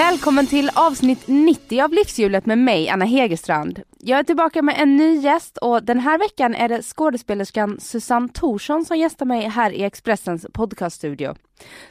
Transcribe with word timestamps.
Välkommen 0.00 0.46
till 0.46 0.70
avsnitt 0.74 1.22
90 1.26 1.80
av 1.80 1.92
Livshjulet 1.92 2.46
med 2.46 2.58
mig, 2.58 2.88
Anna 2.88 3.04
Hegerstrand. 3.04 3.80
Jag 4.02 4.18
är 4.18 4.22
tillbaka 4.22 4.62
med 4.62 4.74
en 4.78 4.96
ny 4.96 5.16
gäst 5.16 5.56
och 5.56 5.82
den 5.82 5.98
här 6.00 6.18
veckan 6.18 6.54
är 6.54 6.68
det 6.68 6.82
skådespelerskan 6.82 7.80
Susanne 7.80 8.28
Thorsson 8.28 8.84
som 8.84 8.98
gästar 8.98 9.26
mig 9.26 9.48
här 9.48 9.70
i 9.70 9.82
Expressens 9.82 10.46
podcaststudio. 10.52 11.34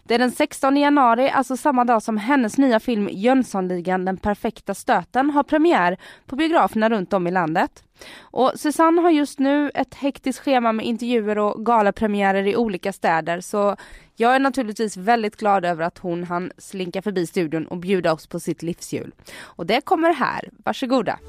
Det 0.04 0.14
är 0.14 0.20
den 0.20 0.32
16 0.32 0.78
januari, 0.78 1.30
alltså 1.30 1.58
samma 1.58 1.86
dag 1.86 2.04
som 2.04 2.18
hennes 2.18 2.58
nya 2.58 2.80
film 2.80 3.10
Jönssonligan 3.12 4.06
Den 4.06 4.18
perfekta 4.18 4.74
stöten 4.74 5.30
har 5.30 5.44
premiär 5.44 5.98
på 6.26 6.36
biograferna 6.36 6.90
runt 6.90 7.14
om 7.14 7.28
i 7.28 7.32
landet. 7.32 7.84
Och 8.22 8.52
Susanne 8.56 9.02
har 9.02 9.10
just 9.10 9.40
nu 9.40 9.72
ett 9.74 9.96
hektiskt 9.96 10.44
schema 10.44 10.72
med 10.72 10.86
intervjuer 10.86 11.38
och 11.38 11.66
galapremiärer 11.66 12.48
i 12.48 12.56
olika 12.56 12.94
städer 12.94 13.42
så 13.42 13.76
jag 14.16 14.36
är 14.36 14.40
naturligtvis 14.40 14.98
väldigt 14.98 15.36
glad 15.36 15.66
över 15.66 15.84
att 15.84 15.98
hon 15.98 16.24
hann 16.24 16.52
slinka 16.58 17.02
förbi 17.02 17.28
studion 17.28 17.68
och 17.68 17.78
bjuda 17.78 18.14
oss 18.14 18.28
på 18.28 18.40
sitt 18.40 18.64
livshjul. 18.64 19.12
Och 19.42 19.66
det 19.66 19.82
kommer 19.82 20.14
här, 20.14 20.50
varsågoda. 20.66 21.20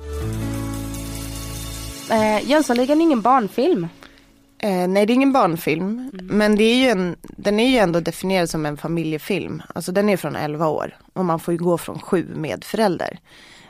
Eh, 2.10 2.50
Jönssonligan 2.50 3.00
är 3.00 3.04
ingen 3.04 3.22
barnfilm. 3.22 3.88
Eh, 4.58 4.88
nej 4.88 5.06
det 5.06 5.12
är 5.12 5.14
ingen 5.14 5.32
barnfilm 5.32 6.10
mm. 6.12 6.26
men 6.26 6.56
det 6.56 6.64
är 6.64 6.76
ju 6.76 6.88
en, 6.88 7.16
den 7.22 7.60
är 7.60 7.68
ju 7.68 7.76
ändå 7.76 8.00
definierad 8.00 8.50
som 8.50 8.66
en 8.66 8.76
familjefilm. 8.76 9.62
Alltså 9.74 9.92
den 9.92 10.08
är 10.08 10.16
från 10.16 10.36
11 10.36 10.68
år 10.68 10.96
och 11.12 11.24
man 11.24 11.40
får 11.40 11.54
ju 11.54 11.58
gå 11.58 11.78
från 11.78 11.98
7 11.98 12.26
med 12.34 12.64
förälder. 12.64 13.18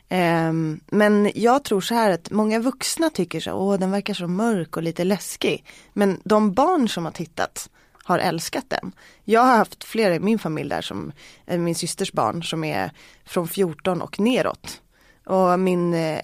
Eh, 0.08 0.52
men 0.86 1.30
jag 1.34 1.64
tror 1.64 1.80
så 1.80 1.94
här 1.94 2.10
att 2.10 2.30
många 2.30 2.58
vuxna 2.58 3.10
tycker 3.10 3.41
så, 3.41 3.52
åh 3.52 3.78
den 3.78 3.91
verkar 3.91 4.14
så 4.14 4.27
mörk 4.27 4.77
och 4.77 4.82
lite 4.82 5.04
läskig. 5.04 5.64
Men 5.92 6.20
de 6.25 6.52
barn 6.52 6.88
som 6.88 7.04
har 7.04 7.12
tittat 7.12 7.70
har 8.04 8.19
älskat 8.19 8.64
den. 8.69 8.92
Jag 9.25 9.41
har 9.41 9.56
haft 9.56 9.84
flera 9.84 10.14
i 10.14 10.20
min 10.20 10.38
familj 10.38 10.69
där 10.69 10.82
som, 10.82 11.12
eh, 11.47 11.58
min 11.58 11.75
systers 11.75 12.12
barn 12.12 12.42
som 12.42 12.64
är 12.64 12.91
från 13.25 13.48
14 13.48 14.02
och 14.02 14.20
neråt. 14.20 14.80
Och 15.27 15.58
min 15.58 15.94
eh, 15.94 16.20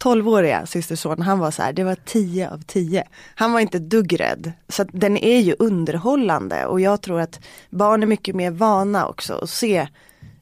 12-åriga 0.00 0.66
systerson, 0.66 1.22
han 1.22 1.38
var 1.38 1.50
så 1.50 1.62
här, 1.62 1.72
det 1.72 1.84
var 1.84 1.96
10 2.04 2.50
av 2.50 2.62
10. 2.66 3.04
Han 3.34 3.52
var 3.52 3.60
inte 3.60 3.78
dugg 3.78 4.20
rädd. 4.20 4.52
Så 4.68 4.84
den 4.84 5.16
är 5.16 5.38
ju 5.38 5.56
underhållande 5.58 6.66
och 6.66 6.80
jag 6.80 7.00
tror 7.00 7.20
att 7.20 7.40
barn 7.70 8.02
är 8.02 8.06
mycket 8.06 8.34
mer 8.34 8.50
vana 8.50 9.06
också 9.06 9.34
att 9.34 9.50
se 9.50 9.88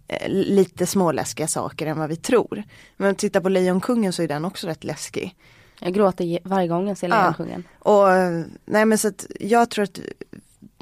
eh, 0.08 0.28
lite 0.28 0.86
småläskiga 0.86 1.46
saker 1.46 1.86
än 1.86 1.98
vad 1.98 2.08
vi 2.08 2.16
tror. 2.16 2.62
Men 2.96 3.14
tittar 3.14 3.40
på 3.40 3.48
Lejonkungen 3.48 4.12
så 4.12 4.22
är 4.22 4.28
den 4.28 4.44
också 4.44 4.66
rätt 4.66 4.84
läskig. 4.84 5.34
Jag 5.80 5.94
gråter 5.94 6.38
varje 6.44 6.68
gång 6.68 6.88
jag 6.88 6.98
ser 6.98 7.08
Lejonkungen. 7.08 7.64
Ja, 7.84 7.90
och 7.90 8.44
nej 8.64 8.84
men 8.84 8.98
så 8.98 9.08
att 9.08 9.26
jag 9.40 9.70
tror 9.70 9.82
att 9.84 10.00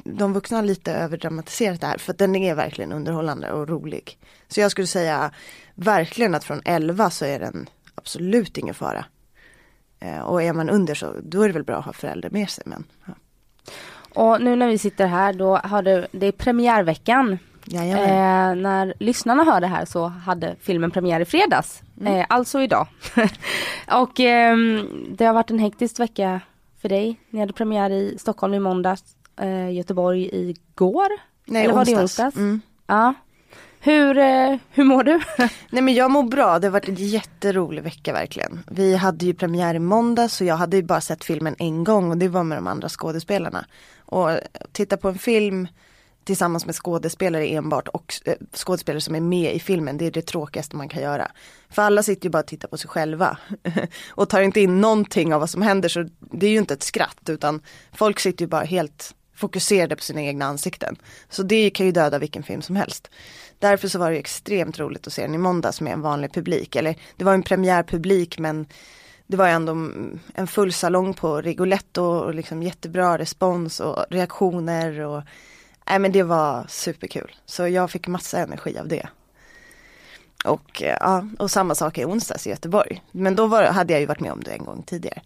de 0.03 0.33
vuxna 0.33 0.57
har 0.57 0.63
lite 0.63 0.93
överdramatiserat 0.93 1.81
det 1.81 1.87
här 1.87 1.97
för 1.97 2.13
den 2.13 2.35
är 2.35 2.55
verkligen 2.55 2.91
underhållande 2.91 3.51
och 3.51 3.69
rolig. 3.69 4.17
Så 4.47 4.59
jag 4.59 4.71
skulle 4.71 4.87
säga 4.87 5.31
verkligen 5.75 6.35
att 6.35 6.43
från 6.43 6.61
11 6.65 7.09
så 7.09 7.25
är 7.25 7.39
den 7.39 7.69
absolut 7.97 8.57
ingen 8.57 8.75
fara. 8.75 9.05
Eh, 9.99 10.19
och 10.19 10.43
är 10.43 10.53
man 10.53 10.69
under 10.69 10.95
så 10.95 11.15
då 11.23 11.41
är 11.41 11.47
det 11.47 11.53
väl 11.53 11.63
bra 11.63 11.75
att 11.75 11.85
ha 11.85 11.93
föräldrar 11.93 12.29
med 12.29 12.49
sig. 12.49 12.63
Men, 12.67 12.83
ja. 13.05 13.13
Och 14.21 14.41
nu 14.41 14.55
när 14.55 14.67
vi 14.67 14.77
sitter 14.77 15.07
här 15.07 15.33
då 15.33 15.57
har 15.57 15.81
det, 15.81 16.07
det 16.11 16.25
är 16.25 16.31
premiärveckan. 16.31 17.37
Eh, 17.73 18.55
när 18.55 18.93
lyssnarna 18.99 19.43
hör 19.43 19.61
det 19.61 19.67
här 19.67 19.85
så 19.85 20.07
hade 20.07 20.55
filmen 20.61 20.91
premiär 20.91 21.19
i 21.19 21.25
fredags. 21.25 21.81
Mm. 22.01 22.13
Eh, 22.13 22.25
alltså 22.29 22.61
idag. 22.61 22.87
och 23.91 24.19
eh, 24.19 24.57
det 25.09 25.25
har 25.25 25.33
varit 25.33 25.51
en 25.51 25.59
hektisk 25.59 25.99
vecka 25.99 26.41
för 26.81 26.89
dig. 26.89 27.19
Ni 27.29 27.39
hade 27.39 27.53
premiär 27.53 27.89
i 27.89 28.17
Stockholm 28.19 28.53
i 28.53 28.59
måndags, 28.59 29.03
eh, 29.39 29.71
Göteborg 29.71 30.29
igår. 30.31 31.07
Nej, 31.45 31.63
Eller 31.63 31.73
var 31.73 31.85
det 31.85 31.95
onsdags? 31.95 32.35
Mm. 32.35 32.61
Ja. 32.87 33.13
Hur, 33.87 34.17
eh, 34.17 34.57
hur 34.71 34.83
mår 34.83 35.03
du? 35.03 35.19
Nej 35.69 35.81
men 35.81 35.93
jag 35.93 36.11
mår 36.11 36.23
bra, 36.23 36.59
det 36.59 36.67
har 36.67 36.71
varit 36.71 36.87
en 36.89 36.95
jätterolig 36.95 37.83
vecka 37.83 38.13
verkligen. 38.13 38.63
Vi 38.71 38.95
hade 38.95 39.25
ju 39.25 39.33
premiär 39.33 39.75
i 39.75 39.79
måndag 39.79 40.29
så 40.29 40.43
jag 40.43 40.55
hade 40.55 40.77
ju 40.77 40.83
bara 40.83 41.01
sett 41.01 41.23
filmen 41.23 41.55
en 41.59 41.83
gång 41.83 42.11
och 42.11 42.17
det 42.17 42.27
var 42.27 42.43
med 42.43 42.57
de 42.57 42.67
andra 42.67 42.89
skådespelarna. 42.89 43.65
Och 43.99 44.29
titta 44.71 44.97
på 44.97 45.09
en 45.09 45.17
film 45.17 45.67
tillsammans 46.23 46.65
med 46.65 46.75
skådespelare 46.75 47.47
enbart 47.47 47.87
och 47.87 48.13
eh, 48.25 48.33
skådespelare 48.53 49.01
som 49.01 49.15
är 49.15 49.21
med 49.21 49.55
i 49.55 49.59
filmen, 49.59 49.97
det 49.97 50.05
är 50.05 50.11
det 50.11 50.21
tråkigaste 50.21 50.75
man 50.75 50.89
kan 50.89 51.01
göra. 51.01 51.31
För 51.69 51.81
alla 51.81 52.03
sitter 52.03 52.25
ju 52.25 52.29
bara 52.29 52.39
och 52.39 52.47
tittar 52.47 52.67
på 52.67 52.77
sig 52.77 52.89
själva 52.89 53.37
och 54.09 54.29
tar 54.29 54.41
inte 54.41 54.61
in 54.61 54.81
någonting 54.81 55.33
av 55.33 55.39
vad 55.39 55.49
som 55.49 55.61
händer 55.61 55.89
så 55.89 56.05
det 56.19 56.45
är 56.45 56.51
ju 56.51 56.57
inte 56.57 56.73
ett 56.73 56.83
skratt 56.83 57.29
utan 57.29 57.61
folk 57.93 58.19
sitter 58.19 58.45
ju 58.45 58.49
bara 58.49 58.63
helt 58.63 59.13
fokuserade 59.37 59.95
på 59.95 60.01
sina 60.01 60.21
egna 60.21 60.45
ansikten. 60.45 60.95
Så 61.29 61.43
det 61.43 61.69
kan 61.69 61.85
ju 61.85 61.91
döda 61.91 62.19
vilken 62.19 62.43
film 62.43 62.61
som 62.61 62.75
helst. 62.75 63.09
Därför 63.59 63.87
så 63.87 63.99
var 63.99 64.11
det 64.11 64.17
extremt 64.17 64.79
roligt 64.79 65.07
att 65.07 65.13
se 65.13 65.21
den 65.21 65.35
i 65.35 65.37
måndags 65.37 65.81
med 65.81 65.93
en 65.93 66.01
vanlig 66.01 66.33
publik. 66.33 66.75
Eller 66.75 66.95
det 67.15 67.25
var 67.25 67.33
en 67.33 67.43
premiärpublik 67.43 68.39
men 68.39 68.67
det 69.27 69.37
var 69.37 69.47
ändå 69.47 69.71
en 70.33 70.47
full 70.47 70.73
salong 70.73 71.13
på 71.13 71.41
Rigoletto 71.41 72.03
och 72.03 72.35
liksom 72.35 72.63
jättebra 72.63 73.17
respons 73.17 73.79
och 73.79 74.05
reaktioner. 74.09 74.99
Och, 74.99 75.23
nej 75.89 75.99
men 75.99 76.11
det 76.11 76.23
var 76.23 76.65
superkul. 76.69 77.35
Så 77.45 77.67
jag 77.67 77.91
fick 77.91 78.07
massa 78.07 78.39
energi 78.39 78.77
av 78.77 78.87
det. 78.87 79.07
Och, 80.45 80.81
ja, 80.81 81.27
och 81.39 81.51
samma 81.51 81.75
sak 81.75 81.97
i 81.97 82.05
onsdags 82.05 82.47
i 82.47 82.49
Göteborg. 82.49 83.03
Men 83.11 83.35
då 83.35 83.47
var, 83.47 83.63
hade 83.63 83.93
jag 83.93 83.99
ju 83.99 84.05
varit 84.05 84.19
med 84.19 84.31
om 84.31 84.43
det 84.43 84.51
en 84.51 84.65
gång 84.65 84.83
tidigare. 84.83 85.21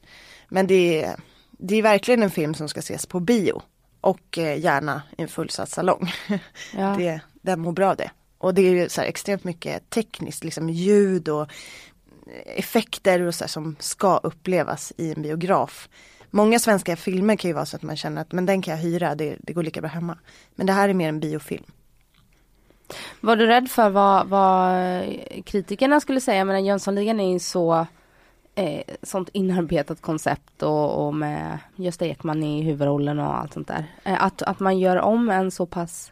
Men 0.50 0.68
det 0.68 1.04
är, 1.04 1.16
det 1.52 1.76
är 1.76 1.82
verkligen 1.82 2.24
en 2.24 2.32
film 2.32 2.54
som 2.54 2.70
ska 2.70 2.80
ses 2.80 3.06
på 3.06 3.20
bio. 3.20 3.62
Och 4.02 4.38
eh, 4.38 4.60
gärna 4.60 5.02
i 5.18 5.22
en 5.22 5.28
fullsatt 5.28 5.70
salong. 5.70 6.14
Ja. 6.78 6.96
det, 6.98 7.22
den 7.42 7.60
mår 7.60 7.72
bra 7.72 7.96
det. 7.96 8.12
Och 8.42 8.54
det 8.54 8.62
är 8.62 8.72
ju 8.72 8.90
så 8.90 9.02
extremt 9.02 9.44
mycket 9.44 9.90
tekniskt, 9.90 10.44
liksom 10.44 10.70
ljud 10.70 11.30
och 11.30 11.48
effekter 12.46 13.22
och 13.22 13.36
så 13.36 13.48
som 13.48 13.76
ska 13.80 14.18
upplevas 14.18 14.94
i 14.98 15.12
en 15.12 15.22
biograf. 15.22 15.90
Många 16.30 16.60
svenska 16.60 16.96
filmer 16.96 17.36
kan 17.36 17.50
ju 17.50 17.54
vara 17.54 17.66
så 17.66 17.76
att 17.76 17.82
man 17.82 17.98
känner 17.98 18.22
att 18.22 18.32
men 18.32 18.46
den 18.46 18.62
kan 18.62 18.74
jag 18.74 18.82
hyra, 18.82 19.16
det, 19.16 19.36
det 19.40 19.54
går 19.54 19.64
lika 19.64 19.82
bra 19.82 19.90
hemma. 19.90 20.18
Men 20.56 20.68
det 20.68 20.74
här 20.74 20.90
är 20.90 20.94
mer 20.94 21.10
en 21.10 21.20
biofilm. 21.20 21.64
Var 23.20 23.36
du 23.36 23.48
rädd 23.48 23.70
för 23.70 23.90
vad, 23.90 24.28
vad 24.28 25.04
kritikerna 25.46 26.00
skulle 26.00 26.22
säga? 26.22 26.46
Men 26.46 26.66
Jönssonligan 26.66 27.20
är 27.20 27.34
ju 27.34 27.40
så 27.40 27.86
eh, 28.56 28.82
sånt 29.04 29.30
inarbetat 29.34 30.02
koncept 30.02 30.64
och, 30.64 31.08
och 31.08 31.16
med 31.16 31.60
Gösta 31.76 32.06
Ekman 32.06 32.44
i 32.44 32.62
huvudrollen 32.62 33.20
och 33.20 33.40
allt 33.40 33.54
sånt 33.54 33.68
där. 33.68 33.86
Eh, 34.04 34.24
att, 34.24 34.42
att 34.42 34.60
man 34.60 34.80
gör 34.80 34.98
om 34.98 35.30
en 35.30 35.52
så 35.52 35.66
pass 35.66 36.12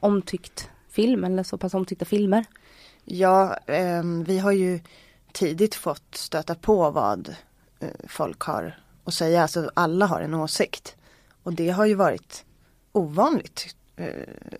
omtyckt 0.00 0.70
film 0.90 1.24
eller 1.24 1.42
så 1.42 1.58
pass 1.58 1.74
omtyckta 1.74 2.04
filmer? 2.04 2.44
Ja, 3.04 3.56
eh, 3.66 4.02
vi 4.26 4.38
har 4.38 4.52
ju 4.52 4.80
tidigt 5.32 5.74
fått 5.74 6.14
stöta 6.14 6.54
på 6.54 6.90
vad 6.90 7.34
eh, 7.80 7.88
folk 8.08 8.40
har 8.40 8.78
att 9.04 9.14
säga. 9.14 9.42
Alltså 9.42 9.70
alla 9.74 10.06
har 10.06 10.20
en 10.20 10.34
åsikt. 10.34 10.96
Och 11.42 11.52
det 11.52 11.70
har 11.70 11.86
ju 11.86 11.94
varit 11.94 12.44
ovanligt. 12.92 13.74
Eh, 13.96 14.06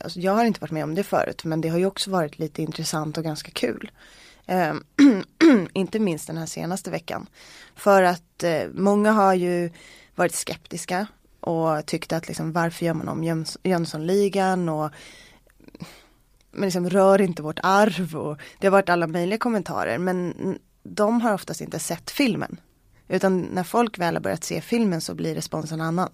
alltså 0.00 0.20
jag 0.20 0.32
har 0.32 0.44
inte 0.44 0.60
varit 0.60 0.70
med 0.70 0.84
om 0.84 0.94
det 0.94 1.02
förut 1.02 1.44
men 1.44 1.60
det 1.60 1.68
har 1.68 1.78
ju 1.78 1.86
också 1.86 2.10
varit 2.10 2.38
lite 2.38 2.62
intressant 2.62 3.18
och 3.18 3.24
ganska 3.24 3.50
kul. 3.50 3.90
Eh, 4.46 4.74
inte 5.72 5.98
minst 5.98 6.26
den 6.26 6.36
här 6.36 6.46
senaste 6.46 6.90
veckan. 6.90 7.26
För 7.76 8.02
att 8.02 8.42
eh, 8.42 8.62
många 8.72 9.12
har 9.12 9.34
ju 9.34 9.70
varit 10.14 10.34
skeptiska 10.34 11.06
och 11.40 11.86
tyckte 11.86 12.16
att 12.16 12.28
liksom 12.28 12.52
varför 12.52 12.86
gör 12.86 12.94
man 12.94 13.08
om 13.08 13.24
Jöns 13.24 13.58
Jönssonligan 13.62 14.68
och 14.68 14.90
men 16.50 16.62
liksom 16.62 16.90
rör 16.90 17.20
inte 17.20 17.42
vårt 17.42 17.58
arv 17.62 18.16
och 18.16 18.38
det 18.58 18.66
har 18.66 18.72
varit 18.72 18.88
alla 18.88 19.06
möjliga 19.06 19.38
kommentarer 19.38 19.98
men 19.98 20.34
de 20.82 21.20
har 21.20 21.34
oftast 21.34 21.60
inte 21.60 21.78
sett 21.78 22.10
filmen. 22.10 22.60
Utan 23.08 23.40
när 23.40 23.64
folk 23.64 23.98
väl 23.98 24.14
har 24.14 24.20
börjat 24.20 24.44
se 24.44 24.60
filmen 24.60 25.00
så 25.00 25.14
blir 25.14 25.34
responsen 25.34 25.80
annan. 25.80 26.10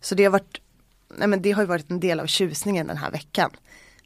Så 0.00 0.14
det 0.14 0.24
har 0.24 0.30
varit, 0.30 0.60
nej 1.16 1.28
men 1.28 1.42
det 1.42 1.52
har 1.52 1.64
varit 1.64 1.90
en 1.90 2.00
del 2.00 2.20
av 2.20 2.26
tjusningen 2.26 2.86
den 2.86 2.96
här 2.96 3.10
veckan. 3.10 3.50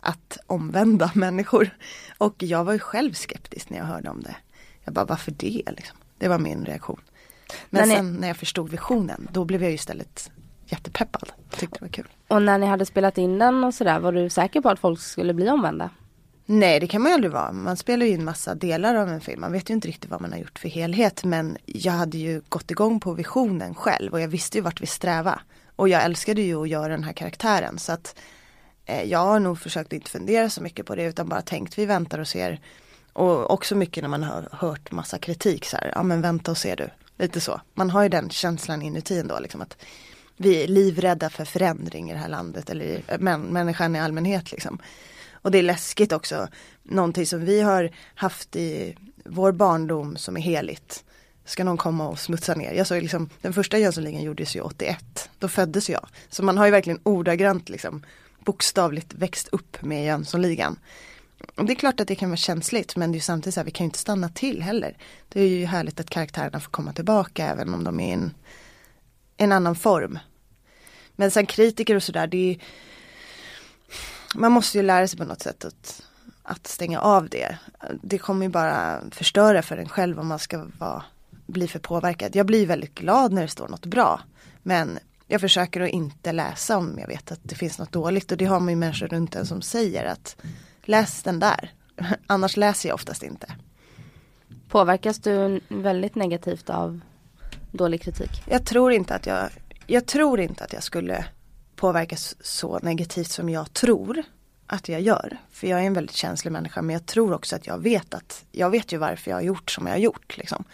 Att 0.00 0.38
omvända 0.46 1.10
människor. 1.14 1.70
Och 2.18 2.34
jag 2.38 2.64
var 2.64 2.72
ju 2.72 2.78
själv 2.78 3.12
skeptisk 3.12 3.70
när 3.70 3.78
jag 3.78 3.84
hörde 3.84 4.10
om 4.10 4.22
det. 4.22 4.36
Jag 4.84 4.94
bara 4.94 5.04
varför 5.04 5.30
det 5.30 5.62
liksom? 5.66 5.96
Det 6.18 6.28
var 6.28 6.38
min 6.38 6.64
reaktion. 6.64 7.00
Men 7.70 7.88
när 7.88 7.96
sen 7.96 8.12
ni... 8.12 8.20
när 8.20 8.28
jag 8.28 8.36
förstod 8.36 8.70
visionen 8.70 9.28
då 9.32 9.44
blev 9.44 9.62
jag 9.62 9.70
ju 9.70 9.74
istället 9.74 10.30
jättepeppad. 10.74 11.32
Tyckte 11.50 11.78
det 11.78 11.84
var 11.84 11.92
kul. 11.92 12.08
Och 12.28 12.42
när 12.42 12.58
ni 12.58 12.66
hade 12.66 12.86
spelat 12.86 13.18
in 13.18 13.38
den 13.38 13.64
och 13.64 13.74
sådär 13.74 13.98
var 14.00 14.12
du 14.12 14.30
säker 14.30 14.60
på 14.60 14.68
att 14.68 14.78
folk 14.78 15.00
skulle 15.00 15.34
bli 15.34 15.50
omvända? 15.50 15.90
Nej 16.46 16.80
det 16.80 16.86
kan 16.86 17.02
man 17.02 17.10
ju 17.10 17.14
aldrig 17.14 17.32
vara. 17.32 17.52
Man 17.52 17.76
spelar 17.76 18.06
ju 18.06 18.12
in 18.12 18.24
massa 18.24 18.54
delar 18.54 18.94
av 18.94 19.08
en 19.08 19.20
film. 19.20 19.40
Man 19.40 19.52
vet 19.52 19.70
ju 19.70 19.74
inte 19.74 19.88
riktigt 19.88 20.10
vad 20.10 20.20
man 20.20 20.32
har 20.32 20.38
gjort 20.38 20.58
för 20.58 20.68
helhet. 20.68 21.24
Men 21.24 21.56
jag 21.66 21.92
hade 21.92 22.18
ju 22.18 22.42
gått 22.48 22.70
igång 22.70 23.00
på 23.00 23.12
visionen 23.12 23.74
själv 23.74 24.12
och 24.12 24.20
jag 24.20 24.28
visste 24.28 24.58
ju 24.58 24.62
vart 24.62 24.80
vi 24.80 24.86
sträva. 24.86 25.40
Och 25.76 25.88
jag 25.88 26.04
älskade 26.04 26.42
ju 26.42 26.62
att 26.62 26.68
göra 26.68 26.88
den 26.88 27.04
här 27.04 27.12
karaktären. 27.12 27.78
Så 27.78 27.92
att 27.92 28.18
eh, 28.84 29.02
jag 29.02 29.18
har 29.18 29.40
nog 29.40 29.58
försökt 29.58 29.92
inte 29.92 30.10
fundera 30.10 30.50
så 30.50 30.62
mycket 30.62 30.86
på 30.86 30.94
det 30.94 31.04
utan 31.04 31.28
bara 31.28 31.42
tänkt 31.42 31.78
vi 31.78 31.86
väntar 31.86 32.18
och 32.18 32.28
ser. 32.28 32.60
Och 33.12 33.50
också 33.50 33.74
mycket 33.74 34.02
när 34.02 34.08
man 34.08 34.22
har 34.22 34.48
hört 34.52 34.90
massa 34.90 35.18
kritik 35.18 35.64
så 35.64 35.76
här. 35.76 35.92
Ja 35.94 36.02
men 36.02 36.20
vänta 36.20 36.50
och 36.50 36.58
se 36.58 36.74
du. 36.74 36.88
Lite 37.18 37.40
så. 37.40 37.60
Man 37.74 37.90
har 37.90 38.02
ju 38.02 38.08
den 38.08 38.30
känslan 38.30 38.82
inuti 38.82 39.18
ändå 39.18 39.38
liksom 39.40 39.60
att 39.62 39.76
vi 40.36 40.64
är 40.64 40.68
livrädda 40.68 41.30
för 41.30 41.44
förändring 41.44 42.10
i 42.10 42.12
det 42.12 42.18
här 42.18 42.28
landet 42.28 42.70
eller 42.70 43.02
män, 43.18 43.40
människan 43.40 43.96
i 43.96 44.00
allmänhet 44.00 44.52
liksom. 44.52 44.78
Och 45.32 45.50
det 45.50 45.58
är 45.58 45.62
läskigt 45.62 46.12
också. 46.12 46.48
Någonting 46.82 47.26
som 47.26 47.44
vi 47.44 47.60
har 47.60 47.90
haft 48.14 48.56
i 48.56 48.96
vår 49.24 49.52
barndom 49.52 50.16
som 50.16 50.36
är 50.36 50.40
heligt. 50.40 51.04
Ska 51.44 51.64
någon 51.64 51.76
komma 51.76 52.08
och 52.08 52.18
smutsa 52.18 52.54
ner. 52.54 52.72
Jag 52.72 52.86
såg 52.86 53.02
liksom, 53.02 53.30
den 53.40 53.52
första 53.52 53.78
Jönssonligan 53.78 54.22
gjordes 54.22 54.56
ju 54.56 54.60
81. 54.60 55.30
Då 55.38 55.48
föddes 55.48 55.90
jag. 55.90 56.08
Så 56.28 56.42
man 56.42 56.58
har 56.58 56.64
ju 56.64 56.70
verkligen 56.70 57.00
ordagrant 57.02 57.68
liksom 57.68 58.02
bokstavligt 58.44 59.14
växt 59.14 59.48
upp 59.52 59.82
med 59.82 60.06
Jönssonligan. 60.06 60.78
Och 61.54 61.64
det 61.64 61.72
är 61.72 61.74
klart 61.74 62.00
att 62.00 62.08
det 62.08 62.14
kan 62.14 62.30
vara 62.30 62.36
känsligt 62.36 62.96
men 62.96 63.12
det 63.12 63.18
är 63.18 63.20
samtidigt 63.20 63.54
så 63.54 63.60
här, 63.60 63.64
vi 63.64 63.70
kan 63.70 63.84
ju 63.84 63.88
inte 63.88 63.98
stanna 63.98 64.28
till 64.28 64.62
heller. 64.62 64.96
Det 65.28 65.40
är 65.40 65.48
ju 65.48 65.64
härligt 65.64 66.00
att 66.00 66.10
karaktärerna 66.10 66.60
får 66.60 66.70
komma 66.70 66.92
tillbaka 66.92 67.46
även 67.46 67.74
om 67.74 67.84
de 67.84 68.00
är 68.00 68.08
i 68.08 68.12
en, 68.12 68.34
en 69.36 69.52
annan 69.52 69.74
form. 69.74 70.18
Men 71.16 71.30
sen 71.30 71.46
kritiker 71.46 71.96
och 71.96 72.02
sådär, 72.02 72.26
det 72.26 72.50
är 72.50 72.58
man 74.34 74.52
måste 74.52 74.78
ju 74.78 74.84
lära 74.84 75.08
sig 75.08 75.18
på 75.18 75.24
något 75.24 75.42
sätt 75.42 75.64
att, 75.64 76.02
att 76.42 76.66
stänga 76.66 77.00
av 77.00 77.28
det. 77.28 77.58
Det 78.02 78.18
kommer 78.18 78.46
ju 78.46 78.52
bara 78.52 79.00
förstöra 79.10 79.62
för 79.62 79.76
en 79.76 79.88
själv 79.88 80.20
om 80.20 80.26
man 80.26 80.38
ska 80.38 80.66
vara, 80.78 81.02
bli 81.46 81.68
för 81.68 81.78
påverkad. 81.78 82.36
Jag 82.36 82.46
blir 82.46 82.66
väldigt 82.66 82.94
glad 82.94 83.32
när 83.32 83.42
det 83.42 83.48
står 83.48 83.68
något 83.68 83.86
bra. 83.86 84.20
Men 84.62 84.98
jag 85.26 85.40
försöker 85.40 85.80
att 85.80 85.90
inte 85.90 86.32
läsa 86.32 86.76
om 86.76 86.98
jag 86.98 87.08
vet 87.08 87.32
att 87.32 87.40
det 87.42 87.54
finns 87.54 87.78
något 87.78 87.92
dåligt. 87.92 88.32
Och 88.32 88.38
det 88.38 88.44
har 88.44 88.60
man 88.60 88.68
ju 88.68 88.76
människor 88.76 89.06
runt 89.06 89.34
en 89.34 89.46
som 89.46 89.62
säger 89.62 90.04
att 90.04 90.36
läs 90.82 91.22
den 91.22 91.40
där. 91.40 91.72
Annars 92.26 92.56
läser 92.56 92.88
jag 92.88 92.94
oftast 92.94 93.22
inte. 93.22 93.46
Påverkas 94.68 95.18
du 95.18 95.60
väldigt 95.68 96.14
negativt 96.14 96.70
av 96.70 97.00
dålig 97.76 98.02
kritik? 98.02 98.42
Jag 98.46 98.64
tror 98.64 98.92
inte 98.92 99.14
att 99.14 99.26
jag, 99.26 99.48
jag 99.86 100.06
tror 100.06 100.40
inte 100.40 100.64
att 100.64 100.72
jag 100.72 100.82
skulle 100.82 101.24
påverkas 101.76 102.36
så 102.40 102.78
negativt 102.78 103.30
som 103.30 103.48
jag 103.48 103.72
tror 103.72 104.22
att 104.66 104.88
jag 104.88 105.00
gör. 105.00 105.38
För 105.50 105.66
jag 105.66 105.80
är 105.80 105.84
en 105.84 105.94
väldigt 105.94 106.16
känslig 106.16 106.50
människa 106.50 106.82
men 106.82 106.94
jag 106.94 107.06
tror 107.06 107.32
också 107.32 107.56
att 107.56 107.66
jag 107.66 107.82
vet 107.82 108.14
att 108.14 108.44
jag 108.52 108.70
vet 108.70 108.92
ju 108.92 108.96
varför 108.96 109.30
jag 109.30 109.36
har 109.36 109.42
gjort 109.42 109.70
som 109.70 109.86
jag 109.86 109.94
har 109.94 109.98
gjort. 109.98 110.36
Liksom. 110.36 110.64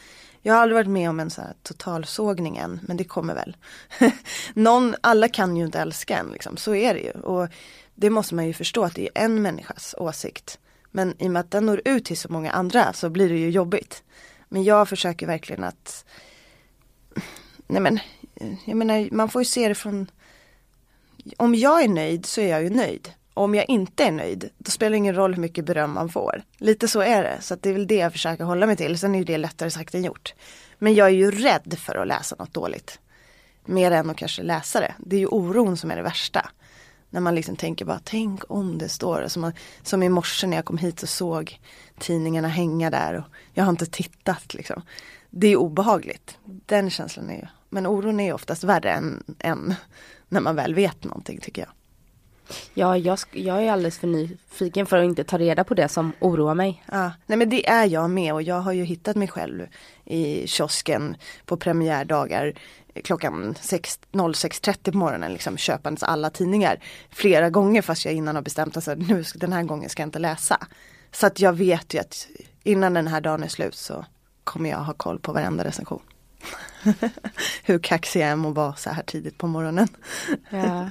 Jag 0.42 0.54
har 0.54 0.62
aldrig 0.62 0.74
varit 0.74 0.90
med 0.90 1.10
om 1.10 1.20
en 1.20 1.30
sån 1.30 1.44
här 1.44 1.54
totalsågning 1.62 2.56
än 2.56 2.80
men 2.82 2.96
det 2.96 3.04
kommer 3.04 3.34
väl. 3.34 3.56
Någon, 4.54 4.94
alla 5.00 5.28
kan 5.28 5.56
ju 5.56 5.64
inte 5.64 5.78
älska 5.78 6.18
en 6.18 6.28
liksom, 6.32 6.56
så 6.56 6.74
är 6.74 6.94
det 6.94 7.00
ju. 7.00 7.10
Och 7.10 7.48
det 7.94 8.10
måste 8.10 8.34
man 8.34 8.46
ju 8.46 8.54
förstå 8.54 8.84
att 8.84 8.94
det 8.94 9.02
är 9.14 9.24
en 9.24 9.42
människas 9.42 9.94
åsikt. 9.98 10.58
Men 10.90 11.22
i 11.22 11.26
och 11.26 11.30
med 11.30 11.40
att 11.40 11.50
den 11.50 11.66
når 11.66 11.82
ut 11.84 12.04
till 12.04 12.16
så 12.16 12.32
många 12.32 12.50
andra 12.50 12.92
så 12.92 13.10
blir 13.10 13.28
det 13.28 13.38
ju 13.38 13.50
jobbigt. 13.50 14.02
Men 14.48 14.64
jag 14.64 14.88
försöker 14.88 15.26
verkligen 15.26 15.64
att 15.64 16.04
Nej 17.70 17.80
men, 17.82 17.98
jag 18.64 18.76
menar 18.76 19.08
man 19.12 19.28
får 19.28 19.40
ju 19.40 19.46
se 19.46 19.68
det 19.68 19.74
från 19.74 20.10
om 21.36 21.54
jag 21.54 21.82
är 21.82 21.88
nöjd 21.88 22.26
så 22.26 22.40
är 22.40 22.48
jag 22.48 22.62
ju 22.62 22.70
nöjd. 22.70 23.12
Och 23.34 23.44
om 23.44 23.54
jag 23.54 23.68
inte 23.68 24.04
är 24.04 24.10
nöjd, 24.10 24.50
då 24.58 24.70
spelar 24.70 24.90
det 24.90 24.96
ingen 24.96 25.14
roll 25.14 25.34
hur 25.34 25.40
mycket 25.40 25.64
beröm 25.64 25.92
man 25.92 26.08
får. 26.08 26.42
Lite 26.58 26.88
så 26.88 27.00
är 27.00 27.22
det, 27.22 27.38
så 27.40 27.56
det 27.60 27.68
är 27.68 27.72
väl 27.72 27.86
det 27.86 27.94
jag 27.94 28.12
försöker 28.12 28.44
hålla 28.44 28.66
mig 28.66 28.76
till. 28.76 28.98
Sen 28.98 29.14
är 29.14 29.18
ju 29.18 29.24
det 29.24 29.38
lättare 29.38 29.70
sagt 29.70 29.94
än 29.94 30.04
gjort. 30.04 30.34
Men 30.78 30.94
jag 30.94 31.06
är 31.06 31.12
ju 31.12 31.30
rädd 31.30 31.78
för 31.78 31.96
att 31.96 32.06
läsa 32.06 32.36
något 32.38 32.54
dåligt. 32.54 32.98
Mer 33.64 33.90
än 33.90 34.10
att 34.10 34.16
kanske 34.16 34.42
läsa 34.42 34.80
det. 34.80 34.94
Det 34.98 35.16
är 35.16 35.20
ju 35.20 35.26
oron 35.26 35.76
som 35.76 35.90
är 35.90 35.96
det 35.96 36.02
värsta. 36.02 36.50
När 37.10 37.20
man 37.20 37.34
liksom 37.34 37.56
tänker 37.56 37.84
bara, 37.84 38.00
tänk 38.04 38.40
om 38.48 38.78
det 38.78 38.88
står. 38.88 39.24
Som, 39.28 39.42
man, 39.42 39.52
som 39.82 40.02
i 40.02 40.08
morse 40.08 40.46
när 40.46 40.56
jag 40.56 40.64
kom 40.64 40.78
hit 40.78 41.02
och 41.02 41.08
såg 41.08 41.60
tidningarna 41.98 42.48
hänga 42.48 42.90
där. 42.90 43.14
Och 43.14 43.24
jag 43.54 43.64
har 43.64 43.70
inte 43.70 43.86
tittat 43.86 44.54
liksom. 44.54 44.82
Det 45.30 45.46
är 45.46 45.56
obehagligt. 45.56 46.38
Den 46.44 46.90
känslan 46.90 47.30
är 47.30 47.36
ju. 47.36 47.46
Men 47.70 47.86
oron 47.86 48.20
är 48.20 48.32
oftast 48.32 48.64
värre 48.64 48.92
än, 48.92 49.22
än 49.38 49.74
när 50.28 50.40
man 50.40 50.56
väl 50.56 50.74
vet 50.74 51.04
någonting 51.04 51.40
tycker 51.40 51.62
jag. 51.62 51.70
Ja, 52.74 52.96
jag, 52.96 53.18
jag 53.32 53.64
är 53.64 53.72
alldeles 53.72 53.98
för 53.98 54.06
nyfiken 54.06 54.86
för 54.86 54.98
att 54.98 55.04
inte 55.04 55.24
ta 55.24 55.38
reda 55.38 55.64
på 55.64 55.74
det 55.74 55.88
som 55.88 56.12
oroar 56.20 56.54
mig. 56.54 56.84
Ja, 56.92 57.12
nej 57.26 57.38
men 57.38 57.48
det 57.48 57.68
är 57.68 57.86
jag 57.86 58.10
med 58.10 58.32
och 58.32 58.42
jag 58.42 58.60
har 58.60 58.72
ju 58.72 58.84
hittat 58.84 59.16
mig 59.16 59.28
själv 59.28 59.66
i 60.04 60.46
kiosken 60.46 61.16
på 61.44 61.56
premiärdagar 61.56 62.54
klockan 63.04 63.54
06.30 63.54 64.92
på 64.92 64.98
morgonen 64.98 65.32
liksom 65.32 65.56
köpandes 65.56 66.02
alla 66.02 66.30
tidningar 66.30 66.80
flera 67.10 67.50
gånger 67.50 67.82
fast 67.82 68.04
jag 68.04 68.14
innan 68.14 68.34
har 68.34 68.42
bestämt 68.42 68.76
att 68.76 68.98
nu 68.98 69.24
den 69.34 69.52
här 69.52 69.62
gången 69.62 69.90
ska 69.90 70.02
jag 70.02 70.06
inte 70.06 70.18
läsa. 70.18 70.58
Så 71.12 71.26
att 71.26 71.40
jag 71.40 71.52
vet 71.52 71.94
ju 71.94 71.98
att 71.98 72.28
innan 72.62 72.94
den 72.94 73.06
här 73.06 73.20
dagen 73.20 73.42
är 73.42 73.48
slut 73.48 73.74
så 73.74 74.04
kommer 74.44 74.70
jag 74.70 74.78
ha 74.78 74.94
koll 74.94 75.18
på 75.18 75.32
varenda 75.32 75.64
recension. 75.64 76.02
Hur 77.62 77.78
kaxig 77.78 78.20
jag 78.20 78.28
är 78.28 78.48
att 78.48 78.54
vara 78.54 78.74
så 78.74 78.90
här 78.90 79.02
tidigt 79.02 79.38
på 79.38 79.46
morgonen. 79.46 79.88
Ja. 80.50 80.90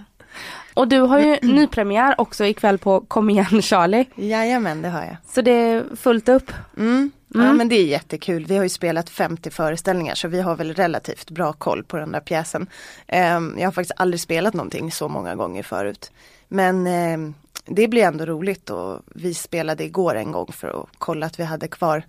Och 0.73 0.87
du 0.87 0.99
har 0.99 1.19
ju 1.19 1.37
nypremiär 1.41 2.21
också 2.21 2.45
ikväll 2.45 2.77
på 2.77 3.01
Kom 3.01 3.29
igen 3.29 3.61
Charlie. 3.61 4.05
Jajamän 4.15 4.81
det 4.81 4.89
har 4.89 5.01
jag. 5.01 5.17
Så 5.33 5.41
det 5.41 5.51
är 5.51 5.95
fullt 5.95 6.29
upp. 6.29 6.51
Mm. 6.77 7.11
Mm. 7.35 7.47
Ja 7.47 7.53
men 7.53 7.69
det 7.69 7.75
är 7.75 7.85
jättekul. 7.85 8.45
Vi 8.45 8.57
har 8.57 8.63
ju 8.63 8.69
spelat 8.69 9.09
50 9.09 9.49
föreställningar 9.49 10.15
så 10.15 10.27
vi 10.27 10.41
har 10.41 10.55
väl 10.55 10.73
relativt 10.73 11.29
bra 11.29 11.53
koll 11.53 11.83
på 11.83 11.97
den 11.97 12.11
där 12.11 12.19
pjäsen. 12.19 12.61
Um, 13.07 13.55
jag 13.57 13.67
har 13.67 13.71
faktiskt 13.71 13.99
aldrig 13.99 14.19
spelat 14.19 14.53
någonting 14.53 14.91
så 14.91 15.07
många 15.07 15.35
gånger 15.35 15.63
förut. 15.63 16.11
Men 16.47 16.87
um, 16.87 17.33
det 17.65 17.87
blir 17.87 18.03
ändå 18.03 18.25
roligt 18.25 18.69
och 18.69 19.01
vi 19.05 19.33
spelade 19.33 19.83
igår 19.83 20.15
en 20.15 20.31
gång 20.31 20.51
för 20.51 20.67
att 20.67 20.89
kolla 20.97 21.25
att 21.25 21.39
vi 21.39 21.43
hade 21.43 21.67
kvar 21.67 22.03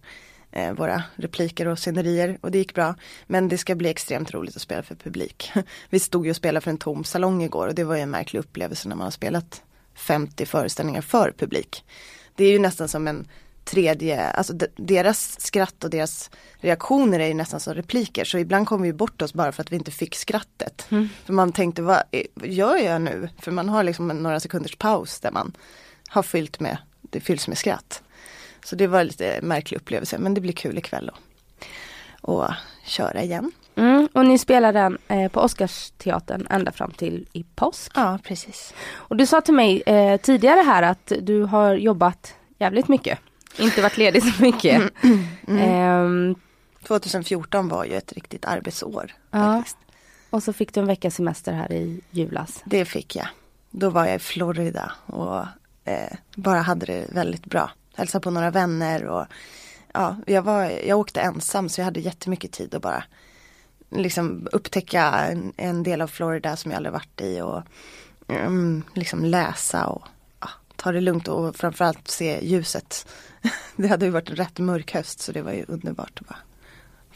eh, 0.52 0.73
våra 0.73 1.02
repliker 1.17 1.67
och 1.67 1.79
scenerier 1.79 2.38
och 2.41 2.50
det 2.50 2.58
gick 2.58 2.75
bra. 2.75 2.94
Men 3.26 3.49
det 3.49 3.58
ska 3.58 3.75
bli 3.75 3.88
extremt 3.88 4.35
roligt 4.35 4.56
att 4.56 4.62
spela 4.62 4.82
för 4.82 4.94
publik. 4.94 5.52
Vi 5.91 5.99
stod 5.99 6.26
ju 6.26 6.31
och 6.31 6.37
spelade 6.37 6.64
för 6.64 6.70
en 6.70 6.79
tom 6.79 7.05
salong 7.05 7.43
igår 7.43 7.69
och 7.69 7.75
det 7.75 7.85
var 7.85 7.97
ju 7.97 8.02
en 8.02 8.11
märklig 8.11 8.41
upplevelse 8.41 8.88
när 8.88 8.97
man 8.97 9.05
har 9.05 9.11
spelat 9.11 9.62
50 9.94 10.47
föreställningar 10.47 11.02
för 11.02 11.35
publik. 11.38 11.85
Det 12.35 12.44
är 12.44 12.50
ju 12.50 12.58
nästan 12.58 12.88
som 12.88 13.08
en 13.08 13.29
tredje, 13.64 14.31
alltså 14.31 14.52
deras 14.76 15.41
skratt 15.41 15.85
och 15.85 15.90
deras 15.90 16.30
reaktioner 16.59 17.21
är 17.21 17.26
ju 17.26 17.35
nästan 17.35 17.61
som 17.61 17.75
repliker 17.75 18.25
så 18.25 18.38
ibland 18.38 18.66
kommer 18.66 18.87
vi 18.87 18.92
bort 18.92 19.23
oss 19.23 19.35
bara 19.35 19.52
för 19.52 19.62
att 19.62 19.73
vi 19.73 19.76
inte 19.76 19.90
fick 19.90 20.14
skrattet. 20.14 20.87
Mm. 20.90 21.09
För 21.25 21.33
man 21.33 21.52
tänkte 21.52 21.83
vad 21.83 22.02
gör 22.42 22.76
jag 22.76 23.02
nu? 23.02 23.28
För 23.38 23.50
man 23.50 23.69
har 23.69 23.83
liksom 23.83 24.09
några 24.09 24.40
sekunders 24.40 24.76
paus 24.76 25.21
där 25.21 25.30
man 25.30 25.52
har 26.09 26.23
fyllt 26.23 26.61
med, 26.61 26.78
det 27.00 27.21
fylls 27.21 27.49
med 27.49 27.59
skratt. 27.59 28.02
Så 28.64 28.76
det 28.76 28.87
var 28.87 29.05
lite 29.05 29.38
märklig 29.43 29.79
upplevelse 29.79 30.19
men 30.19 30.35
det 30.35 30.40
blir 30.40 30.52
kul 30.52 30.79
ikväll 30.79 31.11
då. 31.14 31.19
Och 32.21 32.49
köra 32.85 33.23
igen. 33.23 33.52
Mm, 33.76 34.09
och 34.12 34.26
ni 34.26 34.38
spelar 34.38 34.73
den 34.73 34.99
eh, 35.09 35.31
på 35.31 35.40
Oscarsteatern 35.40 36.47
ända 36.50 36.73
fram 36.73 36.90
till 36.90 37.26
i 37.33 37.45
påsk. 37.55 37.93
Ja 37.95 38.19
precis. 38.25 38.75
Och 38.95 39.17
du 39.17 39.26
sa 39.26 39.40
till 39.40 39.55
mig 39.55 39.83
eh, 39.87 40.21
tidigare 40.21 40.61
här 40.61 40.83
att 40.83 41.12
du 41.21 41.43
har 41.43 41.75
jobbat 41.75 42.35
jävligt 42.59 42.88
mycket. 42.88 43.19
Inte 43.59 43.83
varit 43.83 43.97
ledig 43.97 44.23
så 44.35 44.43
mycket. 44.43 44.83
Mm, 45.02 45.26
mm. 45.49 46.31
Eh, 46.31 46.37
2014 46.87 47.69
var 47.69 47.85
ju 47.85 47.97
ett 47.97 48.12
riktigt 48.12 48.45
arbetsår. 48.45 49.12
Ja. 49.31 49.64
Och 50.31 50.43
så 50.43 50.52
fick 50.52 50.75
du 50.75 50.81
en 50.81 50.87
veckas 50.87 51.14
semester 51.14 51.52
här 51.52 51.73
i 51.73 52.00
julas. 52.11 52.62
Det 52.64 52.85
fick 52.85 53.17
jag. 53.17 53.26
Då 53.71 53.90
var 53.90 54.07
jag 54.07 54.17
i 54.17 54.19
Florida 54.19 54.93
och 55.07 55.38
eh, 55.85 56.17
bara 56.37 56.61
hade 56.61 56.87
det 56.87 57.05
väldigt 57.12 57.45
bra 57.45 57.71
hälsade 57.94 58.23
på 58.23 58.30
några 58.30 58.50
vänner 58.50 59.06
och 59.06 59.26
ja, 59.92 60.16
jag, 60.26 60.42
var, 60.42 60.64
jag 60.64 60.99
åkte 60.99 61.20
ensam 61.20 61.68
så 61.68 61.80
jag 61.80 61.85
hade 61.85 62.00
jättemycket 62.00 62.52
tid 62.52 62.75
att 62.75 62.82
bara 62.82 63.04
liksom 63.90 64.49
upptäcka 64.52 65.02
en, 65.02 65.52
en 65.56 65.82
del 65.82 66.00
av 66.00 66.06
Florida 66.06 66.56
som 66.56 66.70
jag 66.70 66.76
aldrig 66.76 66.92
varit 66.92 67.20
i 67.20 67.40
och 67.40 67.62
um, 68.26 68.82
liksom 68.94 69.25
läsa 69.25 69.87
och 69.87 70.02
ja, 70.40 70.49
ta 70.76 70.92
det 70.92 71.00
lugnt 71.00 71.28
och 71.28 71.56
framförallt 71.56 72.09
se 72.09 72.47
ljuset. 72.47 73.06
det 73.76 73.88
hade 73.88 74.04
ju 74.04 74.11
varit 74.11 74.30
en 74.30 74.37
rätt 74.37 74.59
mörk 74.59 74.94
höst 74.94 75.20
så 75.20 75.32
det 75.32 75.42
var 75.42 75.52
ju 75.52 75.64
underbart 75.68 76.20
att 76.20 76.28
bara 76.28 76.38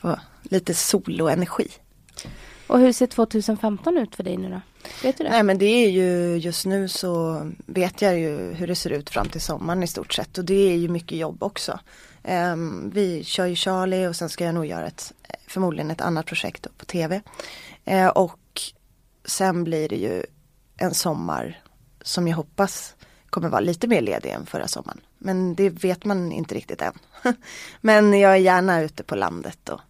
få 0.01 0.21
lite 0.43 0.75
sol 0.75 1.21
och 1.21 1.31
energi. 1.31 1.69
Och 2.67 2.79
hur 2.79 2.93
ser 2.93 3.07
2015 3.07 3.99
ut 3.99 4.17
för 4.17 4.23
dig 4.23 4.37
nu 4.37 4.49
då? 4.51 4.61
Vet 5.03 5.19
du 5.19 5.25
det? 5.25 5.31
Nej 5.31 5.43
men 5.43 5.59
det 5.59 5.67
är 5.67 5.91
ju 5.91 6.37
just 6.37 6.67
nu 6.67 6.89
så 6.89 7.43
vet 7.67 8.03
jag 8.03 8.19
ju 8.19 8.53
hur 8.53 8.67
det 8.67 8.75
ser 8.75 8.91
ut 8.91 9.11
fram 9.11 9.29
till 9.29 9.41
sommaren 9.41 9.83
i 9.83 9.87
stort 9.87 10.13
sett 10.13 10.39
och 10.39 10.45
det 10.45 10.73
är 10.73 10.77
ju 10.77 10.89
mycket 10.89 11.19
jobb 11.19 11.43
också. 11.43 11.79
Um, 12.23 12.91
vi 12.95 13.25
kör 13.25 13.47
ju 13.47 13.57
Charlie 13.57 14.07
och 14.07 14.17
sen 14.17 14.29
ska 14.29 14.45
jag 14.45 14.55
nog 14.55 14.67
göra 14.67 14.87
ett, 14.87 15.13
förmodligen 15.47 15.91
ett 15.91 16.01
annat 16.01 16.27
projekt 16.27 16.67
på 16.79 16.85
tv. 16.85 17.17
Uh, 17.17 17.23
ehm, 17.85 18.11
och 18.11 18.61
sen 19.25 19.65
blir 19.65 19.89
det 19.89 19.97
ju 19.97 20.23
en 20.77 20.95
sommar 20.95 21.63
som 22.03 22.29
jag 22.29 22.37
hoppas 22.37 22.95
kommer 23.31 23.49
vara 23.49 23.61
lite 23.61 23.87
mer 23.87 24.01
ledig 24.01 24.31
än 24.31 24.47
förra 24.47 24.69
sommaren. 24.69 25.01
Men 25.19 25.55
det 25.55 25.71
vet 25.71 26.05
man 26.05 26.33
inte 26.33 26.55
riktigt 26.55 26.83
än. 26.83 26.99
Men 27.81 28.21
jag 28.21 28.33
är 28.33 28.37
gärna 28.37 28.83
ute 28.83 29.03
på 29.03 29.15
landet 29.15 29.69
och 29.69 29.81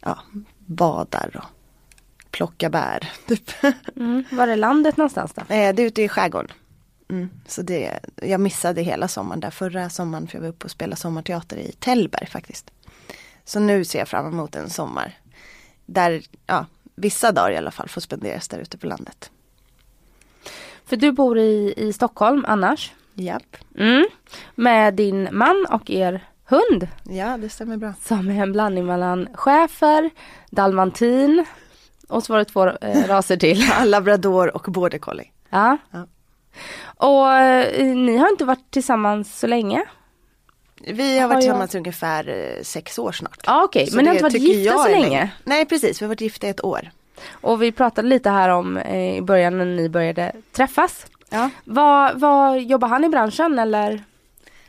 ja, 0.00 0.18
badar 0.58 1.30
och 1.36 1.59
plockar 2.30 2.70
bär. 2.70 3.12
Typ. 3.26 3.50
Mm. 3.96 4.24
Var 4.30 4.48
är 4.48 4.56
landet 4.56 4.96
någonstans 4.96 5.32
då? 5.34 5.40
Eh, 5.40 5.74
det 5.74 5.82
är 5.82 5.86
ute 5.86 6.02
i 6.02 6.08
skärgården. 6.08 6.52
Mm. 7.10 7.30
Så 7.46 7.62
det, 7.62 8.00
jag 8.22 8.40
missade 8.40 8.82
hela 8.82 9.08
sommaren 9.08 9.40
där 9.40 9.50
förra 9.50 9.90
sommaren 9.90 10.28
för 10.28 10.38
jag 10.38 10.42
var 10.42 10.48
uppe 10.48 10.64
och 10.64 10.70
spelade 10.70 10.96
sommarteater 10.96 11.56
i 11.56 11.72
Tällberg 11.78 12.26
faktiskt. 12.26 12.70
Så 13.44 13.60
nu 13.60 13.84
ser 13.84 13.98
jag 13.98 14.08
fram 14.08 14.26
emot 14.26 14.56
en 14.56 14.70
sommar. 14.70 15.18
Där 15.86 16.22
ja, 16.46 16.66
vissa 16.94 17.32
dagar 17.32 17.50
i 17.50 17.56
alla 17.56 17.70
fall 17.70 17.88
får 17.88 18.00
spenderas 18.00 18.48
där 18.48 18.58
ute 18.58 18.78
på 18.78 18.86
landet. 18.86 19.30
För 20.84 20.96
du 20.96 21.12
bor 21.12 21.38
i, 21.38 21.74
i 21.76 21.92
Stockholm 21.92 22.44
annars. 22.48 22.92
Japp. 23.14 23.56
Mm. 23.78 24.06
Med 24.54 24.94
din 24.94 25.28
man 25.32 25.66
och 25.70 25.90
er 25.90 26.24
hund. 26.44 26.88
Ja 27.02 27.36
det 27.36 27.48
stämmer 27.48 27.76
bra. 27.76 27.94
Som 28.02 28.30
är 28.30 28.42
en 28.42 28.52
blandning 28.52 28.86
mellan 28.86 29.28
schäfer, 29.34 30.10
dalmantin 30.50 31.44
och 32.10 32.22
så 32.24 32.32
var 32.32 32.38
det 32.38 32.44
två 32.44 32.66
eh, 32.68 33.06
raser 33.06 33.36
till. 33.36 33.64
Labrador 33.84 34.56
och 34.56 34.62
border 34.62 34.98
collie. 34.98 35.30
Ja. 35.50 35.76
Ja. 35.90 36.06
Och 36.96 37.32
eh, 37.32 37.94
ni 37.96 38.16
har 38.16 38.28
inte 38.28 38.44
varit 38.44 38.70
tillsammans 38.70 39.38
så 39.38 39.46
länge? 39.46 39.84
Vi 40.86 41.14
har 41.18 41.20
Har 41.22 41.28
varit 41.28 41.34
jag- 41.34 41.40
tillsammans 41.42 41.74
ungefär 41.74 42.28
eh, 42.28 42.62
sex 42.62 42.98
år 42.98 43.12
snart. 43.12 43.40
Ja 43.46 43.62
okej, 43.64 43.86
Så 43.86 43.96
men 43.96 44.04
ni 44.04 44.08
har 44.08 44.14
inte 44.14 44.22
varit 44.24 44.42
gifta 44.42 44.76
så 44.78 44.86
är 44.86 44.90
länge? 44.90 45.30
Nej 45.44 45.66
precis, 45.66 46.02
vi 46.02 46.04
har 46.04 46.08
varit 46.08 46.20
gifta 46.20 46.46
i 46.46 46.50
ett 46.50 46.64
år. 46.64 46.90
Och 47.30 47.62
vi 47.62 47.72
pratade 47.72 48.08
lite 48.08 48.30
här 48.30 48.48
om 48.48 48.76
eh, 48.76 49.16
i 49.16 49.22
början 49.22 49.58
när 49.58 49.64
ni 49.64 49.88
började 49.88 50.32
träffas. 50.52 51.06
Ja. 51.30 51.50
Vad, 51.64 52.20
vad 52.20 52.60
jobbar 52.60 52.88
han 52.88 53.04
i 53.04 53.08
branschen 53.08 53.58
eller? 53.58 54.04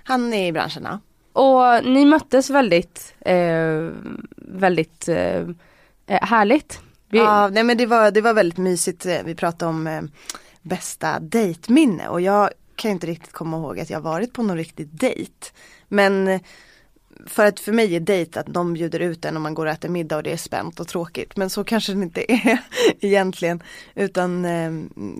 Han 0.03 0.33
är 0.33 0.47
i 0.47 0.51
branschen 0.51 0.87
ja. 0.91 0.99
Och 1.41 1.85
ni 1.85 2.05
möttes 2.05 2.49
väldigt, 2.49 3.13
eh, 3.19 3.89
väldigt 4.37 5.09
härligt. 6.07 6.79
Vi, 7.11 7.17
Ja, 7.17 7.49
nej 7.49 7.63
men 7.63 7.77
det 7.77 7.85
var, 7.85 8.11
det 8.11 8.21
var 8.21 8.33
väldigt 8.33 8.57
mysigt. 8.57 9.05
Eh, 9.05 9.23
vi 9.25 9.35
pratade 9.35 9.69
om 9.69 9.87
eh, 9.87 10.01
bästa 10.61 11.19
dejtminne 11.19 12.07
och 12.07 12.21
jag 12.21 12.49
kan 12.75 12.91
inte 12.91 13.07
riktigt 13.07 13.31
komma 13.31 13.57
ihåg 13.57 13.79
att 13.79 13.89
jag 13.89 14.01
varit 14.01 14.33
på 14.33 14.43
någon 14.43 14.57
riktig 14.57 14.87
dejt. 14.87 15.47
Men 15.87 16.27
eh, 16.27 16.41
för 17.25 17.45
att 17.45 17.59
för 17.59 17.71
mig 17.71 17.95
är 17.95 17.99
dejt 17.99 18.39
att 18.39 18.45
de 18.45 18.73
bjuder 18.73 18.99
ut 18.99 19.25
en 19.25 19.35
och 19.35 19.41
man 19.41 19.53
går 19.53 19.65
och 19.65 19.71
äter 19.71 19.89
middag 19.89 20.17
och 20.17 20.23
det 20.23 20.31
är 20.31 20.37
spänt 20.37 20.79
och 20.79 20.87
tråkigt. 20.87 21.37
Men 21.37 21.49
så 21.49 21.63
kanske 21.63 21.93
det 21.93 22.03
inte 22.03 22.31
är 22.31 22.59
egentligen. 22.99 23.63
Utan 23.95 24.45
eh, 24.45 24.71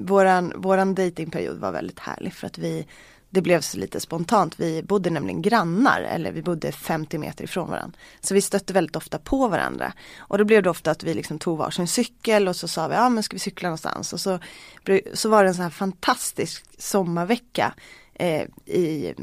våran, 0.05 0.53
våran 0.55 0.95
dejtingperiod 0.95 1.60
var 1.60 1.71
väldigt 1.71 2.00
härlig 2.00 2.33
för 2.33 2.48
att 2.48 2.57
vi 2.57 2.86
det 3.31 3.41
blev 3.41 3.61
så 3.61 3.77
lite 3.77 4.00
spontant. 4.00 4.59
Vi 4.59 4.83
bodde 4.83 5.09
nämligen 5.09 5.41
grannar 5.41 6.01
eller 6.01 6.31
vi 6.31 6.41
bodde 6.41 6.71
50 6.71 7.17
meter 7.17 7.43
ifrån 7.43 7.69
varandra. 7.69 7.97
Så 8.21 8.33
vi 8.33 8.41
stötte 8.41 8.73
väldigt 8.73 8.95
ofta 8.95 9.19
på 9.19 9.47
varandra. 9.47 9.93
Och 10.17 10.38
då 10.38 10.43
blev 10.43 10.63
det 10.63 10.69
ofta 10.69 10.91
att 10.91 11.03
vi 11.03 11.13
liksom 11.13 11.39
tog 11.39 11.57
varsin 11.57 11.88
cykel 11.88 12.47
och 12.47 12.55
så 12.55 12.67
sa 12.67 12.88
vi, 12.88 12.95
ja 12.95 13.09
men 13.09 13.23
ska 13.23 13.35
vi 13.35 13.39
cykla 13.39 13.69
någonstans? 13.69 14.13
Och 14.13 14.19
så, 14.19 14.39
så 15.13 15.29
var 15.29 15.43
det 15.43 15.50
en 15.50 15.55
sån 15.55 15.63
här 15.63 15.69
fantastisk 15.69 16.65
sommarvecka 16.77 17.73
eh, 18.13 18.43
i 18.65 19.15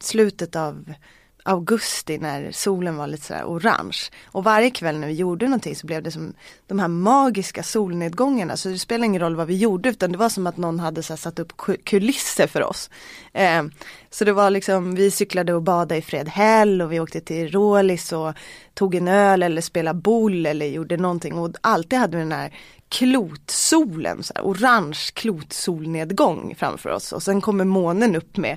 slutet 0.00 0.56
av 0.56 0.94
augusti 1.42 2.18
när 2.18 2.52
solen 2.52 2.96
var 2.96 3.06
lite 3.06 3.26
sådär 3.26 3.44
orange. 3.44 3.98
Och 4.24 4.44
varje 4.44 4.70
kväll 4.70 4.98
när 4.98 5.06
vi 5.06 5.14
gjorde 5.14 5.44
någonting 5.44 5.76
så 5.76 5.86
blev 5.86 6.02
det 6.02 6.10
som 6.10 6.34
de 6.66 6.78
här 6.78 6.88
magiska 6.88 7.62
solnedgångarna. 7.62 8.56
Så 8.56 8.68
det 8.68 8.78
spelade 8.78 9.06
ingen 9.06 9.20
roll 9.20 9.36
vad 9.36 9.46
vi 9.46 9.56
gjorde 9.56 9.88
utan 9.88 10.12
det 10.12 10.18
var 10.18 10.28
som 10.28 10.46
att 10.46 10.56
någon 10.56 10.80
hade 10.80 11.02
så 11.02 11.12
här 11.12 11.18
satt 11.18 11.38
upp 11.38 11.52
kulisser 11.84 12.46
för 12.46 12.62
oss. 12.62 12.90
Eh, 13.32 13.62
så 14.10 14.24
det 14.24 14.32
var 14.32 14.50
liksom, 14.50 14.94
vi 14.94 15.10
cyklade 15.10 15.54
och 15.54 15.62
badade 15.62 15.96
i 15.96 16.02
Fredhäll 16.02 16.82
och 16.82 16.92
vi 16.92 17.00
åkte 17.00 17.20
till 17.20 17.50
Rålis 17.50 18.12
och 18.12 18.34
tog 18.74 18.94
en 18.94 19.08
öl 19.08 19.42
eller 19.42 19.60
spelade 19.60 20.00
boll 20.00 20.46
eller 20.46 20.66
gjorde 20.66 20.96
någonting. 20.96 21.38
Och 21.38 21.54
alltid 21.60 21.98
hade 21.98 22.16
vi 22.16 22.22
den 22.22 22.32
här 22.32 22.52
klotsolen, 22.88 24.22
så 24.22 24.32
här, 24.36 24.42
orange 24.42 25.10
klotsolnedgång 25.14 26.54
framför 26.58 26.90
oss. 26.90 27.12
Och 27.12 27.22
sen 27.22 27.40
kommer 27.40 27.64
månen 27.64 28.16
upp 28.16 28.36
med 28.36 28.56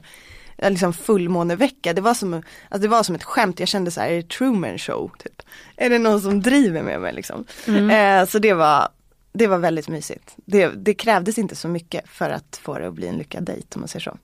liksom 0.58 0.94
fullmånevecka. 0.94 1.94
Det 1.94 2.02
var, 2.02 2.14
som, 2.14 2.34
alltså 2.34 2.82
det 2.82 2.88
var 2.88 3.04
som 3.04 3.16
ett 3.16 3.24
skämt. 3.24 3.60
Jag 3.60 3.70
kände 3.70 3.92
så 3.92 4.02
här, 4.02 4.10
är 4.10 4.16
det 4.16 4.30
Truman 4.30 4.78
show? 4.78 5.12
Typ? 5.20 5.42
Är 5.76 5.90
det 5.90 6.00
någon 6.00 6.22
som 6.22 6.42
driver 6.42 6.84
med 6.84 7.02
mig 7.02 7.14
liksom? 7.14 7.46
Eh, 7.92 8.26
så 8.26 8.40
det 8.40 8.54
var, 8.54 8.88
det 9.34 9.48
var 9.48 9.58
väldigt 9.58 9.88
mysigt. 9.88 10.34
Det, 10.46 10.68
det 10.68 10.94
krävdes 10.94 11.38
inte 11.38 11.56
så 11.56 11.68
mycket 11.68 12.10
för 12.10 12.30
att 12.30 12.60
få 12.64 12.80
det 12.80 12.88
att 12.88 12.94
bli 12.94 13.08
en 13.08 13.18
lyckad 13.18 13.44
dejt 13.44 13.68
om 13.76 13.82
man 13.82 13.88
säger 13.88 14.04
så. 14.04 14.18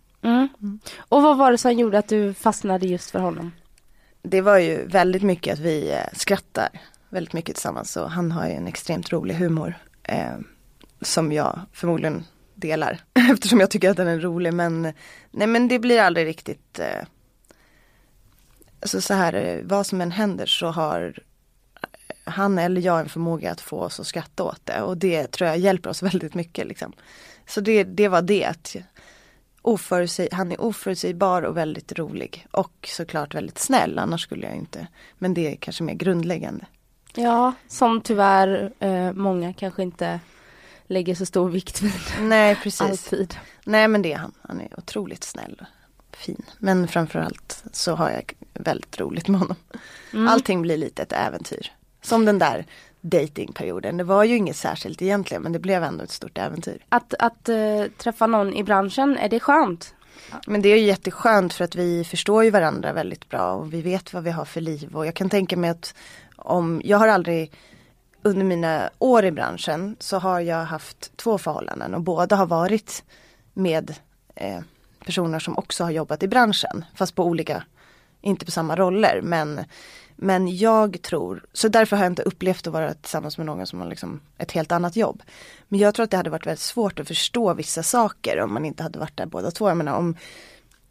mm. 0.59 0.79
Och 0.97 1.21
vad 1.21 1.37
var 1.37 1.51
det 1.51 1.57
som 1.57 1.73
gjorde 1.73 1.97
att 1.97 2.07
du 2.07 2.33
fastnade 2.33 2.87
just 2.87 3.11
för 3.11 3.19
honom? 3.19 3.51
Det 4.23 4.41
var 4.41 4.57
ju 4.57 4.87
väldigt 4.87 5.23
mycket 5.23 5.53
att 5.53 5.59
vi 5.59 5.91
eh, 5.91 5.97
skrattar 6.13 6.69
väldigt 7.09 7.33
mycket 7.33 7.55
tillsammans 7.55 7.97
och 7.97 8.11
han 8.11 8.31
har 8.31 8.47
ju 8.47 8.53
en 8.53 8.67
extremt 8.67 9.11
rolig 9.11 9.35
humor. 9.35 9.73
Eh, 10.03 10.35
som 11.01 11.31
jag 11.31 11.59
förmodligen 11.73 12.23
delar 12.55 12.99
eftersom 13.33 13.59
jag 13.59 13.69
tycker 13.69 13.89
att 13.89 13.97
den 13.97 14.07
är 14.07 14.19
rolig 14.19 14.53
men 14.53 14.93
nej 15.31 15.47
men 15.47 15.67
det 15.67 15.79
blir 15.79 16.01
aldrig 16.01 16.27
riktigt 16.27 16.79
eh, 16.79 17.03
Alltså 18.81 19.01
så 19.01 19.13
här, 19.13 19.33
eh, 19.33 19.59
vad 19.63 19.85
som 19.85 20.01
än 20.01 20.11
händer 20.11 20.45
så 20.45 20.67
har 20.67 21.19
han 22.23 22.59
eller 22.59 22.81
jag 22.81 22.99
en 22.99 23.09
förmåga 23.09 23.51
att 23.51 23.61
få 23.61 23.79
oss 23.79 23.99
att 23.99 24.07
skratta 24.07 24.43
åt 24.43 24.65
det 24.65 24.81
och 24.81 24.97
det 24.97 25.31
tror 25.31 25.47
jag 25.47 25.57
hjälper 25.57 25.89
oss 25.89 26.03
väldigt 26.13 26.33
mycket 26.33 26.67
liksom. 26.67 26.93
Så 27.47 27.61
det, 27.61 27.83
det 27.83 28.07
var 28.07 28.21
det 28.21 28.45
att 28.45 28.75
oförutsäg, 29.61 30.29
han 30.31 30.51
är 30.51 30.61
oförutsägbar 30.61 31.41
och 31.41 31.57
väldigt 31.57 31.99
rolig 31.99 32.47
och 32.51 32.89
såklart 32.91 33.35
väldigt 33.35 33.59
snäll 33.59 33.99
annars 33.99 34.21
skulle 34.21 34.47
jag 34.47 34.55
inte 34.55 34.87
men 35.17 35.33
det 35.33 35.51
är 35.51 35.55
kanske 35.55 35.83
mer 35.83 35.93
grundläggande. 35.93 36.65
Ja, 37.15 37.53
som 37.67 38.01
tyvärr 38.01 38.73
eh, 38.79 39.13
många 39.13 39.53
kanske 39.53 39.83
inte 39.83 40.19
lägger 40.91 41.15
så 41.15 41.25
stor 41.25 41.49
vikt 41.49 41.81
vid 41.81 42.01
Nej 42.21 42.55
precis. 42.55 42.81
alltid. 42.81 43.35
Nej 43.63 43.87
men 43.87 44.01
det 44.01 44.13
är 44.13 44.17
han. 44.17 44.31
Han 44.41 44.61
är 44.61 44.79
otroligt 44.79 45.23
snäll 45.23 45.61
och 46.09 46.17
fin. 46.17 46.45
Men 46.57 46.87
framförallt 46.87 47.63
så 47.71 47.95
har 47.95 48.09
jag 48.09 48.33
väldigt 48.53 48.99
roligt 48.99 49.27
med 49.27 49.39
honom. 49.39 49.55
Mm. 50.13 50.27
Allting 50.27 50.61
blir 50.61 50.77
lite 50.77 51.01
ett 51.01 51.13
äventyr. 51.13 51.71
Som 52.01 52.25
den 52.25 52.39
där 52.39 52.65
datingperioden. 53.01 53.97
Det 53.97 54.03
var 54.03 54.23
ju 54.23 54.35
inget 54.35 54.55
särskilt 54.55 55.01
egentligen 55.01 55.43
men 55.43 55.51
det 55.51 55.59
blev 55.59 55.83
ändå 55.83 56.03
ett 56.03 56.11
stort 56.11 56.37
äventyr. 56.37 56.85
Att, 56.89 57.13
att 57.19 57.49
eh, 57.49 57.83
träffa 57.97 58.27
någon 58.27 58.53
i 58.53 58.63
branschen, 58.63 59.17
är 59.17 59.29
det 59.29 59.39
skönt? 59.39 59.93
Men 60.47 60.61
det 60.61 60.69
är 60.69 60.77
ju 60.77 60.85
jätteskönt 60.85 61.53
för 61.53 61.63
att 61.63 61.75
vi 61.75 62.03
förstår 62.03 62.43
ju 62.43 62.49
varandra 62.49 62.93
väldigt 62.93 63.29
bra 63.29 63.53
och 63.53 63.73
vi 63.73 63.81
vet 63.81 64.13
vad 64.13 64.23
vi 64.23 64.31
har 64.31 64.45
för 64.45 64.61
liv 64.61 64.95
och 64.95 65.05
jag 65.05 65.15
kan 65.15 65.29
tänka 65.29 65.57
mig 65.57 65.69
att 65.69 65.95
om, 66.35 66.81
jag 66.83 66.97
har 66.97 67.07
aldrig 67.07 67.51
under 68.23 68.45
mina 68.45 68.89
år 68.99 69.25
i 69.25 69.31
branschen 69.31 69.95
så 69.99 70.17
har 70.17 70.39
jag 70.39 70.65
haft 70.65 71.17
två 71.17 71.37
förhållanden 71.37 71.93
och 71.93 72.01
båda 72.01 72.35
har 72.35 72.45
varit 72.45 73.03
med 73.53 73.95
eh, 74.35 74.59
personer 75.05 75.39
som 75.39 75.57
också 75.57 75.83
har 75.83 75.91
jobbat 75.91 76.23
i 76.23 76.27
branschen 76.27 76.85
fast 76.95 77.15
på 77.15 77.23
olika, 77.23 77.63
inte 78.21 78.45
på 78.45 78.51
samma 78.51 78.75
roller 78.75 79.21
men 79.23 79.59
men 80.23 80.57
jag 80.57 81.01
tror, 81.01 81.45
så 81.53 81.67
därför 81.67 81.95
har 81.97 82.03
jag 82.03 82.11
inte 82.11 82.21
upplevt 82.21 82.67
att 82.67 82.73
vara 82.73 82.93
tillsammans 82.93 83.37
med 83.37 83.45
någon 83.45 83.67
som 83.67 83.79
har 83.79 83.87
liksom 83.87 84.19
ett 84.37 84.51
helt 84.51 84.71
annat 84.71 84.95
jobb. 84.95 85.23
Men 85.67 85.79
jag 85.79 85.95
tror 85.95 86.03
att 86.03 86.11
det 86.11 86.17
hade 86.17 86.29
varit 86.29 86.45
väldigt 86.45 86.59
svårt 86.59 86.99
att 86.99 87.07
förstå 87.07 87.53
vissa 87.53 87.83
saker 87.83 88.39
om 88.39 88.53
man 88.53 88.65
inte 88.65 88.83
hade 88.83 88.99
varit 88.99 89.17
där 89.17 89.25
båda 89.25 89.51
två. 89.51 89.67
Jag 89.67 89.77
menar 89.77 89.97
om 89.97 90.15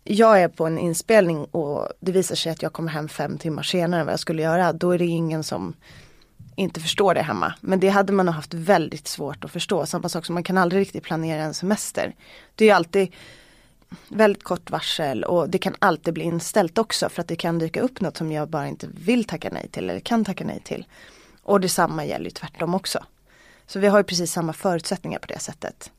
jag 0.04 0.42
är 0.42 0.48
på 0.48 0.66
en 0.66 0.78
inspelning 0.78 1.44
och 1.44 1.88
det 2.00 2.12
visar 2.12 2.34
sig 2.34 2.52
att 2.52 2.62
jag 2.62 2.72
kommer 2.72 2.90
hem 2.90 3.08
fem 3.08 3.38
timmar 3.38 3.62
senare 3.62 4.00
än 4.00 4.06
vad 4.06 4.12
jag 4.12 4.20
skulle 4.20 4.42
göra. 4.42 4.72
Då 4.72 4.90
är 4.90 4.98
det 4.98 5.06
ingen 5.06 5.44
som 5.44 5.74
inte 6.60 6.80
förstår 6.80 7.14
det 7.14 7.22
hemma. 7.22 7.54
Men 7.60 7.80
det 7.80 7.88
hade 7.88 8.12
man 8.12 8.26
nog 8.26 8.34
haft 8.34 8.54
väldigt 8.54 9.08
svårt 9.08 9.44
att 9.44 9.50
förstå. 9.50 9.86
Samma 9.86 10.08
sak 10.08 10.26
som 10.26 10.34
man 10.34 10.42
kan 10.42 10.58
aldrig 10.58 10.80
riktigt 10.80 11.02
planera 11.02 11.42
en 11.42 11.54
semester. 11.54 12.14
Det 12.54 12.64
är 12.64 12.68
ju 12.68 12.74
alltid 12.74 13.12
väldigt 14.08 14.42
kort 14.42 14.70
varsel 14.70 15.24
och 15.24 15.50
det 15.50 15.58
kan 15.58 15.74
alltid 15.78 16.14
bli 16.14 16.24
inställt 16.24 16.78
också 16.78 17.08
för 17.08 17.22
att 17.22 17.28
det 17.28 17.36
kan 17.36 17.58
dyka 17.58 17.80
upp 17.80 18.00
något 18.00 18.16
som 18.16 18.32
jag 18.32 18.48
bara 18.48 18.68
inte 18.68 18.88
vill 18.94 19.24
tacka 19.24 19.50
nej 19.52 19.68
till 19.68 19.90
eller 19.90 20.00
kan 20.00 20.24
tacka 20.24 20.44
nej 20.44 20.60
till. 20.64 20.86
Och 21.42 21.60
detsamma 21.60 22.04
gäller 22.04 22.24
ju 22.24 22.30
tvärtom 22.30 22.74
också. 22.74 23.04
Så 23.66 23.78
vi 23.78 23.86
har 23.86 23.98
ju 23.98 24.04
precis 24.04 24.32
samma 24.32 24.52
förutsättningar 24.52 25.18
på 25.18 25.26
det 25.26 25.38
sättet. 25.38 25.90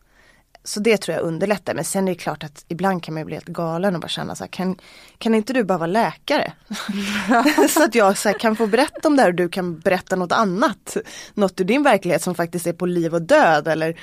Så 0.64 0.80
det 0.80 0.98
tror 0.98 1.18
jag 1.18 1.24
underlättar. 1.26 1.74
Men 1.74 1.84
sen 1.84 2.08
är 2.08 2.12
det 2.12 2.18
klart 2.18 2.44
att 2.44 2.66
ibland 2.68 3.04
kan 3.04 3.14
man 3.14 3.22
ju 3.22 3.26
bli 3.26 3.36
helt 3.36 3.48
galen 3.48 3.96
och 3.96 4.02
bara 4.02 4.08
känna 4.08 4.36
så 4.36 4.44
här, 4.44 4.50
kan, 4.50 4.76
kan 5.18 5.36
inte 5.36 5.54
du 5.54 5.64
bara 5.64 5.78
vara 5.78 5.88
läkare? 5.88 6.54
så 7.70 7.84
att 7.84 7.96
jag 7.96 8.18
så 8.18 8.30
här, 8.30 8.40
kan 8.40 8.56
få 8.56 8.68
berätta 8.68 9.08
om 9.08 9.16
det 9.16 9.22
här 9.22 9.30
och 9.30 9.36
du 9.36 9.50
kan 9.50 9.80
berätta 9.80 10.16
något 10.16 10.32
annat. 10.32 10.98
Något 11.34 11.62
ur 11.62 11.66
din 11.66 11.84
verklighet 11.84 12.22
som 12.22 12.36
faktiskt 12.36 12.68
är 12.68 12.74
på 12.74 12.86
liv 12.86 13.14
och 13.14 13.22
död 13.22 13.68
eller 13.68 14.00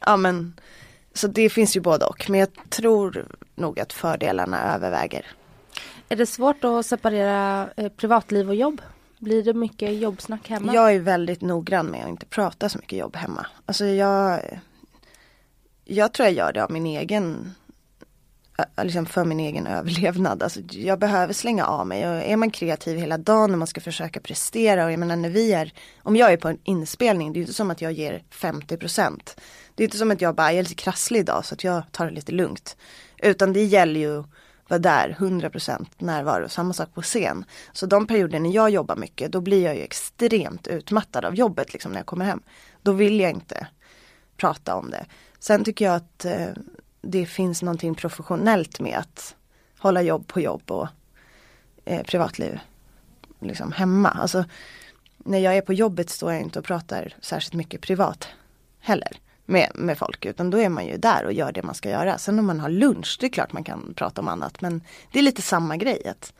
ja 0.00 0.16
men 0.16 0.54
Så 1.14 1.26
det 1.26 1.50
finns 1.50 1.76
ju 1.76 1.80
både 1.80 2.04
och. 2.04 2.30
Men 2.30 2.40
jag 2.40 2.48
tror 2.68 3.26
nog 3.54 3.80
att 3.80 3.92
fördelarna 3.92 4.74
överväger. 4.74 5.26
Är 6.08 6.16
det 6.16 6.26
svårt 6.26 6.64
att 6.64 6.86
separera 6.86 7.68
eh, 7.76 7.88
privatliv 7.88 8.48
och 8.48 8.54
jobb? 8.54 8.82
Blir 9.18 9.42
det 9.42 9.54
mycket 9.54 9.98
jobbsnack 9.98 10.48
hemma? 10.48 10.74
Jag 10.74 10.94
är 10.94 11.00
väldigt 11.00 11.40
noggrann 11.40 11.86
med 11.86 12.02
att 12.02 12.08
inte 12.08 12.26
prata 12.26 12.68
så 12.68 12.78
mycket 12.78 12.98
jobb 12.98 13.16
hemma. 13.16 13.46
Alltså 13.66 13.84
jag 13.84 14.40
jag 15.92 16.12
tror 16.12 16.26
jag 16.26 16.34
gör 16.34 16.52
det 16.52 16.64
av 16.64 16.70
min 16.70 16.86
egen 16.86 17.54
liksom 18.82 19.06
för 19.06 19.24
min 19.24 19.40
egen 19.40 19.66
överlevnad. 19.76 20.42
Alltså, 20.42 20.60
jag 20.70 20.98
behöver 20.98 21.32
slänga 21.32 21.66
av 21.66 21.86
mig 21.86 22.08
och 22.08 22.14
är 22.14 22.36
man 22.36 22.50
kreativ 22.50 22.98
hela 22.98 23.18
dagen 23.18 23.52
och 23.52 23.58
man 23.58 23.66
ska 23.66 23.80
försöka 23.80 24.20
prestera 24.20 24.84
och 24.84 24.92
jag 24.92 24.98
menar 24.98 25.16
när 25.16 25.30
vi 25.30 25.52
är, 25.52 25.72
om 26.02 26.16
jag 26.16 26.32
är 26.32 26.36
på 26.36 26.48
en 26.48 26.58
inspelning, 26.64 27.32
det 27.32 27.38
är 27.38 27.40
inte 27.40 27.52
som 27.52 27.70
att 27.70 27.80
jag 27.80 27.92
ger 27.92 28.22
50%. 28.30 29.20
Det 29.74 29.82
är 29.82 29.84
inte 29.84 29.98
som 29.98 30.10
att 30.10 30.20
jag 30.20 30.34
bara, 30.34 30.52
jag 30.52 30.58
är 30.58 30.62
lite 30.62 30.74
krasslig 30.74 31.20
idag 31.20 31.44
så 31.44 31.54
att 31.54 31.64
jag 31.64 31.82
tar 31.92 32.06
det 32.06 32.12
lite 32.12 32.32
lugnt. 32.32 32.76
Utan 33.22 33.52
det 33.52 33.64
gäller 33.64 34.00
ju 34.00 34.24
vara 34.68 34.78
där, 34.78 35.16
100% 35.18 35.86
närvaro, 35.98 36.48
samma 36.48 36.72
sak 36.72 36.94
på 36.94 37.02
scen. 37.02 37.44
Så 37.72 37.86
de 37.86 38.06
perioder 38.06 38.38
när 38.38 38.50
jag 38.50 38.70
jobbar 38.70 38.96
mycket, 38.96 39.32
då 39.32 39.40
blir 39.40 39.64
jag 39.64 39.76
ju 39.76 39.82
extremt 39.82 40.66
utmattad 40.66 41.24
av 41.24 41.34
jobbet 41.34 41.72
liksom 41.72 41.92
när 41.92 41.98
jag 41.98 42.06
kommer 42.06 42.24
hem. 42.24 42.42
Då 42.82 42.92
vill 42.92 43.20
jag 43.20 43.30
inte 43.30 43.66
prata 44.40 44.74
om 44.74 44.90
det. 44.90 45.06
Sen 45.38 45.64
tycker 45.64 45.84
jag 45.84 45.94
att 45.94 46.24
eh, 46.24 46.48
det 47.02 47.26
finns 47.26 47.62
någonting 47.62 47.94
professionellt 47.94 48.80
med 48.80 48.98
att 48.98 49.36
hålla 49.78 50.02
jobb 50.02 50.26
på 50.26 50.40
jobb 50.40 50.70
och 50.70 50.88
eh, 51.84 52.02
privatliv 52.02 52.60
liksom 53.40 53.72
hemma. 53.72 54.08
Alltså, 54.08 54.44
när 55.18 55.38
jag 55.38 55.56
är 55.56 55.60
på 55.60 55.72
jobbet 55.72 56.10
står 56.10 56.32
jag 56.32 56.42
inte 56.42 56.58
och 56.58 56.64
pratar 56.64 57.14
särskilt 57.20 57.54
mycket 57.54 57.80
privat 57.80 58.28
heller 58.80 59.16
med, 59.44 59.70
med 59.74 59.98
folk 59.98 60.24
utan 60.24 60.50
då 60.50 60.58
är 60.58 60.68
man 60.68 60.86
ju 60.86 60.96
där 60.96 61.24
och 61.24 61.32
gör 61.32 61.52
det 61.52 61.62
man 61.62 61.74
ska 61.74 61.90
göra. 61.90 62.18
Sen 62.18 62.38
om 62.38 62.46
man 62.46 62.60
har 62.60 62.68
lunch, 62.68 63.16
det 63.20 63.26
är 63.26 63.30
klart 63.30 63.52
man 63.52 63.64
kan 63.64 63.94
prata 63.94 64.20
om 64.20 64.28
annat 64.28 64.60
men 64.60 64.82
det 65.12 65.18
är 65.18 65.22
lite 65.22 65.42
samma 65.42 65.76
grej. 65.76 66.08
Att, 66.08 66.32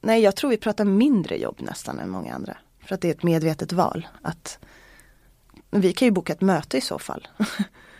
nej, 0.00 0.22
jag 0.22 0.36
tror 0.36 0.50
vi 0.50 0.56
pratar 0.56 0.84
mindre 0.84 1.36
jobb 1.36 1.56
nästan 1.60 1.98
än 1.98 2.10
många 2.10 2.34
andra. 2.34 2.56
För 2.80 2.94
att 2.94 3.00
det 3.00 3.08
är 3.08 3.14
ett 3.14 3.22
medvetet 3.22 3.72
val. 3.72 4.06
att 4.22 4.58
vi 5.70 5.92
kan 5.92 6.06
ju 6.06 6.12
boka 6.12 6.32
ett 6.32 6.40
möte 6.40 6.78
i 6.78 6.80
så 6.80 6.98
fall. 6.98 7.28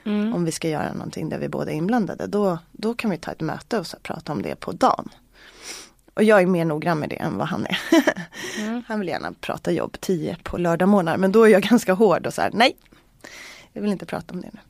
Mm. 0.06 0.35
om 0.35 0.44
vi 0.44 0.52
ska 0.52 0.68
göra 0.68 0.92
någonting 0.92 1.28
där 1.28 1.38
vi 1.38 1.49
båda 1.49 1.73
är 1.73 1.76
inblandade. 1.76 2.26
Då, 2.26 2.58
då 2.73 2.94
kan 2.94 3.11
vi 3.11 3.18
ta 3.18 3.32
ett 3.32 3.40
möte 3.40 3.78
och 3.78 3.87
så 3.87 3.96
prata 4.02 4.32
om 4.32 4.42
det 4.42 4.54
på 4.54 4.73
dagen. 4.73 5.08
Och 6.14 6.23
jag 6.23 6.42
är 6.42 6.46
mer 6.46 6.64
noggrann 6.64 6.99
med 6.99 7.08
det 7.08 7.16
än 7.16 7.38
vad 7.38 7.49
han 7.49 7.66
är. 7.66 7.78
mm. 8.58 8.82
Han 8.88 9.00
vill 9.00 9.08
gärna 9.08 9.32
prata 9.40 9.73
jobb 9.73 9.96
10 10.00 10.37
på 10.42 10.58
lördagmorgnar 10.58 11.16
men 11.16 11.32
då 11.32 11.44
är 11.44 11.49
jag 11.49 11.62
ganska 11.70 11.92
hård 11.92 12.26
och 12.26 12.35
så 12.35 12.42
här, 12.42 12.50
nej, 12.54 12.76
jag 13.73 13.82
vill 13.82 13.92
inte 13.92 14.06
prata 14.06 14.35
om 14.35 14.40
det 14.40 14.50
nu. 14.52 14.61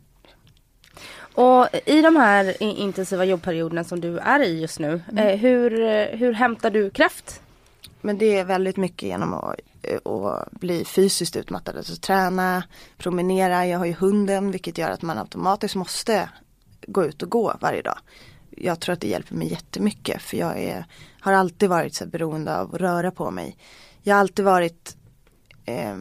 Och 1.19 1.69
i 1.87 2.03
de 2.03 2.17
här 2.17 2.63
intensiva 2.63 3.25
jobbperioderna 3.25 3.85
som 3.85 4.01
du 4.01 4.19
är 4.19 4.41
i 4.41 4.61
just 4.61 4.79
nu, 4.79 5.03
mm. 5.13 5.27
Eh, 5.27 5.37
hur, 5.37 5.71
hur 6.17 6.33
hämtar 6.33 6.71
du 6.71 6.91
kraft? 6.91 7.41
Men 8.01 8.19
det 8.19 8.39
är 8.39 8.45
väldigt 8.45 8.77
mycket 8.77 9.03
genom 9.03 9.35
att, 9.35 9.55
Eh, 9.87 9.99
och 9.99 10.45
bli 10.51 10.85
fysiskt 10.85 11.37
utmattad. 11.37 11.77
Alltså 11.77 11.97
träna, 11.97 12.65
promenera, 12.97 13.67
jag 13.67 13.79
har 13.79 13.87
ju 13.87 13.95
hunden 13.95 14.51
vilket 14.51 14.79
gör 14.79 14.91
att 14.91 15.03
man 15.03 15.19
automatiskt 15.19 15.75
måste 15.75 16.29
gå 16.87 17.05
ut 17.05 17.23
och 17.23 17.31
gå 17.31 17.55
varje 17.61 17.83
dag. 17.83 17.99
Jag 18.51 18.81
tror 18.81 18.93
att 18.93 19.01
det 19.01 19.09
hjälper 19.09 19.35
mig 19.35 19.51
jättemycket 19.51 20.23
för 20.23 20.37
jag 20.37 20.59
är, 20.59 20.87
har 21.21 21.33
alltid 21.33 21.69
varit 21.69 21.95
så 21.95 22.07
beroende 22.07 22.59
av 22.59 22.75
att 22.75 22.81
röra 22.81 23.11
på 23.11 23.31
mig. 23.31 23.57
Jag 24.03 24.15
har 24.15 24.21
alltid 24.21 24.45
varit 24.45 24.97
eh, 25.65 25.97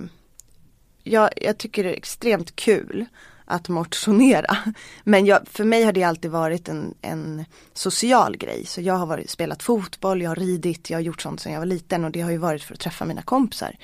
jag, 1.04 1.30
jag 1.36 1.58
tycker 1.58 1.84
det 1.84 1.90
är 1.90 1.98
extremt 1.98 2.56
kul 2.56 3.06
att 3.46 3.70
motionera. 3.70 4.58
Men 5.04 5.26
jag, 5.26 5.48
för 5.48 5.64
mig 5.64 5.84
har 5.84 5.92
det 5.92 6.04
alltid 6.04 6.32
varit 6.32 6.70
en, 6.70 6.94
en 7.02 7.46
social 7.74 8.38
grej. 8.38 8.66
Så 8.66 8.82
jag 8.82 8.94
har 8.94 9.06
varit, 9.06 9.30
spelat 9.30 9.64
fotboll, 9.64 10.22
jag 10.22 10.30
har 10.30 10.36
ridit, 10.36 10.90
jag 10.90 10.98
har 10.98 11.02
gjort 11.02 11.22
sånt 11.22 11.42
sedan 11.42 11.54
jag 11.54 11.60
var 11.60 11.66
liten 11.66 12.06
och 12.06 12.12
det 12.12 12.22
har 12.22 12.32
ju 12.32 12.38
varit 12.38 12.64
för 12.64 12.74
att 12.74 12.80
träffa 12.80 13.06
mina 13.06 13.22
kompisar. 13.22 13.76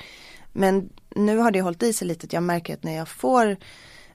Men 0.52 0.88
nu 1.14 1.36
har 1.38 1.50
det 1.50 1.60
hållit 1.60 1.82
i 1.82 1.92
sig 1.92 2.08
lite, 2.08 2.26
jag 2.30 2.42
märker 2.42 2.74
att 2.74 2.82
när 2.82 2.96
jag 2.96 3.08
får 3.08 3.56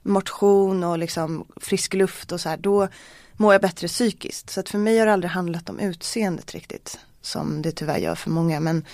motion 0.02 0.84
och 0.84 0.98
liksom 0.98 1.46
frisk 1.56 1.94
luft 1.94 2.32
och 2.32 2.40
så 2.40 2.48
här, 2.48 2.56
då 2.56 2.88
mår 3.32 3.54
jag 3.54 3.62
bättre 3.62 3.88
psykiskt. 3.88 4.50
Så 4.50 4.60
att 4.60 4.68
för 4.68 4.78
mig 4.78 4.98
har 4.98 5.06
det 5.06 5.12
aldrig 5.12 5.30
handlat 5.30 5.68
om 5.68 5.78
utseendet 5.78 6.54
riktigt. 6.54 6.98
Som 7.20 7.62
det 7.62 7.72
tyvärr 7.72 7.98
gör 7.98 8.14
för 8.14 8.30
många. 8.30 8.60
Men 8.60 8.84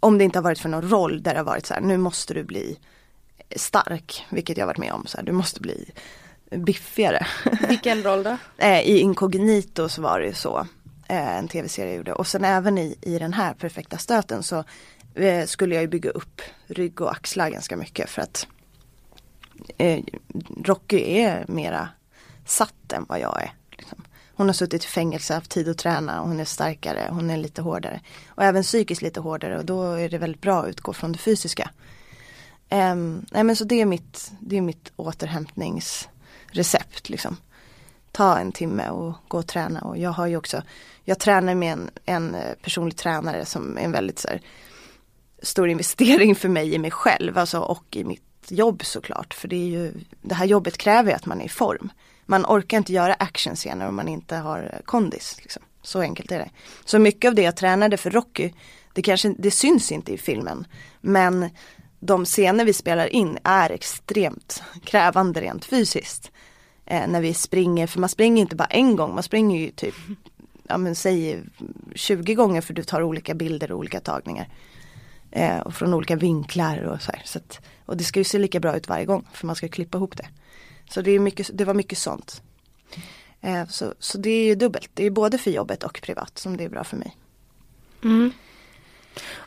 om 0.00 0.18
det 0.18 0.24
inte 0.24 0.38
har 0.38 0.44
varit 0.44 0.58
för 0.58 0.68
någon 0.68 0.90
roll 0.90 1.22
där 1.22 1.32
det 1.32 1.38
har 1.38 1.44
varit 1.44 1.66
så 1.66 1.74
här, 1.74 1.80
nu 1.80 1.96
måste 1.96 2.34
du 2.34 2.44
bli 2.44 2.78
stark, 3.56 4.26
vilket 4.30 4.56
jag 4.56 4.66
varit 4.66 4.78
med 4.78 4.92
om. 4.92 5.06
Så 5.06 5.16
här, 5.16 5.24
du 5.24 5.32
måste 5.32 5.60
bli 5.60 5.90
biffigare. 6.50 7.26
Vilken 7.68 8.02
roll 8.02 8.22
då? 8.22 8.36
Eh, 8.58 8.80
I 8.80 8.98
Incognito 8.98 9.88
så 9.88 10.02
var 10.02 10.20
det 10.20 10.26
ju 10.26 10.34
så. 10.34 10.66
Eh, 11.08 11.38
en 11.38 11.48
tv-serie 11.48 11.90
jag 11.90 11.96
gjorde 11.96 12.12
och 12.12 12.26
sen 12.26 12.44
även 12.44 12.78
i, 12.78 12.96
i 13.00 13.18
den 13.18 13.32
här 13.32 13.54
perfekta 13.54 13.98
stöten 13.98 14.42
så 14.42 14.64
eh, 15.14 15.46
skulle 15.46 15.74
jag 15.74 15.82
ju 15.82 15.88
bygga 15.88 16.10
upp 16.10 16.42
rygg 16.66 17.00
och 17.00 17.12
axlar 17.12 17.50
ganska 17.50 17.76
mycket 17.76 18.10
för 18.10 18.22
att 18.22 18.46
Rocky 20.64 21.20
är 21.20 21.44
mera 21.48 21.88
satt 22.46 22.92
än 22.92 23.06
vad 23.08 23.20
jag 23.20 23.42
är. 23.42 23.52
Liksom. 23.70 24.04
Hon 24.34 24.46
har 24.46 24.52
suttit 24.52 24.84
i 24.84 24.86
fängelse, 24.86 25.34
haft 25.34 25.50
tid 25.50 25.68
att 25.68 25.78
träna, 25.78 26.20
hon 26.20 26.40
är 26.40 26.44
starkare, 26.44 27.08
hon 27.10 27.30
är 27.30 27.36
lite 27.36 27.62
hårdare. 27.62 28.00
Och 28.28 28.42
även 28.42 28.62
psykiskt 28.62 29.02
lite 29.02 29.20
hårdare 29.20 29.58
och 29.58 29.64
då 29.64 29.92
är 29.92 30.08
det 30.08 30.18
väldigt 30.18 30.40
bra 30.40 30.62
att 30.62 30.68
utgå 30.68 30.92
från 30.92 31.12
det 31.12 31.18
fysiska. 31.18 31.70
Um, 32.72 33.26
nej 33.30 33.44
men 33.44 33.56
så 33.56 33.64
det 33.64 33.80
är 33.80 33.86
mitt, 33.86 34.32
det 34.40 34.56
är 34.56 34.60
mitt 34.60 34.92
återhämtningsrecept 34.96 37.08
liksom. 37.08 37.36
Ta 38.12 38.38
en 38.38 38.52
timme 38.52 38.88
och 38.88 39.14
gå 39.28 39.38
och 39.38 39.46
träna 39.46 39.80
och 39.80 39.98
jag 39.98 40.10
har 40.10 40.26
ju 40.26 40.36
också, 40.36 40.62
jag 41.04 41.18
tränar 41.18 41.54
med 41.54 41.72
en, 41.72 41.90
en 42.04 42.34
eh, 42.34 42.54
personlig 42.62 42.96
tränare 42.96 43.44
som 43.44 43.78
är 43.78 43.82
en 43.82 43.92
väldigt 43.92 44.18
så 44.18 44.28
här, 44.28 44.40
stor 45.42 45.68
investering 45.68 46.34
för 46.34 46.48
mig 46.48 46.74
i 46.74 46.78
mig 46.78 46.90
själv 46.90 47.38
alltså, 47.38 47.58
och 47.58 47.96
i 47.96 48.04
mitt 48.04 48.22
jobb 48.48 48.84
såklart. 48.84 49.34
För 49.34 49.48
det 49.48 49.56
är 49.56 49.68
ju, 49.68 49.92
det 50.22 50.34
här 50.34 50.46
jobbet 50.46 50.78
kräver 50.78 51.14
att 51.14 51.26
man 51.26 51.40
är 51.40 51.44
i 51.44 51.48
form. 51.48 51.92
Man 52.26 52.46
orkar 52.46 52.76
inte 52.76 52.92
göra 52.92 53.14
actionscener 53.14 53.88
om 53.88 53.96
man 53.96 54.08
inte 54.08 54.36
har 54.36 54.70
eh, 54.72 54.78
kondis. 54.84 55.36
Liksom. 55.42 55.62
Så 55.82 56.00
enkelt 56.00 56.32
är 56.32 56.38
det. 56.38 56.50
Så 56.84 56.98
mycket 56.98 57.28
av 57.28 57.34
det 57.34 57.42
jag 57.42 57.56
tränade 57.56 57.96
för 57.96 58.10
Rocky, 58.10 58.52
det 58.92 59.02
kanske 59.02 59.34
det 59.38 59.50
syns 59.50 59.92
inte 59.92 60.12
i 60.12 60.18
filmen. 60.18 60.66
Men 61.00 61.50
de 62.04 62.24
scener 62.24 62.64
vi 62.64 62.72
spelar 62.72 63.06
in 63.06 63.38
är 63.44 63.70
extremt 63.70 64.62
krävande 64.84 65.40
rent 65.40 65.64
fysiskt. 65.64 66.30
Eh, 66.86 67.08
när 67.08 67.20
vi 67.20 67.34
springer, 67.34 67.86
för 67.86 68.00
man 68.00 68.08
springer 68.08 68.42
inte 68.42 68.56
bara 68.56 68.64
en 68.64 68.96
gång, 68.96 69.14
man 69.14 69.22
springer 69.22 69.60
ju 69.60 69.70
typ, 69.70 69.94
ja 70.68 70.78
men 70.78 70.94
säg 70.94 71.42
20 71.94 72.34
gånger 72.34 72.60
för 72.60 72.74
du 72.74 72.84
tar 72.84 73.02
olika 73.02 73.34
bilder 73.34 73.72
och 73.72 73.78
olika 73.78 74.00
tagningar. 74.00 74.48
Eh, 75.30 75.58
och 75.58 75.74
från 75.74 75.94
olika 75.94 76.16
vinklar 76.16 76.82
och 76.82 77.02
så 77.02 77.12
här. 77.12 77.22
Så 77.24 77.38
att, 77.38 77.60
och 77.86 77.96
det 77.96 78.04
ska 78.04 78.20
ju 78.20 78.24
se 78.24 78.38
lika 78.38 78.60
bra 78.60 78.76
ut 78.76 78.88
varje 78.88 79.04
gång 79.04 79.28
för 79.32 79.46
man 79.46 79.56
ska 79.56 79.68
klippa 79.68 79.98
ihop 79.98 80.16
det. 80.16 80.28
Så 80.90 81.02
det, 81.02 81.10
är 81.10 81.18
mycket, 81.18 81.50
det 81.54 81.64
var 81.64 81.74
mycket 81.74 81.98
sånt. 81.98 82.42
Eh, 83.40 83.66
så, 83.66 83.94
så 83.98 84.18
det 84.18 84.30
är 84.30 84.44
ju 84.44 84.54
dubbelt, 84.54 84.90
det 84.94 85.06
är 85.06 85.10
både 85.10 85.38
för 85.38 85.50
jobbet 85.50 85.82
och 85.82 86.00
privat 86.02 86.38
som 86.38 86.56
det 86.56 86.64
är 86.64 86.68
bra 86.68 86.84
för 86.84 86.96
mig. 86.96 87.16
Mm. 88.04 88.32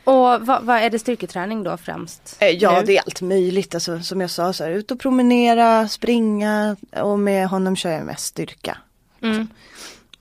Och 0.03 0.45
vad, 0.45 0.63
vad, 0.63 0.77
är 0.77 0.89
det 0.89 0.99
styrketräning 0.99 1.63
då 1.63 1.77
främst? 1.77 2.37
Eh, 2.39 2.49
ja 2.49 2.79
nu? 2.79 2.85
det 2.85 2.97
är 2.97 3.01
allt 3.01 3.21
möjligt. 3.21 3.73
Alltså, 3.75 3.99
som 3.99 4.21
jag 4.21 4.29
sa, 4.29 4.53
så 4.53 4.63
här, 4.63 4.71
ut 4.71 4.91
och 4.91 4.99
promenera, 4.99 5.87
springa 5.87 6.75
och 7.01 7.19
med 7.19 7.47
honom 7.47 7.75
kör 7.75 7.91
jag 7.91 8.05
mest 8.05 8.25
styrka. 8.25 8.77
Mm. 9.21 9.47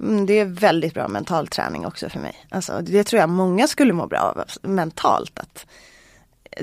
Mm, 0.01 0.27
det 0.27 0.39
är 0.39 0.45
väldigt 0.45 0.95
bra 0.95 1.09
mental 1.09 1.47
träning 1.47 1.87
också 1.87 2.09
för 2.09 2.21
mig. 2.21 2.47
Alltså, 2.49 2.81
det 2.83 3.05
tror 3.05 3.21
jag 3.21 3.29
många 3.29 3.69
skulle 3.69 3.93
må 3.93 4.07
bra 4.07 4.19
av 4.19 4.45
mentalt. 4.63 5.39
Att, 5.39 5.67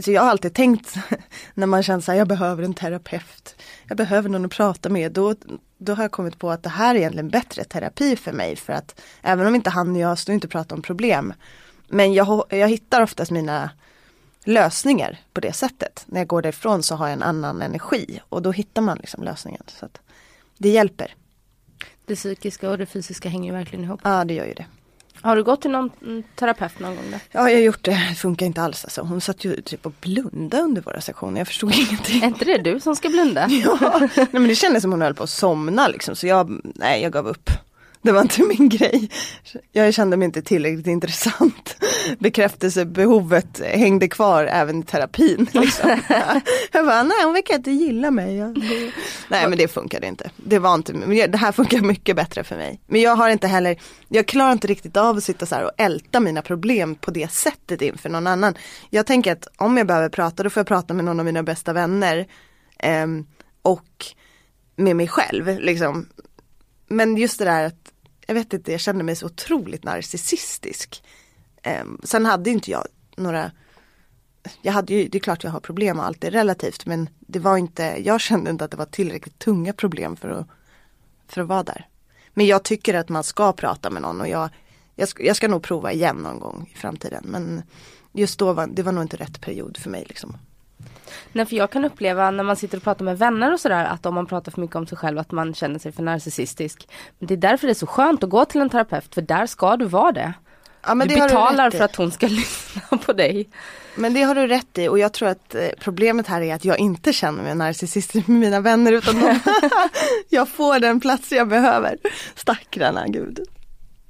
så 0.04 0.12
jag 0.12 0.22
har 0.22 0.30
alltid 0.30 0.54
tänkt 0.54 0.96
när 1.54 1.68
man 1.68 1.84
känner 1.84 2.10
att 2.10 2.18
jag 2.18 2.28
behöver 2.28 2.64
en 2.64 2.74
terapeut. 2.74 3.56
Jag 3.88 3.98
behöver 3.98 4.30
någon 4.30 4.46
att 4.46 4.52
prata 4.52 4.90
med. 4.90 5.12
Då, 5.12 5.36
då 5.78 5.94
har 5.94 6.04
jag 6.04 6.12
kommit 6.12 6.40
på 6.40 6.52
att 6.52 6.64
det 6.64 6.70
här 6.70 6.96
är 6.96 7.00
egentligen 7.00 7.30
bättre 7.30 7.64
terapi 7.64 8.16
för 8.16 8.32
mig. 8.32 8.56
För 8.56 8.74
att 8.74 9.02
även 9.22 9.48
om 9.48 9.56
inte 9.56 9.70
han 9.70 9.92
och 9.92 10.02
jag 10.02 10.20
står 10.20 10.36
inte 10.36 10.48
och 10.48 10.52
pratar 10.52 10.76
om 10.76 10.82
problem 10.82 11.34
men 11.92 12.14
jag, 12.14 12.44
jag 12.50 12.70
hittar 12.70 13.02
oftast 13.02 13.32
mina 13.32 13.70
lösningar 14.44 15.20
på 15.34 15.42
det 15.42 15.54
sättet. 15.54 16.04
När 16.06 16.20
jag 16.20 16.28
går 16.28 16.42
därifrån 16.42 16.84
så 16.84 16.96
har 16.96 17.08
jag 17.08 17.14
en 17.14 17.24
annan 17.24 17.62
energi 17.62 18.22
och 18.30 18.42
då 18.42 18.52
hittar 18.52 18.82
man 18.82 18.98
liksom 18.98 19.24
lösningen. 19.24 19.64
Så 19.68 19.88
det 20.58 20.70
hjälper. 20.70 21.16
Det 22.06 22.16
psykiska 22.16 22.70
och 22.70 22.78
det 22.78 22.86
fysiska 22.86 23.30
hänger 23.30 23.52
ju 23.52 23.58
verkligen 23.58 23.86
ihop. 23.86 24.02
Ja 24.04 24.26
det 24.26 24.34
gör 24.34 24.46
ju 24.46 24.54
det. 24.54 24.66
Har 25.22 25.36
du 25.36 25.44
gått 25.44 25.62
till 25.62 25.72
någon 25.72 25.90
mm, 26.02 26.24
terapeut 26.36 26.80
någon 26.80 26.96
gång? 26.96 27.12
Då? 27.12 27.18
Ja 27.32 27.50
jag 27.50 27.58
har 27.58 27.64
gjort 27.64 27.84
det, 27.86 28.08
det 28.10 28.16
funkar 28.16 28.46
inte 28.46 28.62
alls 28.62 28.86
alltså. 28.86 29.02
Hon 29.02 29.22
satt 29.22 29.46
ju 29.46 29.62
typ 29.62 29.86
och 29.86 29.94
blundade 30.02 30.64
under 30.64 30.82
våra 30.82 31.02
sektioner, 31.02 31.40
jag 31.40 31.48
förstod 31.48 31.74
ingenting. 31.90 32.24
Är 32.24 32.28
inte 32.28 32.46
det 32.46 32.58
du 32.58 32.80
som 32.80 32.96
ska 32.96 33.10
blunda? 33.10 33.48
ja, 33.50 34.10
nej, 34.16 34.28
men 34.32 34.48
det 34.48 34.56
kändes 34.56 34.82
som 34.82 34.92
hon 34.92 35.02
höll 35.02 35.16
på 35.16 35.24
att 35.24 35.30
somna 35.30 35.88
liksom 35.88 36.16
så 36.16 36.28
jag, 36.28 36.62
nej 36.64 37.02
jag 37.02 37.12
gav 37.12 37.28
upp 37.28 37.50
det 38.04 38.12
var 38.12 38.22
inte 38.22 38.44
min 38.44 38.70
grej. 38.70 39.10
Jag 39.72 39.94
kände 39.94 40.18
mig 40.18 40.26
inte 40.26 40.42
tillräckligt 40.42 40.88
intressant. 40.88 41.76
Bekräftelsebehovet 42.20 43.62
hängde 43.64 44.08
kvar 44.08 44.46
även 44.46 44.80
i 44.80 44.84
terapin. 44.84 45.48
Liksom. 45.54 46.02
Jag 46.72 46.86
bara, 46.86 47.04
nej 47.04 47.24
hon 47.24 47.34
verkar 47.34 47.56
inte 47.56 47.72
gilla 47.72 48.12
mig. 48.12 48.38
nej 49.28 49.50
men 49.50 49.58
det 49.58 49.68
funkade 49.68 50.08
inte. 50.08 50.32
Det 50.36 50.60
var 50.60 50.76
inte, 50.76 50.94
det 51.28 51.38
här 51.38 51.52
funkar 51.52 51.82
mycket 51.82 52.16
bättre 52.16 52.44
för 52.44 52.56
mig. 52.56 52.80
Men 52.88 53.02
jag 53.02 53.16
har 53.16 53.30
inte 53.30 53.48
heller, 53.48 53.78
jag 54.10 54.26
klarar 54.26 54.52
inte 54.52 54.68
riktigt 54.68 54.98
av 54.98 55.18
att 55.18 55.24
sitta 55.24 55.46
så 55.46 55.56
här 55.56 55.64
och 55.64 55.72
älta 55.78 56.20
mina 56.20 56.42
problem 56.42 56.96
på 56.96 57.12
det 57.12 57.32
sättet 57.32 57.82
inför 57.82 58.10
någon 58.10 58.28
annan. 58.28 58.56
Jag 58.90 59.06
tänker 59.06 59.32
att 59.32 59.48
om 59.58 59.78
jag 59.78 59.88
behöver 59.88 60.10
prata 60.10 60.44
då 60.44 60.50
får 60.50 60.60
jag 60.60 60.68
prata 60.68 60.94
med 60.94 61.06
någon 61.06 61.20
av 61.20 61.26
mina 61.26 61.44
bästa 61.44 61.74
vänner. 61.74 62.28
Um, 63.04 63.28
och 63.62 64.06
med 64.76 64.96
mig 64.96 65.08
själv 65.08 65.60
liksom. 65.60 66.08
Men 66.88 67.18
just 67.18 67.40
det 67.40 67.46
där 67.46 67.64
att 67.64 67.91
jag 68.32 68.36
vet 68.36 68.54
inte, 68.54 68.72
jag 68.72 68.82
kände 68.82 69.04
mig 69.04 69.16
så 69.16 69.26
otroligt 69.26 69.84
narcissistisk. 69.84 71.04
Eh, 71.64 71.86
sen 72.04 72.26
hade 72.26 72.50
inte 72.50 72.72
jag 72.72 72.88
några 73.18 73.52
jag 74.62 74.74
hade 74.74 74.94
ju, 74.94 75.08
det 75.08 75.18
är 75.18 75.20
klart 75.20 75.44
jag 75.44 75.52
har 75.52 75.60
problem 75.60 76.00
och 76.00 76.06
allt 76.06 76.24
är 76.24 76.32
relativt 76.32 76.86
men 76.86 77.10
det 77.20 77.40
var 77.40 77.58
inte, 77.58 77.84
jag 77.84 78.22
kände 78.22 78.52
inte 78.52 78.66
att 78.66 78.72
det 78.72 78.78
var 78.78 78.86
tillräckligt 78.86 79.40
tunga 79.40 79.74
problem 79.74 80.16
för 80.16 80.30
att, 80.30 80.48
för 81.28 81.42
att 81.42 81.48
vara 81.48 81.64
där. 81.64 81.88
Men 82.34 82.46
jag 82.46 82.64
tycker 82.64 82.94
att 82.94 83.10
man 83.10 83.24
ska 83.24 83.54
prata 83.54 83.90
med 83.90 84.02
någon 84.02 84.22
och 84.22 84.28
jag, 84.28 84.50
jag, 84.96 85.08
ska, 85.08 85.24
jag 85.24 85.36
ska 85.36 85.48
nog 85.48 85.64
prova 85.64 85.92
igen 85.92 86.16
någon 86.16 86.40
gång 86.40 86.70
i 86.74 86.78
framtiden. 86.78 87.24
Men 87.26 87.64
just 88.14 88.40
då 88.40 88.54
var 88.54 88.68
det 88.68 88.84
var 88.84 88.92
nog 88.92 89.04
inte 89.04 89.18
rätt 89.18 89.42
period 89.42 89.78
för 89.78 89.90
mig. 89.90 90.06
Liksom. 90.08 90.38
Nej 91.32 91.46
för 91.46 91.56
jag 91.56 91.72
kan 91.72 91.86
uppleva 91.86 92.32
när 92.32 92.44
man 92.44 92.56
sitter 92.56 92.78
och 92.78 92.84
pratar 92.84 93.06
med 93.06 93.18
vänner 93.18 93.54
och 93.54 93.60
sådär 93.60 93.86
att 93.86 94.06
om 94.06 94.16
man 94.16 94.26
pratar 94.26 94.52
för 94.52 94.62
mycket 94.62 94.76
om 94.76 94.88
sig 94.88 94.98
själv 94.98 95.20
att 95.20 95.32
man 95.32 95.54
känner 95.54 95.80
sig 95.80 95.92
för 95.92 96.04
narcissistisk. 96.04 96.88
Men 97.20 97.28
det 97.28 97.34
är 97.34 97.38
därför 97.38 97.68
det 97.68 97.74
är 97.74 97.76
så 97.76 97.88
skönt 97.88 98.24
att 98.24 98.30
gå 98.30 98.46
till 98.46 98.62
en 98.62 98.70
terapeut 98.70 99.14
för 99.14 99.22
där 99.22 99.46
ska 99.46 99.78
du 99.78 99.86
vara 99.86 100.12
det. 100.12 100.34
Ja, 100.88 100.96
du 100.96 101.08
betalar 101.08 101.70
du 101.70 101.78
för 101.78 101.86
att 101.86 101.96
hon 101.96 102.12
ska 102.12 102.28
lyssna 102.30 102.98
på 102.98 103.14
dig. 103.14 103.50
Men 103.96 104.14
det 104.14 104.22
har 104.22 104.36
du 104.36 104.48
rätt 104.48 104.78
i 104.78 104.88
och 104.88 105.00
jag 105.00 105.14
tror 105.14 105.30
att 105.30 105.56
eh, 105.56 105.68
problemet 105.80 106.28
här 106.28 106.42
är 106.42 106.56
att 106.56 106.66
jag 106.66 106.80
inte 106.80 107.14
känner 107.14 107.44
mig 107.44 107.56
narcissistisk 107.56 108.28
med 108.28 108.40
mina 108.40 108.60
vänner 108.60 108.92
utan 108.92 109.20
de, 109.20 109.40
jag 110.30 110.50
får 110.50 110.80
den 110.80 111.00
plats 111.00 111.32
jag 111.32 111.48
behöver. 111.48 111.98
Stackarna, 112.36 113.08
gud. 113.08 113.40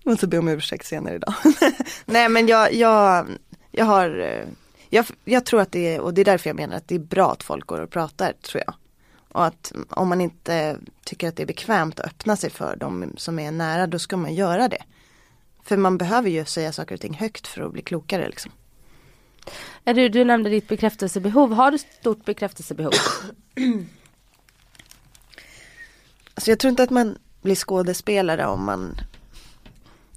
Jag 0.04 0.12
måste 0.12 0.28
be 0.28 0.38
om 0.38 0.48
ursäkt 0.48 0.86
senare 0.86 1.16
idag. 1.16 1.34
Nej 2.06 2.30
men 2.30 2.48
jag, 2.48 2.74
jag, 2.74 3.28
jag 3.72 3.86
har, 3.86 4.20
eh, 4.20 4.46
jag, 4.94 5.06
jag 5.26 5.46
tror 5.46 5.62
att 5.62 5.72
det 5.72 5.96
är, 5.96 6.00
och 6.00 6.14
det 6.14 6.22
är 6.22 6.26
därför 6.26 6.50
jag 6.50 6.56
menar 6.56 6.76
att 6.76 6.88
det 6.88 6.96
är 6.96 7.00
bra 7.00 7.32
att 7.32 7.44
folk 7.44 7.68
går 7.68 7.80
och 7.80 7.90
pratar 7.90 8.34
tror 8.34 8.64
jag. 8.66 8.76
Och 9.30 9.46
att 9.46 9.72
om 9.90 10.10
man 10.10 10.22
inte 10.22 10.78
tycker 11.04 11.28
att 11.28 11.36
det 11.36 11.44
är 11.44 11.48
bekvämt 11.48 12.00
att 12.00 12.06
öppna 12.06 12.36
sig 12.36 12.50
för 12.50 12.76
dem 12.76 13.14
som 13.18 13.40
är 13.40 13.52
nära 13.52 13.88
då 13.88 14.00
ska 14.00 14.18
man 14.18 14.34
göra 14.34 14.68
det. 14.68 14.84
För 15.64 15.78
man 15.78 15.98
behöver 15.98 16.30
ju 16.30 16.46
säga 16.46 16.72
saker 16.72 16.96
och 16.96 17.02
ting 17.02 17.14
högt 17.14 17.48
för 17.48 17.62
att 17.62 17.72
bli 17.72 17.82
klokare 17.82 18.28
liksom. 18.28 18.52
Du, 19.84 20.10
du 20.10 20.24
nämnde 20.24 20.50
ditt 20.50 20.68
bekräftelsebehov. 20.68 21.54
Har 21.54 21.72
du 21.72 21.78
stort 21.78 22.26
bekräftelsebehov? 22.26 22.94
alltså 26.36 26.52
jag 26.52 26.60
tror 26.60 26.70
inte 26.70 26.84
att 26.84 26.90
man 26.90 27.18
blir 27.42 27.56
skådespelare 27.56 28.46
om 28.46 28.66
man 28.66 29.02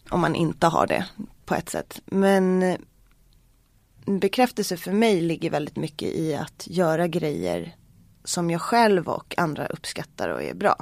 om 0.08 0.20
man 0.20 0.34
inte 0.34 0.66
har 0.66 0.86
det 0.86 1.06
på 1.44 1.54
ett 1.54 1.68
sätt. 1.68 2.00
Men 2.04 2.76
bekräftelse 4.04 4.76
för 4.76 4.92
mig 4.92 5.20
ligger 5.20 5.50
väldigt 5.50 5.76
mycket 5.76 6.08
i 6.08 6.34
att 6.34 6.66
göra 6.66 7.06
grejer 7.06 7.76
som 8.24 8.50
jag 8.50 8.60
själv 8.60 9.08
och 9.08 9.34
andra 9.36 9.66
uppskattar 9.66 10.28
och 10.28 10.42
är 10.42 10.54
bra. 10.54 10.76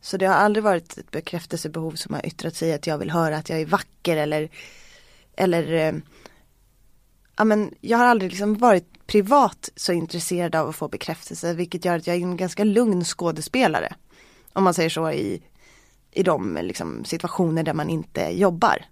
Så 0.00 0.16
det 0.16 0.26
har 0.26 0.34
aldrig 0.34 0.64
varit 0.64 0.98
ett 0.98 1.10
bekräftelsebehov 1.10 1.92
som 1.92 2.14
har 2.14 2.26
yttrat 2.26 2.56
sig 2.56 2.72
att 2.72 2.86
jag 2.86 2.98
vill 2.98 3.10
höra 3.10 3.36
att 3.36 3.48
jag 3.48 3.60
är 3.60 3.66
vacker 3.66 4.16
eller 4.16 4.50
eller 5.36 5.72
eh, 5.72 5.94
ja, 7.36 7.44
men 7.44 7.74
jag 7.80 7.98
har 7.98 8.04
aldrig 8.04 8.30
liksom 8.30 8.54
varit 8.54 9.06
privat 9.06 9.70
så 9.76 9.92
intresserad 9.92 10.54
av 10.54 10.68
att 10.68 10.76
få 10.76 10.88
bekräftelse 10.88 11.54
vilket 11.54 11.84
gör 11.84 11.96
att 11.96 12.06
jag 12.06 12.16
är 12.16 12.20
en 12.20 12.36
ganska 12.36 12.64
lugn 12.64 13.04
skådespelare. 13.04 13.94
Om 14.52 14.64
man 14.64 14.74
säger 14.74 14.90
så 14.90 15.10
i, 15.10 15.42
i 16.10 16.22
de 16.22 16.58
liksom, 16.62 17.04
situationer 17.04 17.62
där 17.62 17.74
man 17.74 17.90
inte 17.90 18.20
jobbar. 18.20 18.84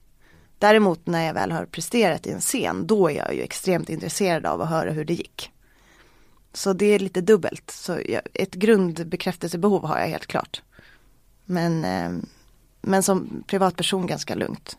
Däremot 0.63 1.07
när 1.07 1.27
jag 1.27 1.35
väl 1.35 1.53
har 1.53 1.65
presterat 1.65 2.27
i 2.27 2.31
en 2.31 2.41
scen 2.41 2.87
då 2.87 3.11
är 3.11 3.15
jag 3.15 3.35
ju 3.35 3.43
extremt 3.43 3.89
intresserad 3.89 4.47
av 4.47 4.61
att 4.61 4.69
höra 4.69 4.91
hur 4.91 5.05
det 5.05 5.15
gick. 5.15 5.51
Så 6.53 6.73
det 6.73 6.87
är 6.87 6.99
lite 6.99 7.21
dubbelt. 7.21 7.71
Så 7.71 8.01
jag, 8.09 8.23
ett 8.35 8.55
grundbekräftelsebehov 8.55 9.87
har 9.87 9.99
jag 9.99 10.07
helt 10.07 10.27
klart. 10.27 10.63
Men, 11.45 11.85
eh, 11.85 12.11
men 12.81 13.03
som 13.03 13.45
privatperson 13.47 14.07
ganska 14.07 14.35
lugnt. 14.35 14.79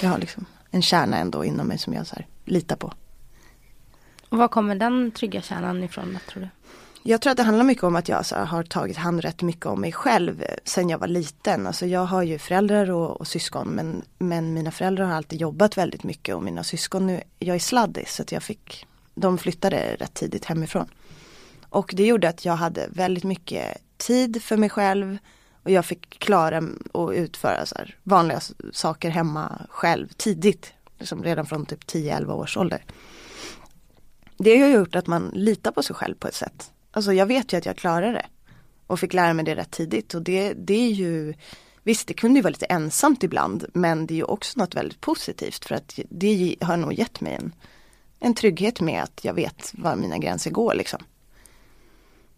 Jag 0.00 0.10
har 0.10 0.18
liksom 0.18 0.44
en 0.70 0.82
kärna 0.82 1.18
ändå 1.18 1.44
inom 1.44 1.66
mig 1.66 1.78
som 1.78 1.94
jag 1.94 2.06
så 2.06 2.14
här, 2.14 2.26
litar 2.44 2.76
på. 2.76 2.92
Och 4.28 4.38
var 4.38 4.48
kommer 4.48 4.74
den 4.74 5.10
trygga 5.10 5.42
kärnan 5.42 5.84
ifrån 5.84 6.18
tror 6.28 6.42
du? 6.42 6.48
Jag 7.08 7.20
tror 7.20 7.30
att 7.30 7.36
det 7.36 7.42
handlar 7.42 7.64
mycket 7.64 7.84
om 7.84 7.96
att 7.96 8.08
jag 8.08 8.18
alltså, 8.18 8.34
har 8.34 8.62
tagit 8.62 8.96
hand 8.96 9.20
rätt 9.20 9.42
mycket 9.42 9.66
om 9.66 9.80
mig 9.80 9.92
själv 9.92 10.42
eh, 10.42 10.54
sen 10.64 10.88
jag 10.88 10.98
var 10.98 11.06
liten. 11.06 11.66
Alltså 11.66 11.86
jag 11.86 12.04
har 12.04 12.22
ju 12.22 12.38
föräldrar 12.38 12.90
och, 12.90 13.20
och, 13.20 13.26
syskon 13.26 13.68
men, 13.68 14.02
men 14.18 14.54
mina 14.54 14.70
föräldrar 14.70 15.04
har 15.04 15.14
alltid 15.14 15.40
jobbat 15.40 15.78
väldigt 15.78 16.04
mycket 16.04 16.34
och 16.34 16.42
mina 16.42 16.64
syskon, 16.64 17.06
nu, 17.06 17.20
jag 17.38 17.54
är 17.54 17.60
sladdis 17.60 18.14
så 18.14 18.22
att 18.22 18.32
jag 18.32 18.42
fick, 18.42 18.86
de 19.14 19.38
flyttade 19.38 19.96
rätt 19.98 20.14
tidigt 20.14 20.44
hemifrån. 20.44 20.86
Och 21.68 21.92
det 21.96 22.06
gjorde 22.06 22.28
att 22.28 22.44
jag 22.44 22.56
hade 22.56 22.88
väldigt 22.88 23.24
mycket 23.24 23.78
tid 23.96 24.42
för 24.42 24.56
mig 24.56 24.70
själv 24.70 25.18
och 25.62 25.70
jag 25.70 25.84
fick 25.84 26.18
klara 26.18 26.62
och 26.92 27.10
utföra 27.10 27.66
så 27.66 27.76
vanliga 28.02 28.40
saker 28.72 29.10
hemma 29.10 29.66
själv 29.70 30.08
tidigt. 30.16 30.72
Liksom 30.98 31.24
redan 31.24 31.46
från 31.46 31.66
typ 31.66 31.84
10-11 31.84 32.32
års 32.32 32.56
ålder. 32.56 32.84
Det 34.38 34.58
har 34.58 34.68
gjort 34.68 34.94
att 34.94 35.06
man 35.06 35.30
litar 35.34 35.72
på 35.72 35.82
sig 35.82 35.96
själv 35.96 36.14
på 36.14 36.28
ett 36.28 36.34
sätt. 36.34 36.72
Alltså 36.90 37.12
jag 37.12 37.26
vet 37.26 37.52
ju 37.52 37.56
att 37.56 37.66
jag 37.66 37.76
klarar 37.76 38.12
det. 38.12 38.26
Och 38.86 39.00
fick 39.00 39.12
lära 39.12 39.34
mig 39.34 39.44
det 39.44 39.56
rätt 39.56 39.70
tidigt 39.70 40.14
och 40.14 40.22
det, 40.22 40.52
det 40.52 40.74
är 40.74 40.90
ju 40.90 41.34
Visst 41.82 42.08
det 42.08 42.14
kunde 42.14 42.38
ju 42.38 42.42
vara 42.42 42.50
lite 42.50 42.66
ensamt 42.66 43.22
ibland 43.22 43.66
men 43.74 44.06
det 44.06 44.14
är 44.14 44.16
ju 44.16 44.22
också 44.22 44.60
något 44.60 44.74
väldigt 44.74 45.00
positivt 45.00 45.64
för 45.64 45.74
att 45.74 45.98
det 46.08 46.56
har 46.60 46.76
nog 46.76 46.92
gett 46.92 47.20
mig 47.20 47.34
en, 47.34 47.52
en 48.18 48.34
trygghet 48.34 48.80
med 48.80 49.02
att 49.02 49.24
jag 49.24 49.34
vet 49.34 49.72
var 49.74 49.96
mina 49.96 50.18
gränser 50.18 50.50
går 50.50 50.74
liksom. 50.74 51.00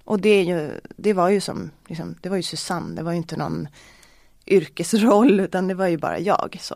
Och 0.04 0.20
det, 0.20 0.28
är 0.28 0.44
ju, 0.44 0.80
det 0.96 1.12
var 1.12 1.28
ju 1.28 1.40
som, 1.40 1.70
liksom, 1.86 2.16
det 2.20 2.28
var 2.28 2.36
ju 2.36 2.42
Susanne, 2.42 2.96
det 2.96 3.02
var 3.02 3.12
ju 3.12 3.16
inte 3.16 3.36
någon 3.36 3.68
yrkesroll 4.46 5.40
utan 5.40 5.68
det 5.68 5.74
var 5.74 5.86
ju 5.86 5.96
bara 5.96 6.18
jag. 6.18 6.58
Så, 6.60 6.74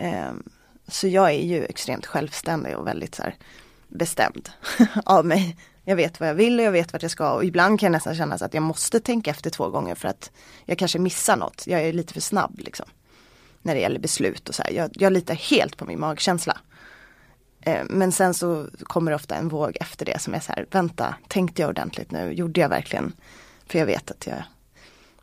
um, 0.00 0.42
så 0.88 1.08
jag 1.08 1.30
är 1.30 1.44
ju 1.44 1.64
extremt 1.64 2.06
självständig 2.06 2.76
och 2.76 2.86
väldigt 2.86 3.14
så 3.14 3.22
här, 3.22 3.36
bestämd 3.88 4.48
av 5.04 5.26
mig. 5.26 5.56
Jag 5.84 5.96
vet 5.96 6.20
vad 6.20 6.28
jag 6.28 6.34
vill 6.34 6.58
och 6.58 6.64
jag 6.64 6.72
vet 6.72 6.92
vart 6.92 7.02
jag 7.02 7.10
ska 7.10 7.32
och 7.32 7.44
ibland 7.44 7.80
kan 7.80 7.86
jag 7.86 7.92
nästan 7.92 8.14
känna 8.14 8.34
att 8.34 8.54
jag 8.54 8.62
måste 8.62 9.00
tänka 9.00 9.30
efter 9.30 9.50
två 9.50 9.68
gånger 9.68 9.94
för 9.94 10.08
att 10.08 10.30
jag 10.64 10.78
kanske 10.78 10.98
missar 10.98 11.36
något. 11.36 11.66
Jag 11.66 11.82
är 11.82 11.92
lite 11.92 12.12
för 12.12 12.20
snabb 12.20 12.60
liksom. 12.64 12.86
När 13.62 13.74
det 13.74 13.80
gäller 13.80 14.00
beslut 14.00 14.48
och 14.48 14.54
så 14.54 14.62
här. 14.62 14.70
Jag, 14.70 14.90
jag 14.94 15.12
litar 15.12 15.34
helt 15.34 15.76
på 15.76 15.84
min 15.84 16.00
magkänsla. 16.00 16.58
Eh, 17.60 17.84
men 17.88 18.12
sen 18.12 18.34
så 18.34 18.66
kommer 18.82 19.10
det 19.10 19.14
ofta 19.14 19.34
en 19.34 19.48
våg 19.48 19.76
efter 19.80 20.06
det 20.06 20.20
som 20.20 20.34
är 20.34 20.40
så 20.40 20.52
här, 20.52 20.66
vänta, 20.70 21.14
tänkte 21.28 21.62
jag 21.62 21.68
ordentligt 21.68 22.10
nu, 22.10 22.32
gjorde 22.32 22.60
jag 22.60 22.68
verkligen? 22.68 23.12
För 23.66 23.78
jag 23.78 23.86
vet 23.86 24.10
att 24.10 24.26
jag 24.26 24.42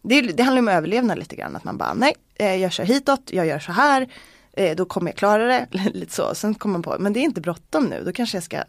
Det, 0.02 0.22
det 0.22 0.44
handlar 0.44 0.62
om 0.62 0.68
överlevnad 0.68 1.20
lite 1.20 1.36
grann, 1.36 1.56
att 1.56 1.64
man 1.64 1.78
bara, 1.78 1.94
nej, 1.94 2.16
eh, 2.36 2.56
jag 2.56 2.72
kör 2.72 2.84
hitåt, 2.84 3.30
jag 3.32 3.46
gör 3.46 3.60
så 3.60 3.72
här, 3.72 4.08
eh, 4.54 4.76
då 4.76 4.86
kommer 4.86 5.12
jag 5.12 5.18
klara 5.18 5.46
det, 5.46 5.68
lite 5.94 6.14
så. 6.14 6.36
Sen 6.36 6.56
kommer 6.56 6.74
man 6.74 6.82
på, 6.82 6.96
men 7.00 7.14
det 7.14 7.20
är 7.20 7.24
inte 7.24 7.42
bråttom 7.42 7.86
nu, 7.86 8.04
då 8.04 8.12
kanske 8.12 8.38
jag 8.38 8.44
ska, 8.44 8.64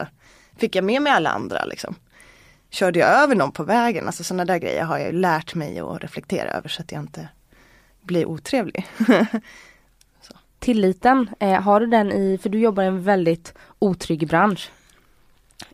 fick 0.57 0.77
jag 0.77 0.85
med 0.85 1.03
mig 1.03 1.12
alla 1.12 1.31
andra 1.31 1.65
liksom? 1.65 1.95
Körde 2.71 2.99
jag 2.99 3.09
över 3.09 3.35
någon 3.35 3.53
på 3.53 3.65
vägen? 3.65 4.07
Alltså 4.07 4.25
sådana 4.25 4.45
där 4.45 4.59
grejer 4.59 4.85
har 4.85 4.99
jag 4.99 5.15
lärt 5.15 5.55
mig 5.55 5.81
att 5.81 6.03
reflektera 6.03 6.51
över 6.51 6.69
så 6.69 6.83
att 6.83 6.93
jag 6.93 7.03
inte 7.03 7.29
blir 8.03 8.27
otrevlig. 8.27 8.87
tilliten, 10.62 11.31
eh, 11.38 11.61
har 11.61 11.81
du 11.81 11.87
den 11.87 12.12
i, 12.12 12.38
för 12.43 12.49
du 12.49 12.59
jobbar 12.59 12.83
i 12.83 12.87
en 12.87 13.03
väldigt 13.03 13.55
otrygg 13.79 14.29
bransch. 14.29 14.71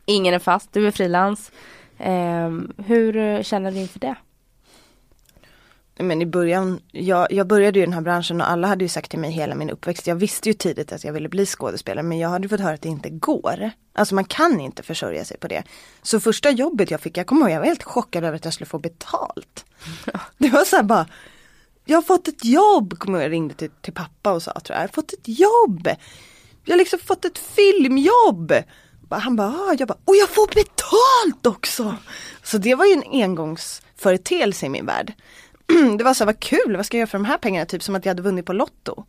Ingen 0.04 0.34
är 0.34 0.38
fast, 0.38 0.72
du 0.72 0.86
är 0.86 0.90
frilans. 0.90 1.52
Eh, 1.98 2.50
hur 2.86 3.42
känner 3.42 3.70
du 3.70 3.78
inför 3.78 4.00
det? 4.00 4.14
Men 5.98 6.22
i 6.22 6.26
början, 6.26 6.80
jag, 6.92 7.32
jag 7.32 7.46
började 7.46 7.78
i 7.78 7.82
den 7.82 7.92
här 7.92 8.00
branschen 8.00 8.40
och 8.40 8.50
alla 8.50 8.68
hade 8.68 8.84
ju 8.84 8.88
sagt 8.88 9.10
till 9.10 9.18
mig 9.18 9.30
hela 9.30 9.54
min 9.54 9.70
uppväxt, 9.70 10.06
jag 10.06 10.14
visste 10.14 10.48
ju 10.48 10.52
tidigt 10.52 10.92
att 10.92 11.04
jag 11.04 11.12
ville 11.12 11.28
bli 11.28 11.46
skådespelare 11.46 12.02
men 12.02 12.18
jag 12.18 12.28
hade 12.28 12.48
fått 12.48 12.60
höra 12.60 12.74
att 12.74 12.82
det 12.82 12.88
inte 12.88 13.10
går. 13.10 13.70
Alltså 13.92 14.14
man 14.14 14.24
kan 14.24 14.60
inte 14.60 14.82
försörja 14.82 15.24
sig 15.24 15.38
på 15.38 15.48
det. 15.48 15.62
Så 16.02 16.20
första 16.20 16.50
jobbet 16.50 16.90
jag 16.90 17.00
fick, 17.00 17.16
jag 17.16 17.26
kommer 17.26 17.42
ihåg, 17.42 17.50
jag 17.50 17.60
var 17.60 17.66
helt 17.66 17.82
chockad 17.82 18.24
över 18.24 18.36
att 18.36 18.44
jag 18.44 18.54
skulle 18.54 18.66
få 18.66 18.78
betalt. 18.78 19.64
Det 20.38 20.48
var 20.48 20.64
så 20.64 20.76
här 20.76 20.82
bara, 20.82 21.06
jag 21.84 21.96
har 21.96 22.02
fått 22.02 22.28
ett 22.28 22.44
jobb, 22.44 22.98
kommer 22.98 23.20
jag 23.20 23.32
ringde 23.32 23.54
till, 23.54 23.70
till 23.70 23.92
pappa 23.92 24.32
och 24.32 24.42
sa 24.42 24.52
tror 24.52 24.74
jag, 24.74 24.76
jag 24.76 24.88
har 24.88 24.92
fått 24.92 25.12
ett 25.12 25.28
jobb. 25.28 25.88
Jag 26.64 26.72
har 26.72 26.78
liksom 26.78 26.98
fått 26.98 27.24
ett 27.24 27.38
filmjobb. 27.38 28.52
Han 29.10 29.36
bara, 29.36 29.48
ah, 29.48 29.74
jag 29.78 29.88
bara, 29.88 29.98
och 30.04 30.16
jag 30.16 30.28
får 30.28 30.46
betalt 30.46 31.46
också! 31.46 31.96
Så 32.42 32.58
det 32.58 32.74
var 32.74 32.86
ju 32.86 32.92
en 32.92 33.22
engångsföreteelse 33.22 34.66
i 34.66 34.68
min 34.68 34.86
värld. 34.86 35.12
det 35.98 36.04
var 36.04 36.14
så 36.14 36.24
vad 36.24 36.40
kul, 36.40 36.76
vad 36.76 36.86
ska 36.86 36.96
jag 36.96 37.00
göra 37.00 37.10
för 37.10 37.18
de 37.18 37.24
här 37.24 37.38
pengarna? 37.38 37.66
Typ 37.66 37.82
som 37.82 37.94
att 37.94 38.04
jag 38.04 38.10
hade 38.10 38.22
vunnit 38.22 38.46
på 38.46 38.52
Lotto. 38.52 39.04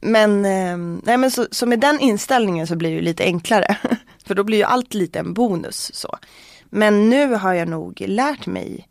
Men, 0.00 0.44
eh, 0.44 0.76
nej 1.02 1.16
men 1.16 1.30
så, 1.30 1.46
så, 1.50 1.66
med 1.66 1.80
den 1.80 2.00
inställningen 2.00 2.66
så 2.66 2.76
blir 2.76 2.94
det 2.96 3.02
lite 3.02 3.24
enklare. 3.24 3.76
för 4.24 4.34
då 4.34 4.44
blir 4.44 4.58
ju 4.58 4.64
allt 4.64 4.94
lite 4.94 5.18
en 5.18 5.34
bonus 5.34 5.94
så. 5.94 6.18
Men 6.64 7.10
nu 7.10 7.34
har 7.34 7.52
jag 7.52 7.68
nog 7.68 8.00
lärt 8.06 8.46
mig 8.46 8.88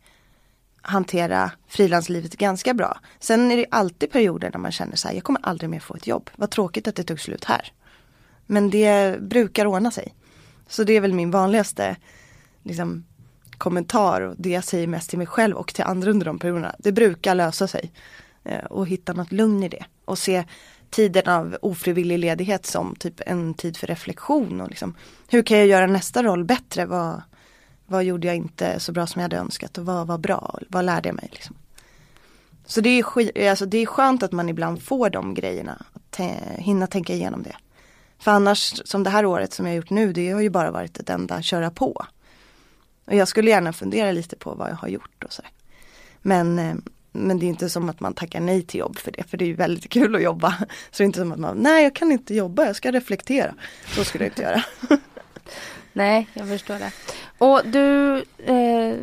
hantera 0.81 1.51
frilanslivet 1.67 2.37
ganska 2.37 2.73
bra. 2.73 2.99
Sen 3.19 3.51
är 3.51 3.57
det 3.57 3.65
alltid 3.71 4.11
perioder 4.11 4.49
när 4.53 4.59
man 4.59 4.71
känner 4.71 4.95
så 4.95 5.07
här, 5.07 5.15
jag 5.15 5.23
kommer 5.23 5.41
aldrig 5.43 5.69
mer 5.69 5.79
få 5.79 5.95
ett 5.95 6.07
jobb. 6.07 6.29
Vad 6.35 6.51
tråkigt 6.51 6.87
att 6.87 6.95
det 6.95 7.03
tog 7.03 7.19
slut 7.19 7.43
här. 7.43 7.71
Men 8.45 8.69
det 8.69 9.21
brukar 9.21 9.65
ordna 9.65 9.91
sig. 9.91 10.15
Så 10.67 10.83
det 10.83 10.93
är 10.93 11.01
väl 11.01 11.13
min 11.13 11.31
vanligaste 11.31 11.95
liksom, 12.63 13.05
kommentar 13.61 14.21
och 14.21 14.35
det 14.37 14.49
jag 14.49 14.63
säger 14.63 14.87
mest 14.87 15.09
till 15.09 15.17
mig 15.17 15.27
själv 15.27 15.55
och 15.55 15.73
till 15.73 15.83
andra 15.83 16.11
under 16.11 16.25
de 16.25 16.39
perioderna. 16.39 16.75
Det 16.79 16.91
brukar 16.91 17.35
lösa 17.35 17.67
sig. 17.67 17.91
Eh, 18.43 18.65
och 18.65 18.87
hitta 18.87 19.13
något 19.13 19.31
lugn 19.31 19.63
i 19.63 19.69
det. 19.69 19.85
Och 20.05 20.17
se 20.17 20.43
tiden 20.89 21.27
av 21.27 21.57
ofrivillig 21.61 22.19
ledighet 22.19 22.65
som 22.65 22.95
typ 22.95 23.21
en 23.25 23.53
tid 23.53 23.77
för 23.77 23.87
reflektion. 23.87 24.61
Och 24.61 24.69
liksom, 24.69 24.95
hur 25.27 25.43
kan 25.43 25.57
jag 25.57 25.67
göra 25.67 25.87
nästa 25.87 26.23
roll 26.23 26.43
bättre? 26.43 26.85
Vad, 26.85 27.21
vad 27.85 28.03
gjorde 28.03 28.27
jag 28.27 28.35
inte 28.35 28.79
så 28.79 28.91
bra 28.91 29.07
som 29.07 29.19
jag 29.19 29.23
hade 29.23 29.37
önskat 29.37 29.77
och 29.77 29.85
vad 29.85 30.07
var 30.07 30.17
bra? 30.17 30.59
Vad 30.67 30.85
lärde 30.85 31.09
jag 31.09 31.15
mig? 31.15 31.29
Liksom. 31.31 31.55
Så 32.65 32.81
det 32.81 32.89
är, 32.89 33.03
skit, 33.03 33.31
alltså 33.49 33.65
det 33.65 33.77
är 33.77 33.85
skönt 33.85 34.23
att 34.23 34.31
man 34.31 34.49
ibland 34.49 34.81
får 34.81 35.09
de 35.09 35.33
grejerna. 35.33 35.85
Att 35.93 36.19
eh, 36.19 36.57
hinna 36.57 36.87
tänka 36.87 37.13
igenom 37.13 37.43
det. 37.43 37.55
För 38.19 38.31
annars, 38.31 38.81
som 38.85 39.03
det 39.03 39.09
här 39.09 39.25
året 39.25 39.53
som 39.53 39.65
jag 39.65 39.75
gjort 39.75 39.89
nu, 39.89 40.13
det 40.13 40.31
har 40.31 40.41
ju 40.41 40.49
bara 40.49 40.71
varit 40.71 40.99
ett 40.99 41.09
enda 41.09 41.41
köra 41.41 41.69
på. 41.71 42.05
Och 43.11 43.17
jag 43.17 43.27
skulle 43.27 43.49
gärna 43.49 43.73
fundera 43.73 44.11
lite 44.11 44.35
på 44.35 44.53
vad 44.53 44.69
jag 44.69 44.75
har 44.75 44.87
gjort 44.87 45.23
och 45.23 45.33
så. 45.33 45.41
Men, 46.21 46.59
eh, 46.59 46.75
men 47.11 47.39
det 47.39 47.45
är 47.45 47.47
inte 47.47 47.69
som 47.69 47.89
att 47.89 47.99
man 47.99 48.13
tackar 48.13 48.39
nej 48.39 48.61
till 48.61 48.79
jobb 48.79 48.97
för 48.97 49.11
det, 49.11 49.23
för 49.23 49.37
det 49.37 49.45
är 49.45 49.47
ju 49.47 49.53
väldigt 49.53 49.89
kul 49.89 50.15
att 50.15 50.21
jobba. 50.21 50.55
Så 50.91 50.97
det 50.97 51.03
är 51.03 51.05
inte 51.05 51.19
som 51.19 51.31
att 51.31 51.39
man, 51.39 51.57
nej 51.57 51.83
jag 51.83 51.95
kan 51.95 52.11
inte 52.11 52.35
jobba, 52.35 52.65
jag 52.65 52.75
ska 52.75 52.91
reflektera. 52.91 53.53
Så 53.95 54.03
skulle 54.03 54.23
jag 54.23 54.31
inte 54.31 54.41
göra. 54.41 54.63
nej, 55.93 56.27
jag 56.33 56.47
förstår 56.47 56.79
det. 56.79 56.91
Och 57.37 57.61
du 57.65 58.15
eh, 58.37 58.95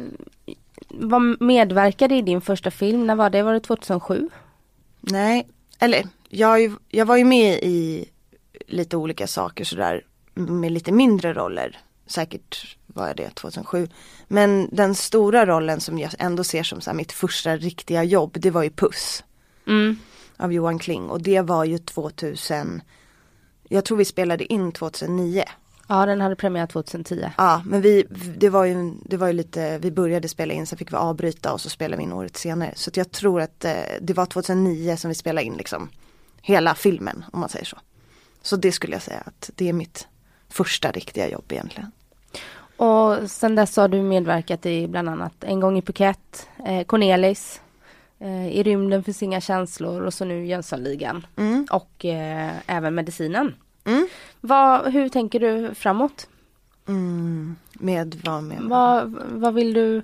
var 0.89 1.45
medverkade 1.45 2.15
i 2.15 2.23
din 2.23 2.41
första 2.41 2.71
film, 2.71 3.07
när 3.07 3.15
var 3.15 3.31
det? 3.31 3.43
Var 3.43 3.53
det 3.53 3.61
2007? 3.61 4.29
Nej, 5.01 5.49
eller 5.79 6.07
jag, 6.29 6.77
jag 6.89 7.07
var 7.07 7.17
ju 7.17 7.25
med 7.25 7.59
i 7.63 8.09
lite 8.67 8.97
olika 8.97 9.27
saker 9.27 9.65
sådär 9.65 10.05
med 10.35 10.73
lite 10.73 10.93
mindre 10.93 11.35
roller. 11.35 11.79
Säkert 12.09 12.77
var 12.87 13.07
jag 13.07 13.17
det 13.17 13.31
2007. 13.35 13.89
Men 14.29 14.69
den 14.73 14.95
stora 14.95 15.47
rollen 15.47 15.81
som 15.81 15.99
jag 15.99 16.11
ändå 16.19 16.45
ser 16.45 16.63
som 16.63 16.81
så 16.81 16.93
mitt 16.93 17.13
första 17.13 17.57
riktiga 17.57 18.05
jobb 18.05 18.37
det 18.41 18.51
var 18.51 18.63
ju 18.63 18.71
Puss. 18.71 19.25
Mm. 19.67 19.97
Av 20.37 20.53
Johan 20.53 20.79
Kling 20.79 21.11
och 21.11 21.23
det 21.23 21.41
var 21.41 21.65
ju 21.65 21.79
2000 21.79 22.83
Jag 23.69 23.85
tror 23.85 23.99
vi 23.99 24.05
spelade 24.05 24.53
in 24.53 24.73
2009. 24.73 25.45
Ja 25.89 26.07
den 26.07 26.21
hade 26.21 26.37
premiär 26.37 26.67
2010. 26.67 27.31
Ja 27.37 27.63
men 27.67 27.81
vi, 27.81 28.07
det 28.37 28.49
var 28.49 28.65
ju, 28.65 28.95
det 29.05 29.17
var 29.17 29.27
ju 29.27 29.33
lite, 29.33 29.79
vi 29.79 29.91
började 29.91 30.29
spela 30.29 30.55
in 30.55 30.67
sen 30.67 30.79
fick 30.79 30.93
vi 30.93 30.97
avbryta 30.97 31.53
och 31.53 31.61
så 31.61 31.71
spelade 31.71 31.97
vi 31.97 32.03
in 32.03 32.13
året 32.13 32.37
senare. 32.37 32.73
Så 32.77 32.91
jag 32.95 33.11
tror 33.11 33.41
att 33.41 33.65
eh, 33.65 33.73
det 34.01 34.15
var 34.15 34.27
2009 34.27 34.97
som 34.97 35.09
vi 35.09 35.15
spelade 35.15 35.47
in 35.47 35.57
liksom 35.57 35.89
hela 36.43 36.75
filmen 36.75 37.25
om 37.33 37.41
man 37.41 37.49
säger 37.49 37.65
så. 37.65 37.79
Så 38.43 38.57
det 38.57 38.73
skulle 38.73 38.93
jag 38.93 39.03
säga 39.03 39.23
att 39.27 39.51
det 39.55 39.69
är 39.69 39.73
mitt 39.73 40.07
första 40.49 40.91
riktiga 40.91 41.29
jobb 41.29 41.45
egentligen. 41.49 41.91
Och 42.77 43.31
sen 43.31 43.55
dess 43.55 43.77
har 43.77 43.89
du 43.89 44.03
medverkat 44.03 44.67
i 44.67 44.89
bland 44.89 45.09
annat 45.09 45.45
En 45.45 45.61
gång 45.61 45.79
i 45.79 45.83
Phuket, 45.83 46.49
eh, 46.67 46.85
Cornelis, 46.85 47.61
eh, 48.19 48.49
I 48.49 48.63
rymden 48.63 49.05
finns 49.05 49.23
inga 49.23 49.41
känslor 49.41 50.03
och 50.03 50.15
så 50.15 50.25
nu 50.25 50.47
Jönssonligan. 50.47 51.27
Mm. 51.37 51.67
Och 51.71 52.05
eh, 52.05 52.51
även 52.67 52.95
Medicinen. 52.95 53.55
Mm. 53.85 54.09
Vad, 54.41 54.93
hur 54.93 55.09
tänker 55.09 55.41
du 55.41 55.75
framåt? 55.75 56.29
Mm. 56.89 57.57
Med 57.73 58.21
vad 58.25 58.43
med? 58.43 58.59
Vad, 58.61 59.23
vad 59.31 59.55
vill 59.55 59.73
du 59.73 60.03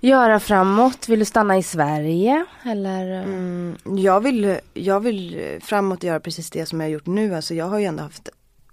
göra 0.00 0.40
framåt? 0.40 1.08
Vill 1.08 1.18
du 1.18 1.24
stanna 1.24 1.58
i 1.58 1.62
Sverige 1.62 2.44
eller? 2.64 3.22
Mm, 3.22 3.76
jag, 3.84 4.20
vill, 4.20 4.58
jag 4.74 5.00
vill 5.00 5.58
framåt 5.62 6.02
göra 6.02 6.20
precis 6.20 6.50
det 6.50 6.66
som 6.66 6.80
jag 6.80 6.86
har 6.86 6.92
gjort 6.92 7.06
nu. 7.06 7.34
Alltså 7.34 7.54
jag 7.54 7.64
har 7.64 7.78
ju 7.78 7.84
ändå 7.84 8.02
haft, 8.02 8.28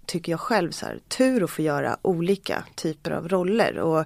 tycker 0.05 0.31
jag 0.31 0.39
själv, 0.39 0.71
så 0.71 0.85
här, 0.85 0.99
tur 1.07 1.43
att 1.43 1.49
få 1.49 1.61
göra 1.61 1.97
olika 2.01 2.63
typer 2.75 3.11
av 3.11 3.29
roller. 3.29 3.77
Och 3.77 4.05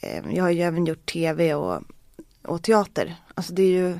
eh, 0.00 0.24
Jag 0.30 0.44
har 0.44 0.50
ju 0.50 0.62
även 0.62 0.86
gjort 0.86 1.06
tv 1.06 1.54
och, 1.54 1.82
och 2.42 2.62
teater. 2.62 3.16
Alltså 3.34 3.52
det 3.52 3.62
är 3.62 3.70
ju 3.70 3.98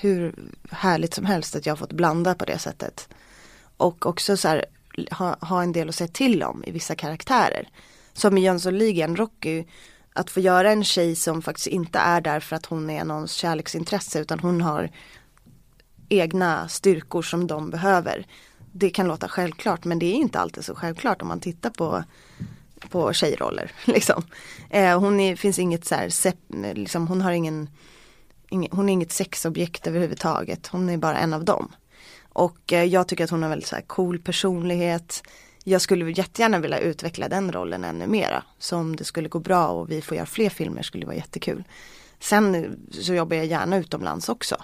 hur 0.00 0.34
härligt 0.70 1.14
som 1.14 1.24
helst 1.24 1.56
att 1.56 1.66
jag 1.66 1.72
har 1.72 1.76
fått 1.76 1.92
blanda 1.92 2.34
på 2.34 2.44
det 2.44 2.58
sättet. 2.58 3.08
Och 3.76 4.06
också 4.06 4.36
så 4.36 4.48
här, 4.48 4.64
ha, 5.10 5.36
ha 5.40 5.62
en 5.62 5.72
del 5.72 5.88
att 5.88 5.94
säga 5.94 6.08
till 6.08 6.42
om 6.42 6.64
i 6.66 6.70
vissa 6.70 6.94
karaktärer. 6.94 7.68
Som 8.12 8.38
i 8.38 8.40
Jönssonligan, 8.40 9.16
Rocky 9.16 9.64
att 10.12 10.30
få 10.30 10.40
göra 10.40 10.72
en 10.72 10.84
tjej 10.84 11.16
som 11.16 11.42
faktiskt 11.42 11.66
inte 11.66 11.98
är 11.98 12.20
där 12.20 12.40
för 12.40 12.56
att 12.56 12.66
hon 12.66 12.90
är 12.90 13.04
någons 13.04 13.32
kärleksintresse 13.32 14.20
utan 14.20 14.38
hon 14.38 14.60
har 14.60 14.90
egna 16.08 16.68
styrkor 16.68 17.22
som 17.22 17.46
de 17.46 17.70
behöver. 17.70 18.26
Det 18.72 18.90
kan 18.90 19.08
låta 19.08 19.28
självklart 19.28 19.84
men 19.84 19.98
det 19.98 20.06
är 20.06 20.14
inte 20.14 20.40
alltid 20.40 20.64
så 20.64 20.74
självklart 20.74 21.22
om 21.22 21.28
man 21.28 21.40
tittar 21.40 21.70
på, 21.70 22.04
på 22.88 23.12
tjejroller. 23.12 23.72
Liksom. 23.84 24.22
Eh, 24.70 25.00
hon 25.00 25.20
är, 25.20 25.36
finns 25.36 25.58
inget 25.58 25.84
så 25.84 25.94
här, 25.94 26.74
liksom, 26.74 27.06
hon 27.06 27.20
har 27.20 27.32
ingen, 27.32 27.68
ingen, 28.48 28.70
hon 28.72 28.88
är 28.88 28.92
inget 28.92 29.12
sexobjekt 29.12 29.86
överhuvudtaget. 29.86 30.66
Hon 30.66 30.88
är 30.88 30.96
bara 30.96 31.18
en 31.18 31.32
av 31.32 31.44
dem. 31.44 31.72
Och 32.32 32.72
eh, 32.72 32.84
jag 32.84 33.08
tycker 33.08 33.24
att 33.24 33.30
hon 33.30 33.42
har 33.42 33.50
väldigt 33.50 33.68
så 33.68 33.74
här, 33.74 33.82
cool 33.82 34.18
personlighet 34.18 35.22
jag 35.64 35.80
skulle 35.80 36.10
jättegärna 36.10 36.58
vilja 36.58 36.78
utveckla 36.78 37.28
den 37.28 37.52
rollen 37.52 37.84
ännu 37.84 38.06
mera. 38.06 38.42
Så 38.58 38.76
om 38.76 38.96
det 38.96 39.04
skulle 39.04 39.28
gå 39.28 39.38
bra 39.38 39.68
och 39.68 39.90
vi 39.90 40.02
får 40.02 40.16
göra 40.16 40.26
fler 40.26 40.50
filmer 40.50 40.82
skulle 40.82 41.02
det 41.02 41.06
vara 41.06 41.16
jättekul. 41.16 41.64
Sen 42.20 42.76
så 42.90 43.14
jobbar 43.14 43.36
jag 43.36 43.46
gärna 43.46 43.76
utomlands 43.76 44.28
också. 44.28 44.56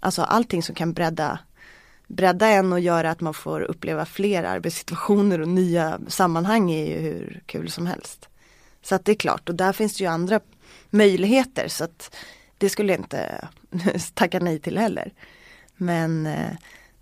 Alltså 0.00 0.22
allting 0.22 0.62
som 0.62 0.74
kan 0.74 0.92
bredda, 0.92 1.38
bredda 2.06 2.48
en 2.48 2.72
och 2.72 2.80
göra 2.80 3.10
att 3.10 3.20
man 3.20 3.34
får 3.34 3.60
uppleva 3.60 4.04
fler 4.04 4.44
arbetssituationer 4.44 5.40
och 5.40 5.48
nya 5.48 6.00
sammanhang 6.08 6.70
är 6.70 6.86
ju 6.86 6.98
hur 6.98 7.42
kul 7.46 7.70
som 7.70 7.86
helst. 7.86 8.28
Så 8.82 8.94
att 8.94 9.04
det 9.04 9.12
är 9.12 9.16
klart 9.16 9.48
och 9.48 9.54
där 9.54 9.72
finns 9.72 9.96
det 9.96 10.04
ju 10.04 10.10
andra 10.10 10.40
möjligheter 10.90 11.68
så 11.68 11.84
att 11.84 12.16
det 12.58 12.68
skulle 12.68 12.92
jag 12.92 13.00
inte 13.00 13.48
tacka 14.14 14.38
nej 14.38 14.58
till 14.58 14.78
heller. 14.78 15.12
Men, 15.76 16.26
eh, 16.26 16.52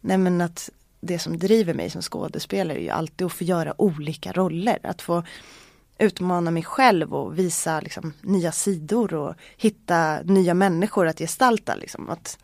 nej 0.00 0.18
men 0.18 0.40
att 0.40 0.70
det 1.00 1.18
som 1.18 1.38
driver 1.38 1.74
mig 1.74 1.90
som 1.90 2.02
skådespelare 2.02 2.78
är 2.78 2.82
ju 2.82 2.90
alltid 2.90 3.26
att 3.26 3.32
få 3.32 3.44
göra 3.44 3.80
olika 3.80 4.32
roller. 4.32 4.78
Att 4.82 5.02
få 5.02 5.22
utmana 5.98 6.50
mig 6.50 6.62
själv 6.62 7.14
och 7.14 7.38
visa 7.38 7.80
liksom, 7.80 8.12
nya 8.20 8.52
sidor 8.52 9.14
och 9.14 9.34
hitta 9.56 10.22
nya 10.22 10.54
människor 10.54 11.06
att 11.06 11.18
gestalta. 11.18 11.74
Liksom. 11.74 12.10
Att 12.10 12.38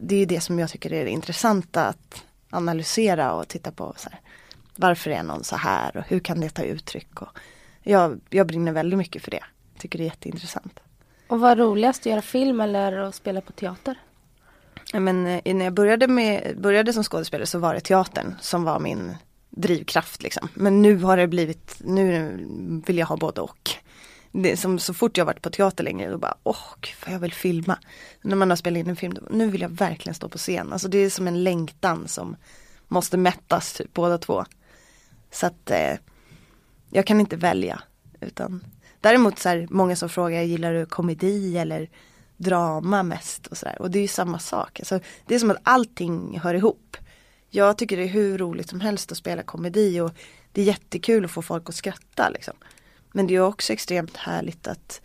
det 0.00 0.16
är 0.16 0.26
det 0.26 0.40
som 0.40 0.58
jag 0.58 0.70
tycker 0.70 0.92
är 0.92 1.04
det 1.04 1.10
intressanta 1.10 1.86
att 1.86 2.24
analysera 2.50 3.34
och 3.34 3.48
titta 3.48 3.72
på. 3.72 3.94
Så 3.96 4.10
här, 4.10 4.20
varför 4.76 5.10
är 5.10 5.22
någon 5.22 5.44
så 5.44 5.56
här 5.56 5.96
och 5.96 6.04
hur 6.08 6.20
kan 6.20 6.40
det 6.40 6.50
ta 6.50 6.62
uttryck? 6.62 7.22
Och 7.22 7.38
jag, 7.82 8.20
jag 8.30 8.46
brinner 8.46 8.72
väldigt 8.72 8.98
mycket 8.98 9.22
för 9.22 9.30
det. 9.30 9.44
Tycker 9.78 9.98
det 9.98 10.04
är 10.04 10.06
jätteintressant. 10.06 10.80
Och 11.28 11.40
vad 11.40 11.50
är 11.50 11.56
roligast, 11.56 12.00
att 12.00 12.06
göra 12.06 12.22
film 12.22 12.60
eller 12.60 12.92
att 12.92 13.14
spela 13.14 13.40
på 13.40 13.52
teater? 13.52 13.98
Men 14.92 15.26
eh, 15.26 15.54
när 15.54 15.64
jag 15.64 15.74
började, 15.74 16.08
med, 16.08 16.60
började 16.60 16.92
som 16.92 17.04
skådespelare 17.04 17.46
så 17.46 17.58
var 17.58 17.74
det 17.74 17.80
teatern 17.80 18.34
som 18.40 18.64
var 18.64 18.80
min 18.80 19.16
drivkraft 19.50 20.22
liksom. 20.22 20.48
Men 20.54 20.82
nu 20.82 20.96
har 20.96 21.16
det 21.16 21.26
blivit, 21.26 21.76
nu 21.80 22.38
vill 22.86 22.98
jag 22.98 23.06
ha 23.06 23.16
både 23.16 23.40
och. 23.40 23.70
Det 24.42 24.56
som, 24.56 24.78
så 24.78 24.94
fort 24.94 25.16
jag 25.16 25.24
varit 25.24 25.42
på 25.42 25.50
teater 25.50 25.84
längre 25.84 26.10
då 26.10 26.18
bara, 26.18 26.36
åh 26.42 26.74
gud 26.80 27.12
jag 27.12 27.18
vill 27.18 27.32
filma. 27.32 27.78
När 28.22 28.36
man 28.36 28.50
har 28.50 28.56
spelat 28.56 28.78
in 28.78 28.90
en 28.90 28.96
film, 28.96 29.14
då, 29.14 29.22
nu 29.30 29.50
vill 29.50 29.60
jag 29.60 29.68
verkligen 29.68 30.14
stå 30.14 30.28
på 30.28 30.38
scen. 30.38 30.72
Alltså 30.72 30.88
det 30.88 30.98
är 30.98 31.10
som 31.10 31.28
en 31.28 31.44
längtan 31.44 32.08
som 32.08 32.36
måste 32.88 33.16
mättas 33.16 33.72
typ 33.72 33.94
båda 33.94 34.18
två. 34.18 34.44
Så 35.30 35.46
att 35.46 35.70
eh, 35.70 35.94
jag 36.90 37.06
kan 37.06 37.20
inte 37.20 37.36
välja. 37.36 37.82
Utan 38.20 38.64
Däremot 39.00 39.38
så 39.38 39.48
här, 39.48 39.66
många 39.70 39.96
som 39.96 40.08
frågar, 40.08 40.42
gillar 40.42 40.72
du 40.72 40.86
komedi 40.86 41.58
eller 41.58 41.90
drama 42.36 43.02
mest 43.02 43.46
och 43.46 43.56
sådär. 43.56 43.82
Och 43.82 43.90
det 43.90 43.98
är 43.98 44.02
ju 44.02 44.08
samma 44.08 44.38
sak. 44.38 44.80
Alltså, 44.80 45.00
det 45.26 45.34
är 45.34 45.38
som 45.38 45.50
att 45.50 45.60
allting 45.62 46.38
hör 46.38 46.54
ihop. 46.54 46.96
Jag 47.50 47.78
tycker 47.78 47.96
det 47.96 48.02
är 48.02 48.08
hur 48.08 48.38
roligt 48.38 48.68
som 48.68 48.80
helst 48.80 49.12
att 49.12 49.18
spela 49.18 49.42
komedi 49.42 50.00
och 50.00 50.10
det 50.52 50.60
är 50.60 50.64
jättekul 50.64 51.24
att 51.24 51.30
få 51.30 51.42
folk 51.42 51.68
att 51.68 51.74
skratta 51.74 52.30
liksom. 52.30 52.54
Men 53.16 53.26
det 53.26 53.34
är 53.34 53.40
också 53.40 53.72
extremt 53.72 54.16
härligt 54.16 54.66
att 54.66 55.00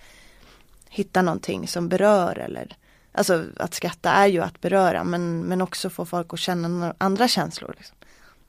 hitta 0.89 1.21
någonting 1.21 1.67
som 1.67 1.89
berör 1.89 2.37
eller 2.39 2.75
Alltså 3.11 3.45
att 3.57 3.73
skratta 3.73 4.11
är 4.11 4.27
ju 4.27 4.41
att 4.41 4.61
beröra 4.61 5.03
men, 5.03 5.41
men 5.41 5.61
också 5.61 5.89
få 5.89 6.05
folk 6.05 6.33
att 6.33 6.39
känna 6.39 6.95
andra 6.97 7.27
känslor. 7.27 7.73
Liksom. 7.77 7.97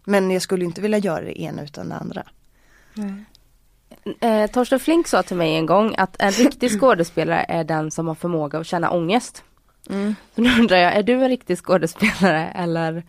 Men 0.05 0.31
jag 0.31 0.43
skulle 0.43 0.65
inte 0.65 0.81
vilja 0.81 0.99
göra 0.99 1.21
det 1.21 1.41
ena 1.41 1.63
utan 1.63 1.89
det 1.89 1.95
andra. 1.95 2.23
Mm. 2.97 3.25
Eh, 4.21 4.51
Torsten 4.51 4.81
Flink 4.81 5.09
sa 5.09 5.23
till 5.23 5.37
mig 5.37 5.57
en 5.57 5.67
gång 5.67 5.95
att 5.99 6.17
en 6.23 6.33
riktig 6.33 6.71
skådespelare 6.81 7.45
är 7.49 7.65
den 7.65 7.91
som 7.91 8.09
har 8.09 8.15
förmåga 8.15 8.59
att 8.59 8.67
känna 8.67 8.91
ångest. 8.91 9.45
Mm. 9.91 10.15
Så 10.35 10.41
nu 10.41 10.61
undrar 10.61 10.77
jag, 10.77 10.93
är 10.93 11.03
du 11.03 11.13
en 11.13 11.29
riktig 11.29 11.59
skådespelare 11.59 12.53
eller 12.55 13.03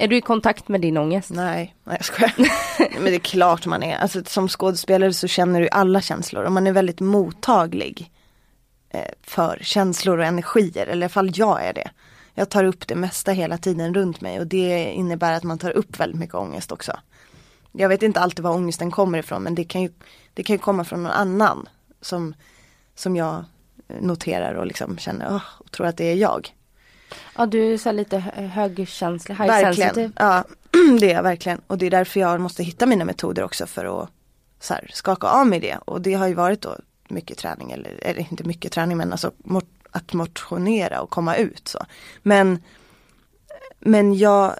är 0.00 0.08
du 0.08 0.16
i 0.16 0.20
kontakt 0.20 0.68
med 0.68 0.80
din 0.80 0.96
ångest? 0.96 1.30
Nej, 1.30 1.74
nej 1.84 1.96
jag 1.98 2.04
skojar. 2.04 2.34
Men 2.94 3.04
det 3.04 3.14
är 3.14 3.18
klart 3.18 3.66
man 3.66 3.82
är. 3.82 3.96
Alltså, 3.96 4.24
som 4.24 4.48
skådespelare 4.48 5.12
så 5.12 5.28
känner 5.28 5.60
du 5.60 5.68
alla 5.68 6.00
känslor 6.00 6.44
och 6.44 6.52
man 6.52 6.66
är 6.66 6.72
väldigt 6.72 7.00
mottaglig 7.00 8.10
eh, 8.90 9.12
för 9.22 9.58
känslor 9.62 10.18
och 10.18 10.24
energier, 10.24 10.86
eller 10.86 11.02
i 11.02 11.04
alla 11.04 11.08
fall 11.08 11.30
jag 11.34 11.64
är 11.64 11.72
det. 11.72 11.90
Jag 12.34 12.48
tar 12.48 12.64
upp 12.64 12.88
det 12.88 12.94
mesta 12.94 13.32
hela 13.32 13.58
tiden 13.58 13.94
runt 13.94 14.20
mig 14.20 14.40
och 14.40 14.46
det 14.46 14.92
innebär 14.92 15.32
att 15.32 15.44
man 15.44 15.58
tar 15.58 15.70
upp 15.70 16.00
väldigt 16.00 16.20
mycket 16.20 16.34
ångest 16.34 16.72
också 16.72 16.92
jag 17.72 17.88
vet 17.88 18.02
inte 18.02 18.20
alltid 18.20 18.44
var 18.44 18.54
ångesten 18.54 18.90
kommer 18.90 19.18
ifrån 19.18 19.42
men 19.42 19.54
det 19.54 19.64
kan 19.64 19.82
ju, 19.82 19.90
det 20.34 20.42
kan 20.42 20.54
ju 20.54 20.58
komma 20.58 20.84
från 20.84 21.02
någon 21.02 21.12
annan 21.12 21.68
som, 22.00 22.34
som 22.94 23.16
jag 23.16 23.44
eh, 23.88 24.00
noterar 24.00 24.54
och 24.54 24.66
liksom 24.66 24.98
känner 24.98 25.28
oh, 25.28 25.42
och 25.58 25.70
tror 25.70 25.86
att 25.86 25.96
det 25.96 26.04
är 26.04 26.14
jag. 26.14 26.54
Ja 27.36 27.46
du 27.46 27.74
är 27.74 27.78
så 27.78 27.92
lite 27.92 28.18
högkänslig, 28.54 29.34
high 29.34 29.46
verkligen. 29.46 29.94
sensitive. 29.94 30.12
Ja, 30.16 30.44
det 31.00 31.10
är 31.10 31.14
jag 31.14 31.22
verkligen. 31.22 31.60
Och 31.66 31.78
det 31.78 31.86
är 31.86 31.90
därför 31.90 32.20
jag 32.20 32.40
måste 32.40 32.62
hitta 32.62 32.86
mina 32.86 33.04
metoder 33.04 33.42
också 33.42 33.66
för 33.66 34.02
att 34.02 34.10
så 34.60 34.74
här, 34.74 34.90
skaka 34.94 35.26
av 35.26 35.46
mig 35.46 35.60
det. 35.60 35.78
Och 35.84 36.00
det 36.00 36.14
har 36.14 36.28
ju 36.28 36.34
varit 36.34 36.60
då 36.60 36.76
mycket 37.08 37.38
träning, 37.38 37.72
eller, 37.72 37.98
eller 38.02 38.20
inte 38.20 38.44
mycket 38.44 38.72
träning 38.72 38.96
men 38.96 39.12
alltså 39.12 39.32
att 39.90 40.12
motionera 40.12 41.00
och 41.00 41.10
komma 41.10 41.36
ut. 41.36 41.68
så. 41.68 41.78
Men, 42.22 42.62
men 43.80 44.14
jag, 44.14 44.54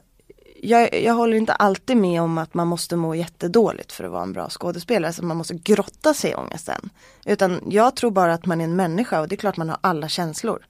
jag, 0.63 1.03
jag 1.03 1.15
håller 1.15 1.37
inte 1.37 1.53
alltid 1.53 1.97
med 1.97 2.23
om 2.23 2.39
att 2.39 2.55
man 2.55 2.69
måste 2.69 2.97
må 2.97 3.15
jättedåligt 3.15 3.93
för 3.93 4.05
att 4.05 4.11
vara 4.11 4.23
en 4.23 4.33
bra 4.33 4.49
skådespelare. 4.51 5.13
Så 5.13 5.25
man 5.25 5.37
måste 5.37 5.55
grotta 5.55 6.15
sig 6.15 6.31
i 6.31 6.35
ångesten. 6.35 6.91
Utan 7.25 7.61
jag 7.71 7.97
tror 7.97 8.11
bara 8.11 8.35
att 8.35 8.47
man 8.47 8.61
är 8.61 8.65
en 8.65 8.77
människa 8.77 9.21
och 9.21 9.29
det 9.29 9.35
är 9.35 9.37
klart 9.37 9.57
man 9.57 9.69
har 9.69 9.79
alla 9.81 10.09
känslor. 10.09 10.67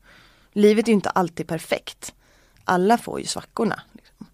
Livet 0.59 0.87
är 0.87 0.88
ju 0.88 0.94
inte 0.94 1.11
alltid 1.11 1.47
perfekt. 1.47 2.14
Alla 2.64 2.99
får 2.99 3.21
ju 3.21 3.27
svackorna. 3.27 3.81
Liksom. 3.92 4.27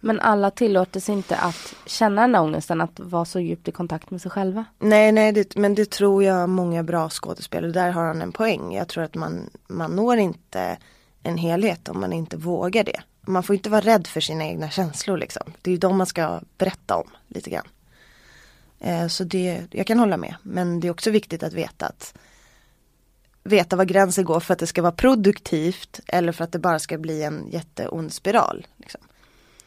Men 0.00 0.20
alla 0.20 0.50
tillåter 0.50 1.00
sig 1.00 1.14
inte 1.14 1.36
att 1.36 1.74
känna 1.86 2.20
den 2.20 2.34
ångesten, 2.36 2.80
att 2.80 3.00
vara 3.00 3.24
så 3.24 3.40
djupt 3.40 3.68
i 3.68 3.72
kontakt 3.72 4.10
med 4.10 4.22
sig 4.22 4.30
själva. 4.30 4.64
Nej, 4.78 5.12
nej, 5.12 5.32
det, 5.32 5.56
men 5.56 5.74
det 5.74 5.90
tror 5.90 6.24
jag 6.24 6.48
många 6.48 6.82
bra 6.82 7.08
skådespelare, 7.10 7.72
där 7.72 7.90
har 7.90 8.04
han 8.04 8.22
en 8.22 8.32
poäng. 8.32 8.74
Jag 8.74 8.88
tror 8.88 9.04
att 9.04 9.14
man, 9.14 9.50
man 9.68 9.96
når 9.96 10.16
inte 10.18 10.78
en 11.22 11.38
helhet 11.38 11.88
om 11.88 12.00
man 12.00 12.12
inte 12.12 12.36
vågar 12.36 12.84
det. 12.84 13.00
Man 13.20 13.42
får 13.42 13.56
inte 13.56 13.70
vara 13.70 13.80
rädd 13.80 14.06
för 14.06 14.20
sina 14.20 14.44
egna 14.44 14.70
känslor 14.70 15.18
liksom. 15.18 15.52
Det 15.62 15.70
är 15.70 15.72
ju 15.72 15.78
de 15.78 15.96
man 15.96 16.06
ska 16.06 16.40
berätta 16.58 16.96
om 16.96 17.10
lite 17.28 17.50
grann. 17.50 17.68
Eh, 18.78 19.06
så 19.06 19.24
det, 19.24 19.62
jag 19.70 19.86
kan 19.86 19.98
hålla 19.98 20.16
med. 20.16 20.34
Men 20.42 20.80
det 20.80 20.88
är 20.88 20.92
också 20.92 21.10
viktigt 21.10 21.42
att 21.42 21.52
veta 21.52 21.86
att 21.86 22.14
veta 23.42 23.76
var 23.76 23.84
gränsen 23.84 24.24
går 24.24 24.40
för 24.40 24.52
att 24.52 24.58
det 24.58 24.66
ska 24.66 24.82
vara 24.82 24.92
produktivt 24.92 26.00
eller 26.06 26.32
för 26.32 26.44
att 26.44 26.52
det 26.52 26.58
bara 26.58 26.78
ska 26.78 26.98
bli 26.98 27.22
en 27.22 27.50
jätteond 27.50 28.12
spiral. 28.12 28.66
Liksom. 28.76 29.00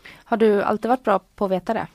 Har 0.09 0.37
du 0.37 0.63
alltid 0.63 0.89
varit 0.89 1.03
bra 1.03 1.19
på 1.35 1.45
att 1.45 1.51
veta 1.51 1.73
det? 1.73 1.87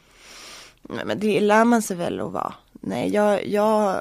Nej 0.82 1.04
men 1.04 1.20
det 1.20 1.40
lär 1.40 1.64
man 1.64 1.82
sig 1.82 1.96
väl 1.96 2.20
att 2.20 2.32
vara. 2.32 2.54
Nej 2.72 3.14
jag, 3.14 3.46
jag, 3.46 4.00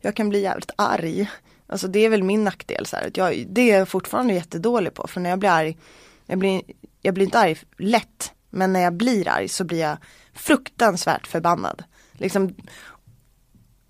jag 0.00 0.16
kan 0.16 0.28
bli 0.28 0.40
jävligt 0.40 0.70
arg. 0.76 1.30
Alltså 1.66 1.88
det 1.88 1.98
är 1.98 2.08
väl 2.08 2.22
min 2.22 2.44
nackdel. 2.44 2.86
Så 2.86 2.96
här. 2.96 3.10
Jag, 3.14 3.46
det 3.48 3.70
är 3.70 3.78
jag 3.78 3.88
fortfarande 3.88 4.34
jättedålig 4.34 4.94
på. 4.94 5.06
För 5.06 5.20
när 5.20 5.30
jag 5.30 5.38
blir 5.38 5.50
arg, 5.50 5.78
jag 6.26 6.38
blir, 6.38 6.62
jag 7.02 7.14
blir 7.14 7.24
inte 7.24 7.38
arg 7.38 7.58
lätt. 7.76 8.32
Men 8.50 8.72
när 8.72 8.80
jag 8.80 8.92
blir 8.94 9.28
arg 9.28 9.48
så 9.48 9.64
blir 9.64 9.80
jag 9.80 9.96
fruktansvärt 10.34 11.26
förbannad. 11.26 11.84
Liksom, 12.12 12.54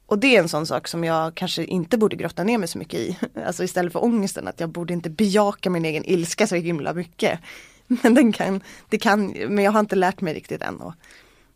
och 0.07 0.19
det 0.19 0.37
är 0.37 0.41
en 0.41 0.49
sån 0.49 0.67
sak 0.67 0.89
som 0.89 1.05
jag 1.05 1.35
kanske 1.35 1.65
inte 1.65 1.99
borde 1.99 2.17
grotta 2.17 2.45
ner 2.45 2.59
mig 2.59 2.69
så 2.69 2.79
mycket 2.79 3.01
i. 3.01 3.19
Alltså 3.47 3.65
istället 3.65 3.93
för 3.93 4.05
ångesten 4.05 4.49
att 4.49 4.61
jag 4.61 4.69
borde 4.69 4.93
inte 4.93 5.11
bejaka 5.11 5.71
min 5.71 5.85
egen 5.85 6.05
ilska 6.05 6.47
så 6.47 6.55
himla 6.55 6.93
mycket. 6.93 7.41
Men 7.87 8.15
den 8.15 8.33
kan, 8.33 8.61
det 8.89 8.99
kan, 8.99 9.27
men 9.27 9.65
jag 9.65 9.73
har 9.73 9.81
inte 9.81 9.97
lärt 9.97 10.21
mig 10.21 10.35
riktigt 10.35 10.63
än 10.63 10.83
att 10.83 10.95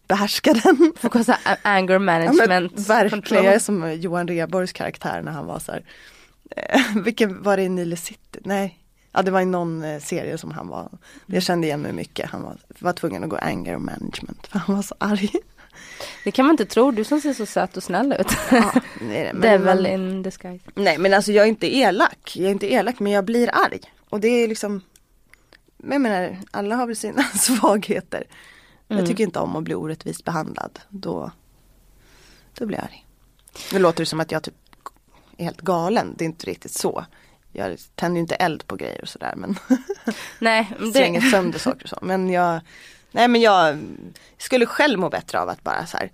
behärska 0.08 0.52
den. 0.52 0.92
Fokusa 0.96 1.38
anger 1.62 1.98
management. 2.12 2.72
Ja, 2.76 2.82
verkligen, 2.94 3.44
jag 3.44 3.54
är 3.54 3.58
som 3.58 3.92
Johan 3.92 4.28
Reborgs 4.28 4.72
karaktär 4.72 5.22
när 5.22 5.32
han 5.32 5.46
var 5.46 5.58
så 5.58 5.72
här, 5.72 5.84
eh, 6.56 6.96
vilken 7.04 7.42
var 7.42 7.56
det 7.56 7.62
i 7.62 7.68
Nile 7.68 7.96
City? 7.96 8.38
Nej, 8.44 8.78
ja 9.12 9.22
det 9.22 9.30
var 9.30 9.40
i 9.40 9.44
någon 9.44 9.84
eh, 9.84 10.00
serie 10.00 10.38
som 10.38 10.50
han 10.50 10.68
var, 10.68 10.88
jag 11.26 11.42
kände 11.42 11.66
igen 11.66 11.80
mig 11.80 11.92
mycket, 11.92 12.30
han 12.30 12.42
var, 12.42 12.56
var 12.78 12.92
tvungen 12.92 13.24
att 13.24 13.30
gå 13.30 13.36
anger 13.36 13.78
management 13.78 14.46
för 14.46 14.58
han 14.58 14.76
var 14.76 14.82
så 14.82 14.94
arg. 14.98 15.30
Det 16.24 16.30
kan 16.30 16.46
man 16.46 16.52
inte 16.52 16.66
tro, 16.66 16.90
du 16.90 17.04
som 17.04 17.20
ser 17.20 17.32
så 17.32 17.46
söt 17.46 17.76
och 17.76 17.82
snäll 17.82 18.14
ut. 18.20 18.32
Ja, 18.50 18.72
nej, 19.00 19.30
men, 19.34 19.40
Devil 19.40 19.86
in 19.86 20.22
disguise. 20.22 20.64
Nej 20.74 20.98
men 20.98 21.14
alltså 21.14 21.32
jag 21.32 21.44
är 21.44 21.48
inte 21.48 21.76
elak, 21.76 22.32
jag 22.36 22.46
är 22.46 22.50
inte 22.50 22.72
elak 22.72 23.00
men 23.00 23.12
jag 23.12 23.24
blir 23.24 23.50
arg. 23.52 23.80
Och 24.08 24.20
det 24.20 24.28
är 24.28 24.48
liksom 24.48 24.82
jag 25.82 26.00
menar, 26.00 26.36
alla 26.50 26.76
har 26.76 26.86
väl 26.86 26.96
sina 26.96 27.22
svagheter. 27.34 28.24
Mm. 28.88 29.00
Jag 29.00 29.08
tycker 29.08 29.24
inte 29.24 29.38
om 29.38 29.56
att 29.56 29.64
bli 29.64 29.74
orättvist 29.74 30.24
behandlad. 30.24 30.80
Då, 30.88 31.30
då 32.54 32.66
blir 32.66 32.78
jag 32.78 32.84
arg. 32.84 33.06
Nu 33.72 33.78
låter 33.78 34.02
det 34.02 34.06
som 34.06 34.20
att 34.20 34.32
jag 34.32 34.42
typ 34.42 34.54
är 35.36 35.44
helt 35.44 35.60
galen. 35.60 36.14
Det 36.18 36.24
är 36.24 36.26
inte 36.26 36.46
riktigt 36.46 36.72
så. 36.72 37.04
Jag 37.52 37.78
tänder 37.94 38.16
ju 38.16 38.20
inte 38.20 38.34
eld 38.34 38.66
på 38.66 38.76
grejer 38.76 39.02
och 39.02 39.08
sådär 39.08 39.34
men 39.36 39.58
Nej, 40.38 40.72
det... 40.80 40.92
slänger 40.92 41.20
sönder 41.20 41.58
saker 41.58 41.82
och 41.84 41.88
så. 41.88 41.98
Men 42.02 42.28
jag, 42.30 42.60
nej 43.12 43.28
men 43.28 43.40
jag 43.40 43.78
skulle 44.38 44.66
själv 44.66 44.98
må 44.98 45.08
bättre 45.08 45.40
av 45.40 45.48
att 45.48 45.64
bara 45.64 45.86
så 45.86 45.96
här 45.96 46.10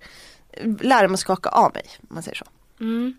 lära 0.81 1.07
mig 1.07 1.13
att 1.13 1.19
skaka 1.19 1.49
av 1.49 1.71
mig, 1.73 1.85
om 1.97 2.07
man 2.15 2.23
säger 2.23 2.35
så. 2.35 2.45
Mm. 2.79 3.17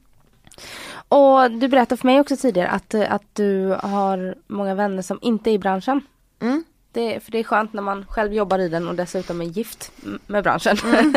Och 1.09 1.51
du 1.51 1.69
berättade 1.69 1.97
för 1.97 2.07
mig 2.07 2.21
också 2.21 2.37
tidigare 2.37 2.69
att, 2.69 2.95
att 2.95 3.25
du 3.33 3.77
har 3.83 4.35
många 4.47 4.75
vänner 4.75 5.03
som 5.03 5.19
inte 5.23 5.51
är 5.51 5.53
i 5.53 5.59
branschen. 5.59 6.01
Mm. 6.41 6.65
Det, 6.93 7.21
för 7.21 7.33
det 7.33 7.39
är 7.39 7.45
skönt 7.45 7.73
när 7.73 7.83
man 7.83 8.07
själv 8.07 8.33
jobbar 8.33 8.59
i 8.59 8.69
den 8.69 8.89
och 8.89 8.95
dessutom 8.95 9.41
är 9.41 9.45
gift 9.45 9.93
med 10.27 10.45
branschen. 10.45 10.77
Mm. 10.85 11.15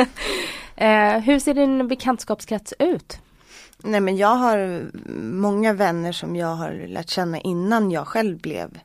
eh, 1.17 1.24
hur 1.24 1.39
ser 1.39 1.54
din 1.54 1.88
bekantskapskrets 1.88 2.74
ut? 2.80 3.19
Nej 3.78 4.02
men 4.02 4.17
jag 4.17 4.36
har 4.36 4.86
många 5.21 5.74
vänner 5.74 6.12
som 6.12 6.36
jag 6.36 6.56
har 6.56 6.88
lärt 6.88 7.10
känna 7.10 7.39
innan 7.39 7.91
jag 7.91 8.08
själv 8.08 8.38
blev 8.38 8.80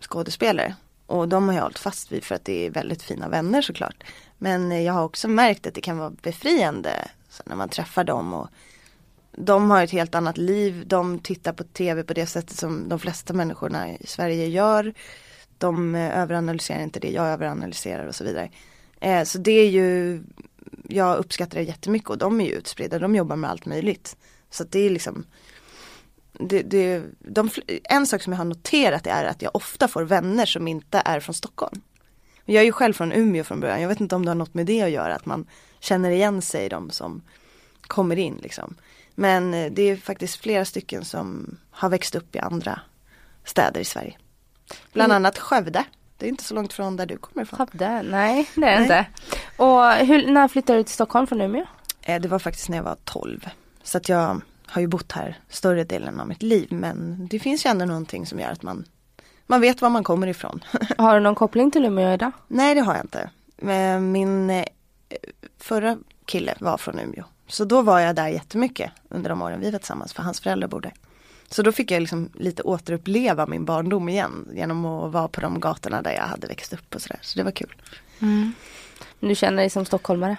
skådespelare. 0.00 0.74
Och 1.06 1.28
de 1.28 1.48
har 1.48 1.54
jag 1.54 1.62
hållit 1.62 1.78
fast 1.78 2.12
vid 2.12 2.24
för 2.24 2.34
att 2.34 2.44
det 2.44 2.66
är 2.66 2.70
väldigt 2.70 3.02
fina 3.02 3.28
vänner 3.28 3.62
såklart. 3.62 4.04
Men 4.38 4.84
jag 4.84 4.92
har 4.92 5.04
också 5.04 5.28
märkt 5.28 5.66
att 5.66 5.74
det 5.74 5.80
kan 5.80 5.98
vara 5.98 6.10
befriande 6.10 7.08
när 7.44 7.56
man 7.56 7.68
träffar 7.68 8.04
dem. 8.04 8.34
Och 8.34 8.48
de 9.32 9.70
har 9.70 9.82
ett 9.82 9.90
helt 9.90 10.14
annat 10.14 10.38
liv, 10.38 10.84
de 10.86 11.18
tittar 11.18 11.52
på 11.52 11.64
tv 11.64 12.02
på 12.02 12.14
det 12.14 12.26
sättet 12.26 12.56
som 12.56 12.88
de 12.88 12.98
flesta 12.98 13.32
människorna 13.32 13.90
i 13.90 14.06
Sverige 14.06 14.46
gör 14.46 14.94
de 15.58 15.94
överanalyserar 15.94 16.82
inte 16.82 17.00
det, 17.00 17.10
jag 17.10 17.26
överanalyserar 17.26 18.06
och 18.06 18.14
så 18.14 18.24
vidare. 18.24 18.50
Eh, 19.00 19.24
så 19.24 19.38
det 19.38 19.50
är 19.52 19.70
ju, 19.70 20.22
jag 20.88 21.18
uppskattar 21.18 21.58
det 21.58 21.64
jättemycket 21.64 22.10
och 22.10 22.18
de 22.18 22.40
är 22.40 22.44
ju 22.44 22.52
utspridda, 22.52 22.98
de 22.98 23.14
jobbar 23.14 23.36
med 23.36 23.50
allt 23.50 23.66
möjligt. 23.66 24.16
Så 24.50 24.64
det 24.64 24.78
är 24.78 24.90
liksom 24.90 25.26
det, 26.40 26.62
det, 26.62 27.02
de, 27.18 27.50
en 27.84 28.06
sak 28.06 28.22
som 28.22 28.32
jag 28.32 28.38
har 28.38 28.44
noterat 28.44 29.06
är 29.06 29.24
att 29.24 29.42
jag 29.42 29.56
ofta 29.56 29.88
får 29.88 30.02
vänner 30.02 30.46
som 30.46 30.68
inte 30.68 31.02
är 31.04 31.20
från 31.20 31.34
Stockholm. 31.34 31.82
Jag 32.44 32.60
är 32.60 32.64
ju 32.64 32.72
själv 32.72 32.92
från 32.92 33.12
Umeå 33.12 33.44
från 33.44 33.60
början, 33.60 33.80
jag 33.80 33.88
vet 33.88 34.00
inte 34.00 34.14
om 34.14 34.24
det 34.24 34.30
har 34.30 34.34
något 34.34 34.54
med 34.54 34.66
det 34.66 34.82
att 34.82 34.90
göra, 34.90 35.14
att 35.14 35.26
man 35.26 35.46
känner 35.80 36.10
igen 36.10 36.42
sig 36.42 36.68
de 36.68 36.90
som 36.90 37.22
kommer 37.80 38.16
in 38.16 38.38
liksom. 38.42 38.76
Men 39.14 39.54
eh, 39.54 39.72
det 39.72 39.82
är 39.82 39.96
faktiskt 39.96 40.36
flera 40.36 40.64
stycken 40.64 41.04
som 41.04 41.56
har 41.70 41.88
växt 41.88 42.14
upp 42.14 42.36
i 42.36 42.38
andra 42.38 42.80
städer 43.44 43.80
i 43.80 43.84
Sverige. 43.84 44.16
Bland 44.92 45.12
mm. 45.12 45.16
annat 45.16 45.38
Skövde. 45.38 45.84
Det 46.18 46.26
är 46.26 46.30
inte 46.30 46.44
så 46.44 46.54
långt 46.54 46.72
från 46.72 46.96
där 46.96 47.06
du 47.06 47.16
kommer 47.16 47.42
ifrån. 47.42 47.58
Skövde, 47.58 48.02
nej 48.02 48.50
det 48.54 48.66
är 48.66 48.76
det 48.76 48.82
inte. 48.82 49.06
Och 49.56 49.92
hur, 49.92 50.26
när 50.26 50.48
flyttade 50.48 50.78
du 50.78 50.82
till 50.82 50.94
Stockholm 50.94 51.26
från 51.26 51.40
Umeå? 51.40 51.66
Eh, 52.02 52.20
det 52.20 52.28
var 52.28 52.38
faktiskt 52.38 52.68
när 52.68 52.76
jag 52.76 52.84
var 52.84 52.96
12. 53.04 53.48
Så 53.82 53.98
att 53.98 54.08
jag 54.08 54.40
har 54.66 54.80
ju 54.80 54.86
bott 54.86 55.12
här 55.12 55.38
större 55.48 55.84
delen 55.84 56.20
av 56.20 56.28
mitt 56.28 56.42
liv 56.42 56.68
men 56.72 57.28
det 57.30 57.38
finns 57.38 57.66
ju 57.66 57.70
ändå 57.70 57.84
någonting 57.84 58.26
som 58.26 58.40
gör 58.40 58.50
att 58.50 58.62
man 58.62 58.84
man 59.46 59.60
vet 59.60 59.82
var 59.82 59.90
man 59.90 60.04
kommer 60.04 60.26
ifrån. 60.26 60.64
Har 60.98 61.14
du 61.14 61.20
någon 61.20 61.34
koppling 61.34 61.70
till 61.70 61.84
Umeå 61.84 62.14
idag? 62.14 62.32
Nej 62.48 62.74
det 62.74 62.80
har 62.80 62.94
jag 62.94 63.04
inte. 63.04 63.30
Min 64.00 64.50
eh, 64.50 64.64
förra 65.58 65.98
kille 66.24 66.54
var 66.60 66.78
från 66.78 66.98
Umeå. 66.98 67.24
Så 67.46 67.64
då 67.64 67.82
var 67.82 68.00
jag 68.00 68.16
där 68.16 68.28
jättemycket 68.28 68.92
under 69.08 69.30
de 69.30 69.42
åren 69.42 69.60
vi 69.60 69.70
var 69.70 69.78
tillsammans 69.78 70.12
för 70.12 70.22
hans 70.22 70.40
föräldrar 70.40 70.68
bodde. 70.68 70.92
Så 71.48 71.62
då 71.62 71.72
fick 71.72 71.90
jag 71.90 72.00
liksom 72.00 72.30
lite 72.34 72.62
återuppleva 72.62 73.46
min 73.46 73.64
barndom 73.64 74.08
igen 74.08 74.48
genom 74.54 74.84
att 74.84 75.12
vara 75.12 75.28
på 75.28 75.40
de 75.40 75.60
gatorna 75.60 76.02
där 76.02 76.12
jag 76.12 76.22
hade 76.22 76.46
växt 76.46 76.72
upp 76.72 76.94
och 76.94 77.02
sådär. 77.02 77.18
Så 77.22 77.38
det 77.38 77.42
var 77.44 77.50
kul. 77.50 77.74
Mm. 78.20 78.52
Du 79.20 79.34
känner 79.34 79.56
dig 79.56 79.70
som 79.70 79.84
stockholmare? 79.84 80.36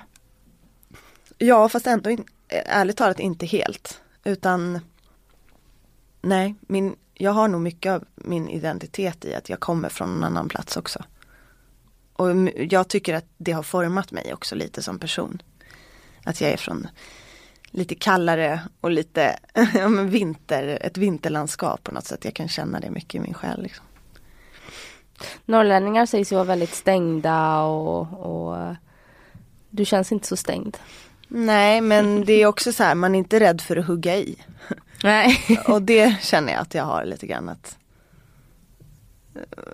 Ja 1.37 1.69
fast 1.69 1.87
ändå 1.87 2.09
in, 2.09 2.23
ärligt 2.49 2.97
talat 2.97 3.19
inte 3.19 3.45
helt. 3.45 4.01
Utan 4.27 4.79
nej, 6.21 6.55
min, 6.61 6.95
jag 7.13 7.31
har 7.31 7.47
nog 7.47 7.61
mycket 7.61 7.91
av 7.91 8.05
min 8.15 8.49
identitet 8.49 9.25
i 9.25 9.35
att 9.35 9.49
jag 9.49 9.59
kommer 9.59 9.89
från 9.89 10.17
en 10.17 10.23
annan 10.23 10.49
plats 10.49 10.77
också. 10.77 11.03
Och 12.13 12.29
jag 12.55 12.87
tycker 12.87 13.13
att 13.13 13.25
det 13.37 13.51
har 13.51 13.63
format 13.63 14.11
mig 14.11 14.33
också 14.33 14.55
lite 14.55 14.81
som 14.83 14.99
person. 14.99 15.41
Att 16.23 16.41
jag 16.41 16.51
är 16.51 16.57
från 16.57 16.87
lite 17.71 17.95
kallare 17.95 18.61
och 18.81 18.91
lite 18.91 19.39
ja, 19.73 19.89
men 19.89 20.09
vinter, 20.09 20.77
ett 20.81 20.97
vinterlandskap 20.97 21.83
på 21.83 21.91
något 21.91 22.05
sätt. 22.05 22.25
Jag 22.25 22.33
kan 22.33 22.47
känna 22.47 22.79
det 22.79 22.89
mycket 22.89 23.15
i 23.15 23.19
min 23.19 23.33
själ. 23.33 23.61
Liksom. 23.61 23.85
Norrlänningar 25.45 26.05
sägs 26.05 26.31
ju 26.31 26.35
vara 26.35 26.45
väldigt 26.45 26.73
stängda 26.73 27.61
och, 27.61 28.13
och 28.13 28.57
eh, 28.57 28.73
du 29.69 29.85
känns 29.85 30.11
inte 30.11 30.27
så 30.27 30.35
stängd. 30.35 30.77
Nej 31.27 31.81
men 31.81 32.25
det 32.25 32.33
är 32.33 32.45
också 32.45 32.73
så 32.73 32.83
här, 32.83 32.95
man 32.95 33.15
är 33.15 33.19
inte 33.19 33.39
rädd 33.39 33.61
för 33.61 33.77
att 33.77 33.85
hugga 33.85 34.17
i. 34.17 34.35
Nej. 35.03 35.59
och 35.67 35.81
det 35.81 36.21
känner 36.21 36.53
jag 36.53 36.61
att 36.61 36.73
jag 36.73 36.83
har 36.83 37.05
lite 37.05 37.27
grann 37.27 37.49
att 37.49 37.77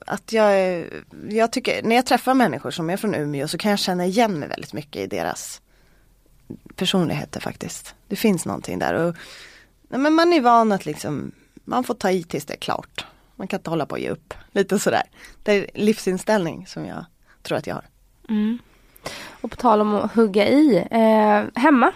att 0.06 0.32
jag, 0.32 0.86
jag 1.30 1.52
tycker, 1.52 1.84
när 1.84 1.96
jag 1.96 2.06
träffar 2.06 2.34
människor 2.34 2.72
som 2.72 2.90
är 2.90 2.98
från 2.98 3.16
Umeå 3.16 3.48
så 3.48 3.58
kan 3.58 3.72
jag 3.72 3.80
känna 3.80 4.06
igen 4.06 4.40
mig 4.40 4.50
väldigt 4.50 4.74
mycket 4.74 5.02
i 5.02 5.08
deras 5.08 5.62
personligheter 6.76 7.40
faktiskt. 7.40 7.96
Det 8.08 8.16
finns 8.16 8.46
någonting 8.46 8.80
där. 8.80 8.94
Och, 8.94 9.16
nej, 9.88 10.00
men 10.00 10.14
man 10.14 10.34
är 10.34 10.42
van 10.42 10.72
att 10.72 10.86
liksom 10.86 11.32
man 11.54 11.84
får 11.84 11.94
ta 11.94 12.12
i 12.12 12.24
tills 12.24 12.46
det 12.46 12.54
är 12.54 12.58
klart. 12.58 13.06
Man 13.36 13.48
kan 13.48 13.60
inte 13.60 13.70
hålla 13.70 13.86
på 13.86 13.92
och 13.92 14.00
ge 14.00 14.10
upp. 14.10 14.34
Lite 14.52 14.80
sådär. 14.80 15.04
Det 15.44 15.52
är 15.52 15.68
livsinställning 15.74 16.68
som 16.68 16.86
jag 16.86 17.06
tror 17.42 17.58
att 17.58 17.68
jag 17.68 17.76
har. 17.76 17.86
Mm. 18.30 18.60
Och 19.42 19.52
på 19.52 19.56
tal 19.56 19.82
om 19.82 19.96
att 19.96 20.16
hugga 20.16 20.48
i, 20.48 20.88
eh, 20.92 21.62
hemma. 21.62 21.92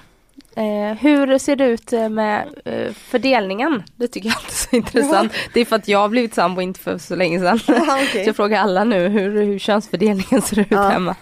Eh, 0.58 0.98
hur 0.98 1.38
ser 1.38 1.56
det 1.56 1.66
ut 1.66 1.94
eh, 1.94 2.10
med 2.10 2.48
eh, 2.66 2.94
fördelningen? 2.94 3.84
Det 3.96 4.08
tycker 4.08 4.30
jag 4.30 4.36
alltid 4.36 4.52
är 4.52 4.70
så 4.70 4.76
intressant. 4.76 5.32
Ja. 5.34 5.50
Det 5.54 5.60
är 5.60 5.66
för 5.66 5.76
att 5.76 5.88
jag 5.88 6.00
har 6.00 6.10
blivit 6.10 6.34
sambo 6.34 6.62
inte 6.62 6.80
för 6.80 6.98
så 6.98 7.16
länge 7.16 7.40
sedan. 7.40 7.60
Ja, 7.68 8.04
okay. 8.04 8.24
Så 8.24 8.30
jag 8.30 8.36
frågar 8.36 8.62
alla 8.62 8.84
nu 8.84 9.08
hur, 9.08 9.46
hur 9.46 9.60
könsfördelningen 9.60 10.42
ser 10.46 10.60
ut 10.60 10.68
ja. 10.70 10.90
hemma. 10.90 11.16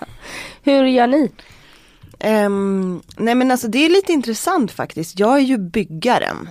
Hur 0.64 0.86
gör 0.86 1.08
ni? 1.08 1.32
Um, 2.46 3.02
nej 3.18 3.36
men 3.36 3.52
alltså 3.52 3.68
det 3.68 3.86
är 3.86 3.90
lite 3.90 4.14
intressant 4.14 4.72
faktiskt. 4.72 5.20
Jag 5.20 5.36
är 5.36 5.44
ju 5.44 5.58
byggaren. 5.58 6.50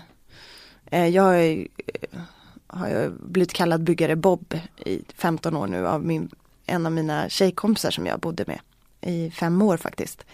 Uh, 0.93 1.09
jag 1.09 1.43
är, 1.45 1.57
uh, 1.57 2.21
har 2.67 2.89
jag 2.89 3.13
blivit 3.13 3.53
kallad 3.53 3.85
byggare 3.85 4.17
Bob 4.17 4.55
i 4.85 5.03
15 5.17 5.57
år 5.57 5.67
nu 5.67 5.87
av 5.87 6.05
min, 6.05 6.31
en 6.67 6.87
av 6.87 6.93
mina 6.93 7.29
tjejkompisar 7.29 7.91
som 7.91 8.07
jag 8.07 8.21
bodde 8.21 8.45
med 8.47 8.61
i 9.07 9.31
fem 9.31 9.63
år 9.63 9.77
faktiskt. 9.77 10.25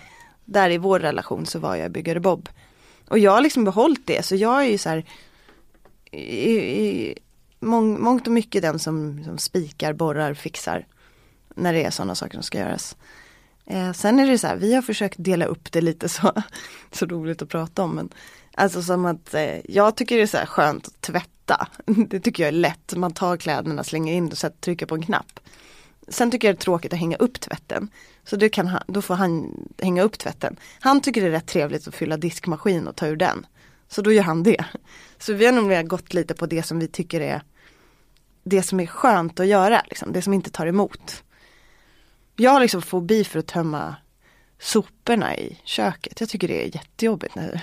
Där 0.45 0.71
i 0.71 0.79
vår 0.79 1.01
relation 1.01 1.47
så 1.47 1.59
var 1.59 1.77
jag 1.77 1.91
byggare 1.91 2.21
Bob. 2.21 2.49
Och 3.09 3.19
jag 3.19 3.33
har 3.33 3.41
liksom 3.41 3.65
behållit 3.65 4.07
det 4.07 4.25
så 4.25 4.37
jag 4.37 4.65
är 4.65 4.69
ju 4.69 4.79
så 4.79 4.89
här 4.89 5.05
i, 6.11 6.57
i 6.59 7.19
mång, 7.61 8.03
mångt 8.03 8.27
och 8.27 8.33
mycket 8.33 8.63
den 8.63 8.79
som, 8.79 9.25
som 9.25 9.39
spikar, 9.39 9.93
borrar, 9.93 10.35
fixar. 10.35 10.87
När 11.55 11.73
det 11.73 11.85
är 11.85 11.91
sådana 11.91 12.15
saker 12.15 12.35
som 12.35 12.43
ska 12.43 12.59
göras. 12.59 12.97
Eh, 13.67 13.93
sen 13.93 14.19
är 14.19 14.27
det 14.27 14.39
så 14.39 14.47
här, 14.47 14.57
vi 14.57 14.75
har 14.75 14.83
försökt 14.83 15.17
dela 15.19 15.45
upp 15.45 15.73
det 15.73 15.81
lite 15.81 16.09
så, 16.09 16.33
så 16.93 17.07
roligt 17.07 17.43
att 17.43 17.49
prata 17.49 17.83
om. 17.83 17.95
Men, 17.95 18.09
alltså 18.55 18.83
som 18.83 19.05
att 19.05 19.35
eh, 19.35 19.71
jag 19.71 19.97
tycker 19.97 20.17
det 20.17 20.23
är 20.23 20.27
så 20.27 20.37
här 20.37 20.47
skönt 20.47 20.87
att 20.87 21.01
tvätta. 21.01 21.69
Det 21.87 22.21
tycker 22.21 22.43
jag 22.43 22.49
är 22.49 22.53
lätt. 22.53 22.95
Man 22.97 23.13
tar 23.13 23.37
kläderna, 23.37 23.85
slänger 23.85 24.15
in 24.15 24.33
och 24.33 24.61
trycker 24.61 24.87
på 24.87 24.95
en 24.95 25.03
knapp. 25.03 25.41
Sen 26.11 26.31
tycker 26.31 26.49
jag 26.49 26.57
det 26.57 26.61
är 26.61 26.65
tråkigt 26.65 26.93
att 26.93 26.99
hänga 26.99 27.17
upp 27.17 27.41
tvätten. 27.41 27.91
Så 28.25 28.37
det 28.37 28.49
kan 28.49 28.67
han, 28.67 28.83
då 28.87 29.03
får 29.03 29.15
han 29.15 29.55
hänga 29.79 30.03
upp 30.03 30.19
tvätten. 30.19 30.57
Han 30.81 31.01
tycker 31.01 31.21
det 31.21 31.27
är 31.27 31.31
rätt 31.31 31.47
trevligt 31.47 31.89
att 31.89 31.95
fylla 31.95 32.17
diskmaskin 32.17 32.89
och 32.89 32.97
ta 32.97 33.07
ur 33.07 33.17
den. 33.17 33.47
Så 33.89 34.03
då 34.03 34.13
gör 34.13 34.23
han 34.23 34.43
det. 34.43 34.65
Så 35.19 35.33
vi 35.33 35.47
har 35.47 35.53
nog 35.53 35.65
mer 35.65 35.83
gått 35.83 36.15
lite 36.15 36.35
på 36.35 36.47
det 36.47 36.63
som 36.63 36.79
vi 36.79 36.89
tycker 36.89 37.21
är 37.21 37.43
det 38.45 38.63
som 38.63 38.81
är 38.81 38.87
skönt 38.87 39.41
att 39.41 39.47
göra, 39.47 39.83
liksom, 39.89 40.13
det 40.13 40.23
som 40.23 40.35
inte 40.35 40.51
tar 40.51 40.67
emot. 40.67 41.25
Jag 42.37 42.51
har 42.51 42.61
liksom 42.61 42.83
fobi 42.83 43.25
för 43.25 43.39
att 43.39 43.47
tömma 43.47 43.97
soporna 44.59 45.37
i 45.37 45.59
köket. 45.65 46.21
Jag 46.21 46.29
tycker 46.29 46.49
det 46.49 46.63
är 46.63 46.75
jättejobbigt. 46.75 47.35
När, 47.35 47.61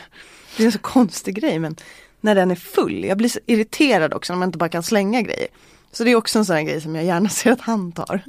det 0.58 0.64
är 0.64 0.66
en 0.66 0.72
så 0.72 0.80
konstig 0.80 1.36
grej 1.36 1.60
men 1.60 1.76
när 2.22 2.36
den 2.36 2.52
är 2.52 2.56
full. 2.56 3.04
Jag 3.04 3.18
blir 3.18 3.30
så 3.30 3.39
irriterad 3.45 4.14
också 4.14 4.34
när 4.34 4.39
man 4.39 4.50
inte 4.50 4.58
bara 4.58 4.70
kan 4.70 4.84
slänga 4.84 5.22
grejer. 5.22 5.48
Så 5.92 6.04
det 6.04 6.12
är 6.12 6.16
också 6.16 6.40
en 6.40 6.46
sån 6.46 6.56
här 6.56 6.64
grej 6.64 6.82
som 6.82 6.96
jag 6.96 7.06
gärna 7.06 7.30
ser 7.40 7.52
att 7.52 7.62
han 7.62 7.92
tar. 7.92 8.22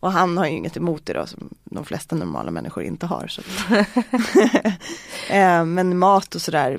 Och 0.00 0.12
han 0.12 0.38
har 0.38 0.46
ju 0.46 0.52
inget 0.52 0.76
emot 0.76 1.06
det 1.06 1.12
då 1.12 1.26
som 1.26 1.48
de 1.64 1.84
flesta 1.84 2.16
normala 2.16 2.50
människor 2.50 2.84
inte 2.84 3.06
har. 3.06 3.26
Så. 3.28 3.42
Eh, 5.30 5.64
men 5.64 5.98
mat 5.98 6.34
och 6.34 6.42
sådär, 6.42 6.78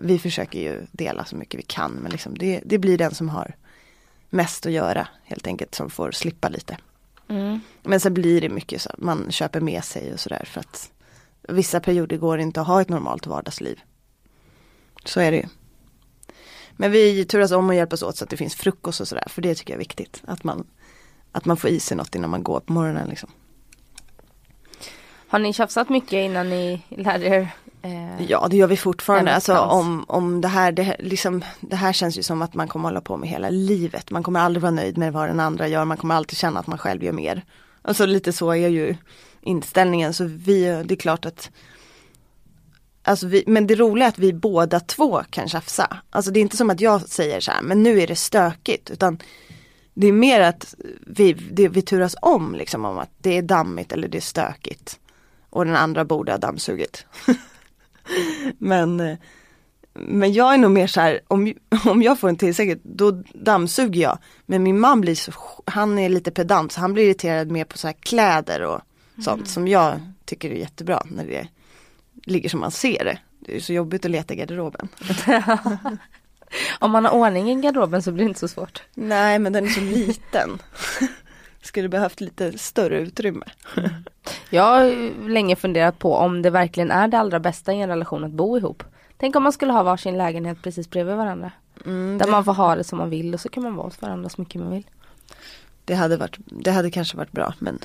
vi 0.00 0.18
försöker 0.22 0.58
ju 0.58 0.86
dela 0.92 1.24
så 1.24 1.36
mycket 1.36 1.58
vi 1.58 1.62
kan. 1.62 1.92
Men 1.92 2.12
liksom 2.12 2.38
det, 2.38 2.60
det 2.64 2.78
blir 2.78 2.98
den 2.98 3.14
som 3.14 3.28
har 3.28 3.54
mest 4.30 4.66
att 4.66 4.72
göra 4.72 5.08
helt 5.24 5.46
enkelt 5.46 5.74
som 5.74 5.90
får 5.90 6.10
slippa 6.10 6.48
lite. 6.48 6.76
Mm. 7.28 7.60
Men 7.82 8.00
sen 8.00 8.14
blir 8.14 8.40
det 8.40 8.48
mycket 8.48 8.82
så 8.82 8.90
man 8.98 9.32
köper 9.32 9.60
med 9.60 9.84
sig 9.84 10.12
och 10.12 10.20
sådär 10.20 10.44
för 10.46 10.60
att 10.60 10.90
vissa 11.48 11.80
perioder 11.80 12.16
går 12.16 12.38
inte 12.38 12.60
att 12.60 12.66
ha 12.66 12.80
ett 12.80 12.88
normalt 12.88 13.26
vardagsliv. 13.26 13.80
Så 15.04 15.20
är 15.20 15.30
det 15.30 15.36
ju. 15.36 15.46
Men 16.80 16.92
vi 16.92 17.24
turas 17.24 17.52
om 17.52 17.68
och 17.68 17.74
hjälpas 17.74 18.02
åt 18.02 18.16
så 18.16 18.24
att 18.24 18.30
det 18.30 18.36
finns 18.36 18.54
frukost 18.54 19.00
och 19.00 19.08
sådär 19.08 19.24
för 19.26 19.42
det 19.42 19.54
tycker 19.54 19.72
jag 19.72 19.76
är 19.76 19.78
viktigt. 19.78 20.22
Att 20.26 20.44
man, 20.44 20.66
att 21.32 21.44
man 21.44 21.56
får 21.56 21.70
i 21.70 21.80
sig 21.80 21.96
något 21.96 22.14
innan 22.14 22.30
man 22.30 22.42
går 22.42 22.60
på 22.60 22.72
morgonen 22.72 23.08
liksom. 23.08 23.30
Har 25.28 25.38
ni 25.38 25.52
tjafsat 25.52 25.88
mycket 25.88 26.12
innan 26.12 26.50
ni 26.50 26.82
lärde 26.88 27.26
er? 27.26 27.48
Eh, 27.82 28.22
ja 28.28 28.46
det 28.50 28.56
gör 28.56 28.66
vi 28.66 28.76
fortfarande. 28.76 29.34
Alltså 29.34 29.58
om, 29.58 30.04
om 30.08 30.40
det 30.40 30.48
här, 30.48 30.72
det, 30.72 30.96
liksom, 30.98 31.44
det 31.60 31.76
här 31.76 31.92
känns 31.92 32.18
ju 32.18 32.22
som 32.22 32.42
att 32.42 32.54
man 32.54 32.68
kommer 32.68 32.88
hålla 32.88 33.00
på 33.00 33.16
med 33.16 33.28
hela 33.28 33.50
livet. 33.50 34.10
Man 34.10 34.22
kommer 34.22 34.40
aldrig 34.40 34.62
vara 34.62 34.72
nöjd 34.72 34.98
med 34.98 35.12
vad 35.12 35.28
den 35.28 35.40
andra 35.40 35.68
gör. 35.68 35.84
Man 35.84 35.96
kommer 35.96 36.14
alltid 36.14 36.38
känna 36.38 36.60
att 36.60 36.66
man 36.66 36.78
själv 36.78 37.04
gör 37.04 37.12
mer. 37.12 37.44
Alltså 37.82 38.06
lite 38.06 38.32
så 38.32 38.50
är 38.50 38.68
ju 38.68 38.96
inställningen. 39.40 40.14
Så 40.14 40.24
vi, 40.24 40.82
det 40.84 40.94
är 40.94 40.96
klart 40.96 41.26
att 41.26 41.50
Alltså 43.02 43.26
vi, 43.26 43.44
men 43.46 43.66
det 43.66 43.74
roliga 43.74 44.06
är 44.06 44.08
att 44.08 44.18
vi 44.18 44.32
båda 44.32 44.80
två 44.80 45.22
kan 45.30 45.48
tjafsa. 45.48 45.96
Alltså 46.10 46.30
det 46.30 46.40
är 46.40 46.42
inte 46.42 46.56
som 46.56 46.70
att 46.70 46.80
jag 46.80 47.08
säger 47.08 47.40
så 47.40 47.50
här, 47.50 47.62
men 47.62 47.82
nu 47.82 48.00
är 48.00 48.06
det 48.06 48.16
stökigt. 48.16 48.90
Utan 48.90 49.18
det 49.94 50.06
är 50.06 50.12
mer 50.12 50.40
att 50.40 50.74
vi, 51.06 51.32
det, 51.32 51.68
vi 51.68 51.82
turas 51.82 52.16
om 52.22 52.54
liksom 52.54 52.84
om 52.84 52.98
att 52.98 53.10
det 53.18 53.38
är 53.38 53.42
dammigt 53.42 53.92
eller 53.92 54.08
det 54.08 54.18
är 54.18 54.22
stökigt. 54.22 54.98
Och 55.50 55.64
den 55.64 55.76
andra 55.76 56.04
borde 56.04 56.32
ha 56.32 56.38
dammsugit. 56.38 57.06
men, 58.58 59.16
men 59.92 60.32
jag 60.32 60.54
är 60.54 60.58
nog 60.58 60.70
mer 60.70 60.86
så 60.86 61.00
här, 61.00 61.20
om, 61.28 61.54
om 61.84 62.02
jag 62.02 62.18
får 62.18 62.28
en 62.28 62.36
tillsägelse 62.36 62.82
då 62.84 63.22
dammsuger 63.34 64.02
jag. 64.02 64.18
Men 64.46 64.62
min 64.62 64.80
man 64.80 65.00
blir 65.00 65.14
så, 65.14 65.32
han 65.64 65.98
är 65.98 66.08
lite 66.08 66.30
pedant 66.30 66.72
så 66.72 66.80
han 66.80 66.92
blir 66.92 67.04
irriterad 67.04 67.50
mer 67.50 67.64
på 67.64 67.78
så 67.78 67.86
här 67.86 67.96
kläder 68.00 68.60
och 68.62 68.80
sånt 69.24 69.38
mm. 69.38 69.46
som 69.46 69.68
jag 69.68 70.00
tycker 70.24 70.50
är 70.50 70.54
jättebra 70.54 71.02
när 71.10 71.26
det 71.26 71.48
ligger 72.24 72.48
som 72.48 72.60
man 72.60 72.70
ser 72.70 73.04
det. 73.04 73.18
Det 73.40 73.56
är 73.56 73.60
så 73.60 73.72
jobbigt 73.72 74.04
att 74.04 74.10
leta 74.10 74.34
i 74.34 74.36
garderoben. 74.36 74.88
Om 76.78 76.90
man 76.90 77.04
har 77.04 77.12
ordning 77.12 77.50
i 77.50 77.54
garderoben 77.54 78.02
så 78.02 78.12
blir 78.12 78.24
det 78.24 78.28
inte 78.28 78.40
så 78.40 78.48
svårt. 78.48 78.82
Nej 78.94 79.38
men 79.38 79.52
den 79.52 79.64
är 79.64 79.68
så 79.68 79.80
liten. 79.80 80.62
Skulle 81.62 81.88
behövt 81.88 82.20
lite 82.20 82.58
större 82.58 83.00
utrymme. 83.00 83.44
Jag 84.50 84.62
har 84.62 85.28
länge 85.28 85.56
funderat 85.56 85.98
på 85.98 86.14
om 86.14 86.42
det 86.42 86.50
verkligen 86.50 86.90
är 86.90 87.08
det 87.08 87.18
allra 87.18 87.40
bästa 87.40 87.72
i 87.72 87.80
en 87.80 87.88
relation 87.88 88.24
att 88.24 88.30
bo 88.30 88.58
ihop. 88.58 88.82
Tänk 89.16 89.36
om 89.36 89.42
man 89.42 89.52
skulle 89.52 89.72
ha 89.72 89.82
varsin 89.82 90.18
lägenhet 90.18 90.62
precis 90.62 90.90
bredvid 90.90 91.16
varandra. 91.16 91.52
Mm, 91.86 92.18
där 92.18 92.26
det... 92.26 92.32
man 92.32 92.44
får 92.44 92.52
ha 92.52 92.76
det 92.76 92.84
som 92.84 92.98
man 92.98 93.10
vill 93.10 93.34
och 93.34 93.40
så 93.40 93.48
kan 93.48 93.62
man 93.62 93.76
vara 93.76 93.86
hos 93.86 94.02
varandra 94.02 94.28
så 94.28 94.40
mycket 94.40 94.60
man 94.60 94.70
vill. 94.70 94.86
Det 95.84 95.94
hade, 95.94 96.16
varit, 96.16 96.36
det 96.44 96.70
hade 96.70 96.90
kanske 96.90 97.16
varit 97.16 97.32
bra 97.32 97.54
men 97.58 97.78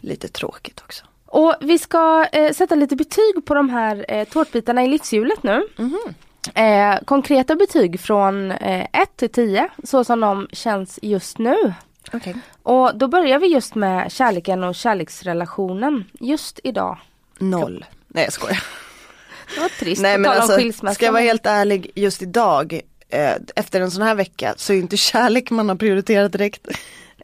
lite 0.00 0.28
tråkigt 0.28 0.80
också. 0.80 1.04
Och 1.30 1.54
vi 1.60 1.78
ska 1.78 2.26
eh, 2.32 2.52
sätta 2.52 2.74
lite 2.74 2.96
betyg 2.96 3.44
på 3.44 3.54
de 3.54 3.70
här 3.70 4.04
eh, 4.08 4.24
tårtbitarna 4.24 4.84
i 4.84 4.88
livshjulet 4.88 5.42
nu. 5.42 5.68
Mm 5.78 5.90
-hmm. 5.90 6.94
eh, 6.94 7.04
konkreta 7.04 7.56
betyg 7.56 8.00
från 8.00 8.50
1 8.50 8.88
eh, 8.92 9.04
till 9.16 9.28
10 9.28 9.68
så 9.84 10.04
som 10.04 10.20
de 10.20 10.48
känns 10.52 10.98
just 11.02 11.38
nu. 11.38 11.74
Okay. 12.12 12.34
Och 12.62 12.98
då 12.98 13.08
börjar 13.08 13.38
vi 13.38 13.46
just 13.46 13.74
med 13.74 14.12
kärleken 14.12 14.64
och 14.64 14.74
kärleksrelationen 14.74 16.04
just 16.20 16.60
idag. 16.64 16.98
Noll. 17.38 17.84
Nej 18.08 18.24
jag 18.24 18.32
skojar. 18.32 18.64
Det 19.54 19.60
var 19.60 19.68
trist 19.68 20.02
Nej, 20.02 20.18
men 20.18 20.30
alltså, 20.30 20.92
Ska 20.92 21.04
jag 21.04 21.12
vara 21.12 21.22
helt 21.22 21.46
ärlig 21.46 21.90
just 21.94 22.22
idag 22.22 22.80
eh, 23.08 23.32
efter 23.56 23.80
en 23.80 23.90
sån 23.90 24.02
här 24.02 24.14
vecka 24.14 24.54
så 24.56 24.72
är 24.72 24.76
inte 24.76 24.96
kärlek 24.96 25.50
man 25.50 25.68
har 25.68 25.76
prioriterat 25.76 26.32
direkt. 26.32 26.68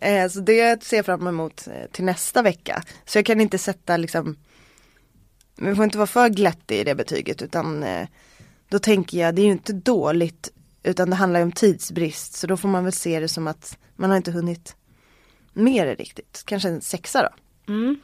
Eh, 0.04 0.28
så 0.28 0.40
det 0.40 0.84
ser 0.84 0.96
jag 0.96 1.06
fram 1.06 1.26
emot 1.26 1.66
eh, 1.66 1.90
till 1.92 2.04
nästa 2.04 2.42
vecka. 2.42 2.82
Så 3.04 3.18
jag 3.18 3.26
kan 3.26 3.40
inte 3.40 3.58
sätta 3.58 3.96
liksom 3.96 4.36
Vi 5.56 5.74
får 5.74 5.84
inte 5.84 5.98
vara 5.98 6.06
för 6.06 6.28
glättig 6.28 6.80
i 6.80 6.84
det 6.84 6.94
betyget 6.94 7.42
utan 7.42 7.82
eh, 7.82 8.08
Då 8.68 8.78
tänker 8.78 9.18
jag 9.18 9.34
det 9.34 9.42
är 9.42 9.46
ju 9.46 9.52
inte 9.52 9.72
dåligt 9.72 10.52
Utan 10.82 11.10
det 11.10 11.16
handlar 11.16 11.42
om 11.42 11.52
tidsbrist 11.52 12.34
så 12.34 12.46
då 12.46 12.56
får 12.56 12.68
man 12.68 12.84
väl 12.84 12.92
se 12.92 13.20
det 13.20 13.28
som 13.28 13.46
att 13.46 13.78
man 13.96 14.10
har 14.10 14.16
inte 14.16 14.30
hunnit 14.30 14.76
Mer 15.52 15.96
riktigt, 15.96 16.42
kanske 16.46 16.68
en 16.68 16.80
sexa 16.80 17.22
då. 17.22 17.28
Mm. 17.72 18.00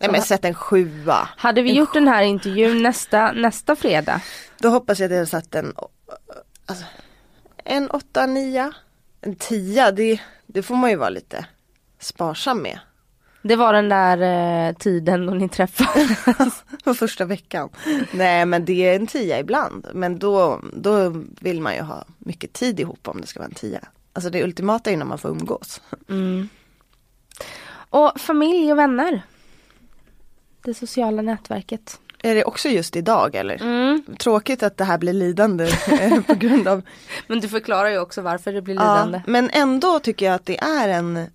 Nej 0.00 0.10
men 0.10 0.22
sätt 0.22 0.44
en 0.44 0.54
sjua. 0.54 1.28
Hade 1.36 1.62
vi 1.62 1.70
en 1.70 1.76
gjort 1.76 1.94
den 1.94 2.08
här 2.08 2.22
intervjun 2.22 2.82
nästa, 2.82 3.32
nästa 3.32 3.76
fredag? 3.76 4.20
Då 4.58 4.68
hoppas 4.68 5.00
jag 5.00 5.12
att 5.12 5.18
jag 5.18 5.28
satt 5.28 5.54
en 5.54 5.74
alltså, 6.66 6.84
En 7.64 7.90
åtta, 7.90 8.26
nia. 8.26 8.72
En 9.24 9.34
tia, 9.34 9.92
det, 9.92 10.20
det 10.46 10.62
får 10.62 10.76
man 10.76 10.90
ju 10.90 10.96
vara 10.96 11.10
lite 11.10 11.46
sparsam 11.98 12.62
med. 12.62 12.78
Det 13.42 13.56
var 13.56 13.72
den 13.72 13.88
där 13.88 14.18
eh, 14.68 14.74
tiden 14.74 15.26
då 15.26 15.34
ni 15.34 15.48
träffades. 15.48 16.64
På 16.84 16.94
första 16.94 17.24
veckan. 17.24 17.68
Nej 18.12 18.46
men 18.46 18.64
det 18.64 18.88
är 18.88 18.96
en 18.96 19.06
tia 19.06 19.38
ibland. 19.38 19.88
Men 19.94 20.18
då, 20.18 20.60
då 20.72 21.24
vill 21.40 21.60
man 21.60 21.74
ju 21.74 21.80
ha 21.80 22.04
mycket 22.18 22.52
tid 22.52 22.80
ihop 22.80 23.08
om 23.08 23.20
det 23.20 23.26
ska 23.26 23.40
vara 23.40 23.48
en 23.48 23.54
tia. 23.54 23.80
Alltså 24.12 24.30
det 24.30 24.44
ultimata 24.44 24.90
är 24.90 24.96
när 24.96 25.04
man 25.04 25.18
får 25.18 25.30
umgås. 25.30 25.80
Mm. 26.08 26.48
Och 27.72 28.20
familj 28.20 28.72
och 28.72 28.78
vänner. 28.78 29.22
Det 30.62 30.74
sociala 30.74 31.22
nätverket. 31.22 32.00
Är 32.22 32.34
det 32.34 32.44
också 32.44 32.68
just 32.68 32.96
idag 32.96 33.34
eller? 33.34 33.62
Mm. 33.62 34.02
Tråkigt 34.18 34.62
att 34.62 34.76
det 34.76 34.84
här 34.84 34.98
blir 34.98 35.12
lidande 35.12 35.64
eh, 35.88 36.20
på 36.20 36.34
grund 36.34 36.68
av 36.68 36.82
Men 37.26 37.40
du 37.40 37.48
förklarar 37.48 37.88
ju 37.88 37.98
också 37.98 38.22
varför 38.22 38.52
det 38.52 38.62
blir 38.62 38.74
lidande. 38.74 39.22
Ja, 39.26 39.32
men 39.32 39.50
ändå 39.50 39.98
tycker 39.98 40.26
jag 40.26 40.34
att 40.34 40.46
det 40.46 40.60
är 40.60 40.88
en 40.88 41.26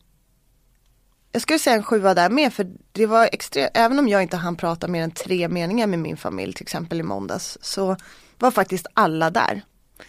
Jag 1.31 1.41
skulle 1.41 1.59
säga 1.59 1.75
en 1.75 1.83
sjua 1.83 2.13
där 2.13 2.29
med 2.29 2.53
för 2.53 2.67
det 2.91 3.05
var 3.05 3.29
extremt, 3.31 3.71
även 3.73 3.99
om 3.99 4.07
jag 4.07 4.21
inte 4.21 4.37
hann 4.37 4.55
prata 4.55 4.87
mer 4.87 5.03
än 5.03 5.11
tre 5.11 5.47
meningar 5.47 5.87
med 5.87 5.99
min 5.99 6.17
familj 6.17 6.53
till 6.53 6.63
exempel 6.63 6.99
i 6.99 7.03
måndags 7.03 7.57
så 7.61 7.95
var 8.37 8.51
faktiskt 8.51 8.87
alla 8.93 9.29
där. 9.29 9.61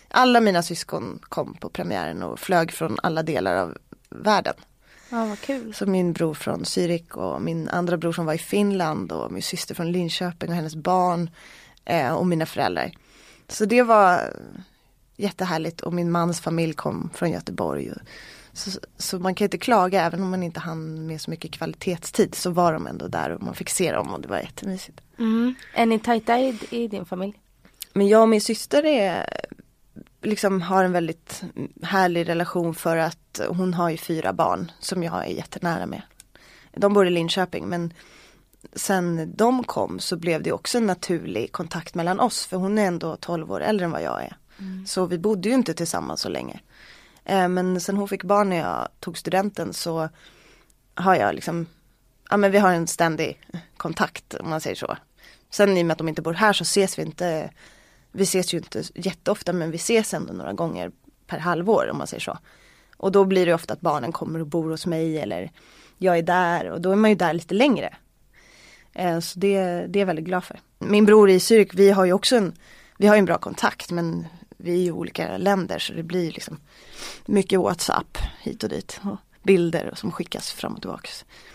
Alla 0.09 0.41
mina 0.41 0.63
syskon 0.63 1.19
kom 1.23 1.55
på 1.55 1.69
premiären 1.69 2.23
och 2.23 2.39
flög 2.39 2.73
från 2.73 2.97
alla 3.03 3.23
delar 3.23 3.57
av 3.57 3.77
världen. 4.11 4.55
Ja, 5.11 5.25
vad 5.25 5.41
kul. 5.41 5.75
Så 5.75 5.87
min 5.87 6.13
bror 6.13 6.35
från 6.35 6.65
Zürich 6.65 7.13
och 7.13 7.43
min 7.43 7.69
andra 7.69 7.97
bror 7.97 8.13
som 8.13 8.27
var 8.27 8.35
i 8.35 8.39
Finland 8.39 9.13
och 9.13 9.33
min 9.33 9.43
syster 9.43 9.75
från 9.75 9.93
Linköping 9.93 10.51
och 10.51 10.57
hennes 10.57 10.77
barn 10.77 11.31
eh, 11.85 12.13
och 12.13 12.27
mina 12.27 12.47
föräldrar. 12.47 12.93
Så 13.49 13.65
det 13.65 13.83
var 13.83 14.35
jättehärligt 15.17 15.81
och 15.81 15.93
min 15.93 16.11
mans 16.11 16.41
familj 16.41 16.73
kom 16.73 17.11
från 17.15 17.31
Göteborg. 17.31 17.93
Så, 18.53 18.81
så 18.97 19.19
man 19.19 19.35
kan 19.35 19.45
inte 19.45 19.59
klaga 19.59 20.03
även 20.03 20.23
om 20.23 20.31
man 20.31 20.43
inte 20.43 20.61
hann 20.61 21.07
med 21.07 21.21
så 21.21 21.31
mycket 21.31 21.51
kvalitetstid 21.51 22.35
så 22.35 22.51
var 22.51 22.73
de 22.73 22.87
ändå 22.87 23.09
där 23.09 23.31
och 23.31 23.43
man 23.43 23.55
fick 23.55 23.71
se 23.71 23.93
dem 23.93 24.15
och 24.15 24.21
det 24.21 24.29
var 24.29 24.39
jättemysigt. 24.39 25.01
Mm. 25.19 25.55
Är 25.75 25.87
ni 25.87 25.99
tajta 25.99 26.39
i, 26.39 26.59
i 26.71 26.89
din 26.89 27.05
familj? 27.05 27.35
Men 27.93 28.09
jag 28.09 28.23
och 28.23 28.29
min 28.29 28.41
syster 28.41 28.85
är 28.85 29.27
liksom 30.23 30.63
har 30.63 30.85
en 30.85 30.93
väldigt 30.93 31.43
härlig 31.83 32.29
relation 32.29 32.75
för 32.75 32.97
att 32.97 33.41
hon 33.49 33.75
har 33.75 33.91
ju 33.91 33.97
fyra 33.97 34.33
barn 34.33 34.73
som 34.81 35.03
jag 35.03 35.27
är 35.27 35.31
jättenära 35.31 35.87
med. 35.87 36.03
De 36.73 36.95
bor 36.95 37.07
i 37.07 37.11
Linköping 37.11 37.69
men 37.69 37.93
sen 38.73 39.33
de 39.37 39.65
kom 39.65 39.99
så 39.99 40.17
blev 40.17 40.43
det 40.43 40.53
också 40.53 40.79
en 40.79 40.87
naturlig 40.87 41.53
kontakt 41.53 41.95
mellan 41.95 42.21
oss 42.21 42.47
för 42.47 42.57
hon 42.57 42.79
är 42.79 42.87
ändå 42.87 43.17
12 43.17 43.53
år 43.53 43.61
äldre 43.61 43.85
än 43.85 43.91
vad 43.91 44.03
jag 44.03 44.23
är. 44.23 44.37
Mm. 44.59 44.87
Så 44.87 45.07
vi 45.07 45.19
bodde 45.19 45.49
ju 45.49 45.55
inte 45.55 45.75
tillsammans 45.75 46.21
så 46.21 46.29
länge. 46.29 46.61
Eh, 47.25 47.49
men 47.49 47.81
sen 47.81 47.97
hon 47.97 48.09
fick 48.09 48.25
barn 48.25 48.49
när 48.49 48.57
jag 48.57 48.89
tog 49.01 49.19
studenten 49.19 49.73
så 49.73 50.09
har 50.95 51.15
jag 51.15 51.35
liksom, 51.35 51.67
ja 52.31 52.37
men 52.37 52.51
vi 52.51 52.59
har 52.59 52.73
en 52.73 52.87
ständig 52.87 53.41
kontakt 53.77 54.35
om 54.35 54.51
man 54.51 54.61
säger 54.61 54.77
så. 54.77 54.97
Sen 55.51 55.77
i 55.77 55.83
och 55.83 55.87
med 55.87 55.93
att 55.93 55.99
de 55.99 56.09
inte 56.09 56.23
bor 56.23 56.33
här 56.33 56.53
så 56.53 56.63
ses 56.63 56.99
vi 56.99 57.03
inte, 57.03 57.51
vi 58.19 58.25
ses 58.25 58.55
ju 58.55 58.59
inte 58.59 58.83
jätteofta 58.95 59.53
men 59.53 59.71
vi 59.71 59.77
ses 59.77 60.15
ändå 60.15 60.33
några 60.33 60.53
gånger 60.53 60.91
per 61.27 61.39
halvår 61.39 61.89
om 61.91 61.99
man 61.99 62.07
säger 62.07 62.21
så. 62.21 62.39
Och 62.97 63.13
då 63.13 63.25
blir 63.25 63.47
det 63.47 63.55
ofta 63.55 63.73
att 63.73 63.81
barnen 63.81 64.13
kommer 64.13 64.41
och 64.41 64.47
bor 64.47 64.71
hos 64.71 64.87
mig 64.87 65.19
eller 65.19 65.51
jag 65.99 66.19
är 66.19 66.23
där 66.23 66.71
och 66.71 66.81
då 66.81 66.93
är 66.93 66.97
man 66.97 67.11
ju 67.11 67.17
där 67.17 67.33
lite 67.33 67.55
längre. 67.55 67.97
Eh, 68.93 69.21
så 69.21 69.39
det, 69.39 69.61
det 69.61 69.99
är 69.99 70.01
jag 70.01 70.07
väldigt 70.07 70.25
glad 70.25 70.45
för. 70.45 70.61
Min 70.79 71.05
bror 71.07 71.31
i 71.31 71.39
Zürich, 71.39 71.71
vi 71.75 71.91
har 71.91 72.05
ju 72.05 72.13
också 72.13 72.37
en, 72.37 72.53
vi 72.97 73.07
har 73.07 73.17
en 73.17 73.25
bra 73.25 73.39
kontakt 73.39 73.91
men 73.91 74.27
vi 74.57 74.73
är 74.73 74.85
ju 74.85 74.93
olika 74.93 75.37
länder 75.37 75.79
så 75.79 75.93
det 75.93 76.03
blir 76.03 76.33
liksom 76.33 76.61
mycket 77.27 77.61
WhatsApp 77.61 78.19
hit 78.41 78.63
och 78.63 78.69
dit. 78.69 79.01
Och 79.03 79.17
bilder 79.43 79.93
som 79.95 80.13
skickas 80.13 80.53
fram 80.53 80.75
och 80.75 80.81
tillbaka. 80.81 81.09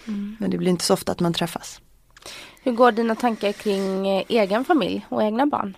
Mm. 0.08 0.38
Men 0.40 0.50
det 0.52 0.58
blir 0.58 0.70
inte 0.70 0.86
så 0.86 0.94
ofta 0.94 1.12
att 1.12 1.20
man 1.20 1.34
träffas. 1.34 1.82
Hur 2.64 2.72
går 2.72 2.92
dina 2.92 3.16
tankar 3.16 3.52
kring 3.52 4.08
eh, 4.08 4.24
egen 4.30 4.66
familj 4.66 5.06
och 5.10 5.24
egna 5.24 5.46
barn? 5.46 5.78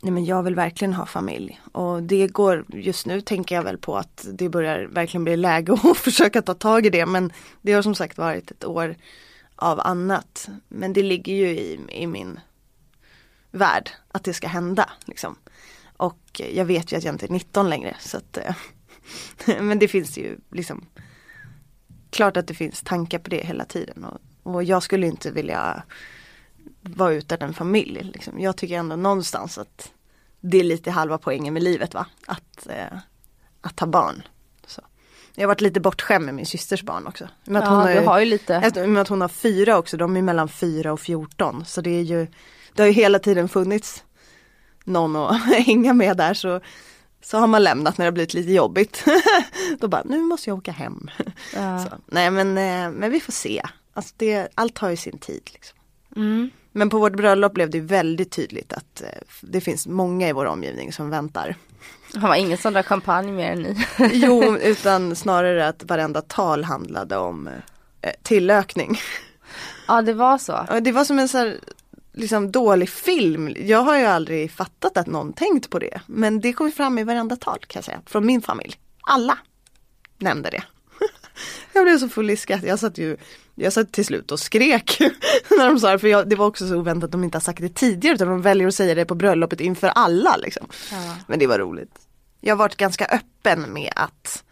Nej 0.00 0.12
men 0.12 0.24
jag 0.24 0.42
vill 0.42 0.54
verkligen 0.54 0.94
ha 0.94 1.06
familj 1.06 1.60
och 1.72 2.02
det 2.02 2.26
går 2.26 2.64
just 2.68 3.06
nu 3.06 3.20
tänker 3.20 3.54
jag 3.54 3.62
väl 3.62 3.78
på 3.78 3.96
att 3.96 4.26
det 4.32 4.48
börjar 4.48 4.84
verkligen 4.84 5.24
bli 5.24 5.36
läge 5.36 5.72
att 5.84 5.96
försöka 5.96 6.42
ta 6.42 6.54
tag 6.54 6.86
i 6.86 6.90
det 6.90 7.06
men 7.06 7.32
det 7.62 7.72
har 7.72 7.82
som 7.82 7.94
sagt 7.94 8.18
varit 8.18 8.50
ett 8.50 8.64
år 8.64 8.96
av 9.56 9.80
annat. 9.80 10.48
Men 10.68 10.92
det 10.92 11.02
ligger 11.02 11.34
ju 11.34 11.48
i, 11.48 11.80
i 11.92 12.06
min 12.06 12.40
värld 13.50 13.90
att 14.12 14.24
det 14.24 14.34
ska 14.34 14.48
hända. 14.48 14.90
Liksom. 15.04 15.36
Och 15.96 16.40
jag 16.54 16.64
vet 16.64 16.92
ju 16.92 16.96
att 16.96 17.04
jag 17.04 17.14
inte 17.14 17.26
är 17.26 17.30
19 17.30 17.70
längre 17.70 17.96
så 18.00 18.16
att 18.16 18.36
eh, 18.36 18.54
Men 19.60 19.78
det 19.78 19.88
finns 19.88 20.18
ju 20.18 20.38
liksom 20.52 20.86
Klart 22.10 22.36
att 22.36 22.46
det 22.46 22.54
finns 22.54 22.82
tankar 22.82 23.18
på 23.18 23.30
det 23.30 23.46
hela 23.46 23.64
tiden 23.64 24.04
och, 24.04 24.20
och 24.42 24.64
jag 24.64 24.82
skulle 24.82 25.06
inte 25.06 25.30
vilja 25.30 25.82
vara 26.80 27.12
utan 27.12 27.42
en 27.42 27.54
familj. 27.54 28.10
Liksom. 28.14 28.40
Jag 28.40 28.56
tycker 28.56 28.78
ändå 28.78 28.96
någonstans 28.96 29.58
att 29.58 29.92
det 30.40 30.58
är 30.58 30.64
lite 30.64 30.90
halva 30.90 31.18
poängen 31.18 31.54
med 31.54 31.62
livet 31.62 31.94
va. 31.94 32.06
Att, 32.26 32.66
eh, 32.66 32.98
att 33.60 33.80
ha 33.80 33.86
barn. 33.86 34.22
Så. 34.66 34.82
Jag 35.34 35.42
har 35.42 35.48
varit 35.48 35.60
lite 35.60 35.80
bortskämd 35.80 36.24
med 36.24 36.34
min 36.34 36.46
systers 36.46 36.82
barn 36.82 37.06
också. 37.06 37.28
Med 37.44 37.62
att 37.62 37.68
ja, 37.68 37.74
hon 37.74 37.80
har, 37.80 37.94
du 37.94 38.06
har 38.06 38.18
ju 38.18 38.24
lite. 38.24 38.54
Efter, 38.54 38.86
med 38.86 39.02
att 39.02 39.08
hon 39.08 39.20
har 39.20 39.28
fyra 39.28 39.78
också, 39.78 39.96
de 39.96 40.16
är 40.16 40.22
mellan 40.22 40.48
fyra 40.48 40.92
och 40.92 41.00
fjorton. 41.00 41.64
Så 41.64 41.80
det 41.80 41.90
är 41.90 42.02
ju 42.02 42.26
Det 42.74 42.82
har 42.82 42.86
ju 42.86 42.92
hela 42.92 43.18
tiden 43.18 43.48
funnits 43.48 44.04
någon 44.84 45.16
att 45.16 45.42
hänga 45.66 45.92
med 45.92 46.16
där 46.16 46.34
så 46.34 46.60
så 47.20 47.38
har 47.38 47.46
man 47.46 47.64
lämnat 47.64 47.98
när 47.98 48.04
det 48.04 48.12
blivit 48.12 48.34
lite 48.34 48.52
jobbigt. 48.52 49.04
Då 49.80 49.88
bara, 49.88 50.02
nu 50.04 50.22
måste 50.22 50.50
jag 50.50 50.58
åka 50.58 50.72
hem. 50.72 51.10
Ja. 51.54 51.84
nej 52.06 52.30
men, 52.30 52.48
eh, 52.58 52.90
men 52.90 53.10
vi 53.10 53.20
får 53.20 53.32
se. 53.32 53.62
Alltså 53.94 54.14
det, 54.16 54.48
allt 54.54 54.74
tar 54.74 54.90
ju 54.90 54.96
sin 54.96 55.18
tid. 55.18 55.50
Liksom. 55.52 55.78
Mm. 56.16 56.50
Men 56.72 56.90
på 56.90 56.98
vårt 56.98 57.16
bröllop 57.16 57.54
blev 57.54 57.70
det 57.70 57.80
väldigt 57.80 58.30
tydligt 58.30 58.72
att 58.72 59.02
eh, 59.02 59.08
det 59.40 59.60
finns 59.60 59.86
många 59.86 60.28
i 60.28 60.32
vår 60.32 60.46
omgivning 60.46 60.92
som 60.92 61.10
väntar. 61.10 61.56
Han 62.14 62.28
var 62.28 62.36
ingen 62.36 62.58
som 62.58 62.72
drack 62.72 62.86
champagne 62.86 63.32
mer 63.32 63.52
än 63.52 63.62
ni. 63.62 63.76
jo, 64.12 64.56
utan 64.62 65.16
snarare 65.16 65.68
att 65.68 65.82
varenda 65.84 66.22
tal 66.22 66.64
handlade 66.64 67.16
om 67.16 67.48
eh, 68.02 68.12
tillökning. 68.22 68.98
Ja, 69.88 70.02
det 70.02 70.14
var 70.14 70.38
så. 70.38 70.66
Det 70.80 70.92
var 70.92 71.04
som 71.04 71.18
en 71.18 71.28
så 71.28 71.38
här 71.38 71.58
liksom 72.12 72.52
dålig 72.52 72.88
film. 72.88 73.54
Jag 73.58 73.82
har 73.82 73.98
ju 73.98 74.04
aldrig 74.04 74.50
fattat 74.52 74.96
att 74.96 75.06
någon 75.06 75.32
tänkt 75.32 75.70
på 75.70 75.78
det. 75.78 76.00
Men 76.06 76.40
det 76.40 76.52
kom 76.52 76.72
fram 76.72 76.98
i 76.98 77.04
varenda 77.04 77.36
tal 77.36 77.58
kan 77.66 77.78
jag 77.78 77.84
säga, 77.84 78.00
från 78.06 78.26
min 78.26 78.42
familj. 78.42 78.74
Alla 79.00 79.38
nämnde 80.18 80.50
det. 80.50 80.62
jag 81.72 81.84
blev 81.84 81.98
så 81.98 82.08
full 82.08 82.30
i 82.30 82.36
skratt. 82.36 82.62
Jag 82.62 82.78
satt 82.78 82.98
ju 82.98 83.16
jag 83.54 83.72
satt 83.72 83.92
till 83.92 84.04
slut 84.04 84.32
och 84.32 84.40
skrek 84.40 84.98
när 85.50 85.68
de 85.68 85.80
sa 85.80 85.92
det. 85.92 85.98
För 85.98 86.08
jag, 86.08 86.28
det 86.28 86.36
var 86.36 86.46
också 86.46 86.68
så 86.68 86.76
oväntat 86.76 87.04
att 87.04 87.12
de 87.12 87.24
inte 87.24 87.36
har 87.36 87.40
sagt 87.40 87.60
det 87.60 87.74
tidigare 87.74 88.14
utan 88.14 88.28
de 88.28 88.42
väljer 88.42 88.68
att 88.68 88.74
säga 88.74 88.94
det 88.94 89.04
på 89.04 89.14
bröllopet 89.14 89.60
inför 89.60 89.88
alla. 89.88 90.36
Liksom. 90.36 90.66
Ja. 90.90 91.16
Men 91.26 91.38
det 91.38 91.46
var 91.46 91.58
roligt. 91.58 91.98
Jag 92.40 92.54
har 92.54 92.58
varit 92.58 92.76
ganska 92.76 93.04
öppen 93.04 93.72
med 93.72 93.92
att 93.96 94.44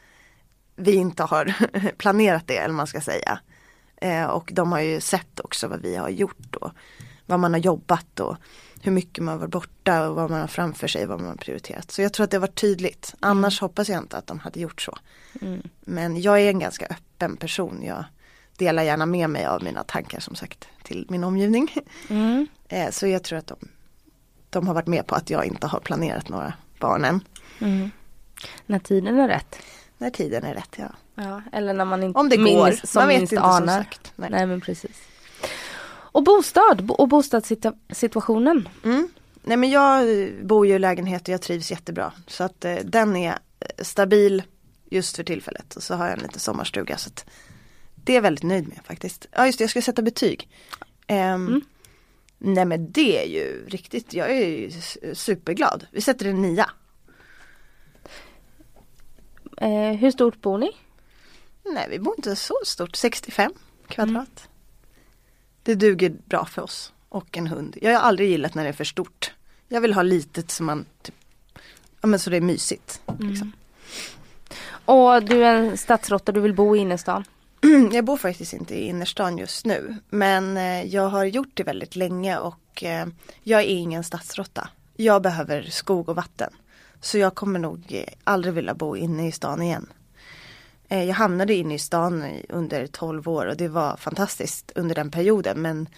vi 0.76 0.94
inte 0.94 1.22
har 1.22 1.54
planerat 1.98 2.46
det 2.46 2.56
eller 2.56 2.74
man 2.74 2.86
ska 2.86 3.00
säga. 3.00 3.38
Eh, 3.96 4.24
och 4.24 4.50
de 4.52 4.72
har 4.72 4.80
ju 4.80 5.00
sett 5.00 5.40
också 5.40 5.68
vad 5.68 5.82
vi 5.82 5.96
har 5.96 6.08
gjort. 6.08 6.56
Och 6.56 6.72
vad 7.26 7.40
man 7.40 7.52
har 7.52 7.60
jobbat 7.60 8.20
och 8.20 8.36
hur 8.82 8.92
mycket 8.92 9.24
man 9.24 9.38
var 9.38 9.46
borta 9.46 10.08
och 10.08 10.14
vad 10.16 10.30
man 10.30 10.40
har 10.40 10.46
framför 10.46 10.88
sig, 10.88 11.06
vad 11.06 11.20
man 11.20 11.28
har 11.28 11.36
prioriterat. 11.36 11.90
Så 11.90 12.02
jag 12.02 12.12
tror 12.12 12.24
att 12.24 12.30
det 12.30 12.38
var 12.38 12.46
tydligt. 12.46 13.14
Annars 13.20 13.60
mm. 13.60 13.68
hoppas 13.68 13.88
jag 13.88 13.98
inte 13.98 14.16
att 14.16 14.26
de 14.26 14.38
hade 14.38 14.60
gjort 14.60 14.82
så. 14.82 14.98
Mm. 15.40 15.62
Men 15.80 16.20
jag 16.20 16.40
är 16.40 16.50
en 16.50 16.58
ganska 16.58 16.86
öppen 16.86 17.36
person. 17.36 17.82
Jag 17.82 18.04
delar 18.56 18.82
gärna 18.82 19.06
med 19.06 19.30
mig 19.30 19.46
av 19.46 19.62
mina 19.62 19.84
tankar 19.84 20.20
som 20.20 20.34
sagt 20.34 20.68
till 20.82 21.06
min 21.08 21.24
omgivning. 21.24 21.74
Mm. 22.08 22.46
Eh, 22.68 22.90
så 22.90 23.06
jag 23.06 23.22
tror 23.22 23.38
att 23.38 23.46
de, 23.46 23.56
de 24.50 24.66
har 24.66 24.74
varit 24.74 24.86
med 24.86 25.06
på 25.06 25.14
att 25.14 25.30
jag 25.30 25.44
inte 25.44 25.66
har 25.66 25.80
planerat 25.80 26.28
några 26.28 26.52
barn 26.80 27.04
än. 27.04 27.20
Mm. 27.58 27.90
När 28.66 28.78
tiden 28.78 29.18
är 29.18 29.28
rätt. 29.28 29.58
När 29.98 30.10
tiden 30.10 30.44
är 30.44 30.54
rätt 30.54 30.76
ja. 30.76 30.88
ja 31.14 31.42
eller 31.52 31.74
när 31.74 31.84
man 31.84 32.02
inte 32.02 32.18
Om 32.18 32.28
det 32.28 32.38
minns, 32.38 32.80
går. 32.80 32.86
som 32.86 33.00
man 33.00 33.08
vet 33.08 33.18
minst 33.18 33.32
inte 33.32 33.42
anar. 33.42 33.58
Som 33.58 33.84
sagt. 33.84 34.12
Nej. 34.16 34.30
Nej 34.30 34.46
men 34.46 34.60
precis. 34.60 34.96
Och 36.16 36.24
bostad 36.24 36.90
och 36.90 37.08
bostadssituationen. 37.08 38.68
Mm. 38.84 39.08
Nej 39.42 39.56
men 39.56 39.70
jag 39.70 40.30
bor 40.42 40.66
ju 40.66 40.74
i 40.74 40.78
lägenhet 40.78 41.22
och 41.22 41.28
jag 41.28 41.42
trivs 41.42 41.70
jättebra. 41.70 42.12
Så 42.26 42.44
att 42.44 42.64
eh, 42.64 42.76
den 42.84 43.16
är 43.16 43.38
eh, 43.60 43.84
stabil 43.84 44.42
just 44.90 45.16
för 45.16 45.24
tillfället. 45.24 45.76
Och 45.76 45.82
så 45.82 45.94
har 45.94 46.06
jag 46.06 46.12
en 46.12 46.22
liten 46.22 46.40
sommarstuga. 46.40 46.96
Så 46.96 47.10
det 47.94 48.12
är 48.12 48.14
jag 48.14 48.22
väldigt 48.22 48.44
nöjd 48.44 48.68
med 48.68 48.78
faktiskt. 48.84 49.26
Ja 49.32 49.46
just 49.46 49.58
det, 49.58 49.62
jag 49.62 49.70
ska 49.70 49.82
sätta 49.82 50.02
betyg. 50.02 50.48
Um, 51.08 51.16
mm. 51.16 51.60
Nej 52.38 52.64
men 52.64 52.92
det 52.92 53.24
är 53.24 53.28
ju 53.28 53.66
riktigt, 53.68 54.14
jag 54.14 54.30
är 54.30 54.46
ju 54.46 54.70
superglad. 55.14 55.86
Vi 55.90 56.00
sätter 56.00 56.26
en 56.26 56.42
nia. 56.42 56.70
Eh, 59.56 59.92
hur 59.92 60.10
stort 60.10 60.40
bor 60.40 60.58
ni? 60.58 60.70
Nej 61.64 61.86
vi 61.90 61.98
bor 61.98 62.14
inte 62.16 62.36
så 62.36 62.54
stort, 62.64 62.96
65 62.96 63.52
kvadrat. 63.88 64.14
Mm. 64.16 64.55
Det 65.66 65.74
duger 65.74 66.16
bra 66.24 66.44
för 66.44 66.62
oss. 66.62 66.92
Och 67.08 67.38
en 67.38 67.46
hund. 67.46 67.76
Jag 67.82 67.92
har 67.92 68.00
aldrig 68.00 68.30
gillat 68.30 68.54
när 68.54 68.62
det 68.62 68.68
är 68.68 68.72
för 68.72 68.84
stort. 68.84 69.32
Jag 69.68 69.80
vill 69.80 69.94
ha 69.94 70.02
litet 70.02 70.50
som 70.50 70.66
man, 70.66 70.86
typ, 71.02 71.14
ja 72.00 72.06
men 72.06 72.18
så 72.18 72.30
det 72.30 72.36
är 72.36 72.40
mysigt. 72.40 73.00
Mm. 73.06 73.30
Liksom. 73.30 73.52
Och 74.84 75.22
du 75.24 75.44
är 75.44 75.54
en 75.54 75.76
stadsråtta, 75.76 76.32
du 76.32 76.40
vill 76.40 76.54
bo 76.54 76.76
i 76.76 76.78
innerstan? 76.78 77.24
Jag 77.92 78.04
bor 78.04 78.16
faktiskt 78.16 78.52
inte 78.52 78.74
i 78.74 78.86
innerstan 78.86 79.38
just 79.38 79.66
nu. 79.66 79.96
Men 80.10 80.56
eh, 80.56 80.82
jag 80.84 81.08
har 81.08 81.24
gjort 81.24 81.50
det 81.54 81.62
väldigt 81.62 81.96
länge 81.96 82.38
och 82.38 82.84
eh, 82.84 83.06
jag 83.42 83.60
är 83.60 83.68
ingen 83.68 84.04
stadsråtta. 84.04 84.68
Jag 84.96 85.22
behöver 85.22 85.62
skog 85.62 86.08
och 86.08 86.16
vatten. 86.16 86.50
Så 87.00 87.18
jag 87.18 87.34
kommer 87.34 87.58
nog 87.58 87.84
eh, 87.88 88.04
aldrig 88.24 88.54
vilja 88.54 88.74
bo 88.74 88.96
inne 88.96 89.28
i 89.28 89.32
stan 89.32 89.62
igen. 89.62 89.86
Eh, 90.88 91.04
jag 91.04 91.14
hamnade 91.14 91.54
inne 91.54 91.74
i 91.74 91.78
stan 91.78 92.24
under 92.48 92.86
12 92.86 93.28
år 93.28 93.46
och 93.46 93.56
det 93.56 93.68
var 93.68 93.96
fantastiskt 93.96 94.72
under 94.74 94.94
den 94.94 95.10
perioden 95.10 95.62
men 95.62 95.88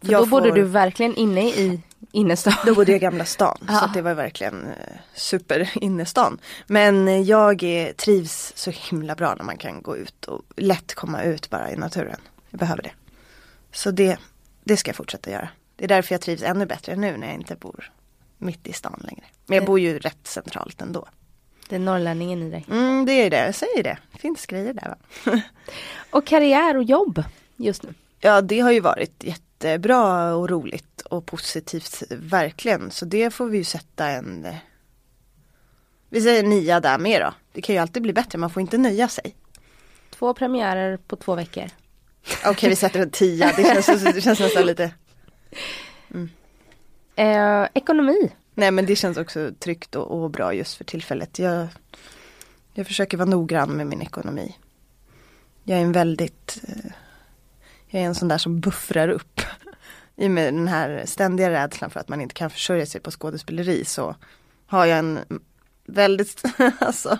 För 0.00 0.12
då 0.12 0.26
bodde 0.26 0.48
får... 0.48 0.56
du 0.56 0.62
verkligen 0.62 1.14
inne 1.14 1.48
i 1.48 1.80
innerstan? 2.12 2.54
Då 2.66 2.74
bodde 2.74 2.92
jag 2.92 2.96
i 2.96 3.02
Gamla 3.02 3.24
stan 3.24 3.58
ja. 3.68 3.80
så 3.80 3.86
det 3.94 4.02
var 4.02 4.14
verkligen 4.14 4.66
eh, 4.66 4.98
super 5.14 5.70
innerstan. 5.74 6.38
Men 6.66 7.24
jag 7.24 7.64
trivs 7.96 8.52
så 8.56 8.70
himla 8.70 9.14
bra 9.14 9.34
när 9.34 9.44
man 9.44 9.56
kan 9.56 9.82
gå 9.82 9.96
ut 9.96 10.24
och 10.24 10.42
lätt 10.56 10.94
komma 10.94 11.22
ut 11.22 11.50
bara 11.50 11.72
i 11.72 11.76
naturen. 11.76 12.20
Jag 12.50 12.60
behöver 12.60 12.82
det. 12.82 12.92
Så 13.72 13.90
det, 13.90 14.18
det 14.64 14.76
ska 14.76 14.88
jag 14.88 14.96
fortsätta 14.96 15.30
göra. 15.30 15.48
Det 15.76 15.84
är 15.84 15.88
därför 15.88 16.14
jag 16.14 16.20
trivs 16.20 16.42
ännu 16.42 16.66
bättre 16.66 16.96
nu 16.96 17.16
när 17.16 17.26
jag 17.26 17.36
inte 17.36 17.56
bor 17.56 17.92
mitt 18.38 18.66
i 18.66 18.72
stan 18.72 19.00
längre. 19.04 19.24
Men 19.46 19.56
jag 19.56 19.66
bor 19.66 19.80
ju 19.80 19.98
rätt 19.98 20.26
centralt 20.26 20.82
ändå. 20.82 21.08
Det 21.68 21.74
är 21.74 21.80
norrlänningen 21.80 22.42
i 22.42 22.50
dig. 22.50 22.66
Mm, 22.70 23.06
det 23.06 23.12
är 23.12 23.30
det, 23.30 23.46
jag 23.46 23.54
säger 23.54 23.82
det. 23.82 23.98
Det 24.12 24.18
finns 24.18 24.46
grejer 24.46 24.74
där 24.74 24.88
va. 24.88 25.40
Och 26.10 26.26
karriär 26.26 26.76
och 26.76 26.84
jobb 26.84 27.24
just 27.56 27.82
nu? 27.82 27.94
Ja 28.20 28.40
det 28.40 28.60
har 28.60 28.72
ju 28.72 28.80
varit 28.80 29.24
jättebra 29.24 30.34
och 30.34 30.50
roligt 30.50 31.00
och 31.00 31.26
positivt 31.26 32.02
verkligen. 32.10 32.90
Så 32.90 33.04
det 33.04 33.30
får 33.30 33.46
vi 33.46 33.58
ju 33.58 33.64
sätta 33.64 34.06
en 34.08 34.44
eh, 34.44 34.54
Vi 36.08 36.20
säger 36.20 36.42
nia 36.42 36.80
där 36.80 36.98
med 36.98 37.20
då. 37.20 37.34
Det 37.52 37.62
kan 37.62 37.74
ju 37.74 37.80
alltid 37.80 38.02
bli 38.02 38.12
bättre, 38.12 38.38
man 38.38 38.50
får 38.50 38.60
inte 38.60 38.78
nöja 38.78 39.08
sig. 39.08 39.34
Två 40.10 40.34
premiärer 40.34 40.96
på 40.96 41.16
två 41.16 41.34
veckor. 41.34 41.64
Okej 42.24 42.50
okay, 42.50 42.70
vi 42.70 42.76
sätter 42.84 43.00
en 43.00 43.10
tia, 43.10 43.52
det 43.56 43.84
känns, 43.84 44.02
det 44.02 44.20
känns 44.20 44.40
nästan 44.40 44.66
lite 44.66 44.90
mm. 46.14 46.30
eh, 47.16 47.68
Ekonomi? 47.74 48.30
Nej 48.58 48.70
men 48.70 48.86
det 48.86 48.96
känns 48.96 49.16
också 49.16 49.50
tryggt 49.58 49.94
och, 49.94 50.22
och, 50.22 50.30
bra 50.30 50.54
just 50.54 50.76
för 50.76 50.84
tillfället. 50.84 51.38
Jag, 51.38 51.68
jag 52.72 52.86
försöker 52.86 53.16
vara 53.16 53.28
noggrann 53.28 53.76
med 53.76 53.86
min 53.86 54.02
ekonomi. 54.02 54.56
Jag 55.64 55.78
är 55.78 55.82
en 55.82 55.92
väldigt 55.92 56.60
eh, 56.68 56.92
Jag 57.86 58.02
är 58.02 58.06
en 58.06 58.14
sån 58.14 58.28
där 58.28 58.38
som 58.38 58.60
buffrar 58.60 59.08
upp. 59.08 59.40
I 60.16 60.26
och 60.26 60.30
med 60.30 60.54
den 60.54 60.68
här 60.68 61.02
ständiga 61.06 61.50
rädslan 61.50 61.90
för 61.90 62.00
att 62.00 62.08
man 62.08 62.20
inte 62.20 62.34
kan 62.34 62.50
försörja 62.50 62.86
sig 62.86 63.00
på 63.00 63.10
skådespeleri 63.10 63.84
så 63.84 64.16
har 64.66 64.86
jag 64.86 64.98
en 64.98 65.18
väldigt, 65.86 66.42
alltså 66.78 67.18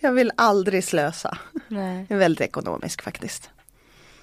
jag 0.00 0.12
vill 0.12 0.32
aldrig 0.36 0.84
slösa. 0.84 1.38
Nej. 1.68 2.06
Jag 2.08 2.16
är 2.16 2.20
väldigt 2.20 2.48
ekonomisk 2.48 3.02
faktiskt. 3.02 3.50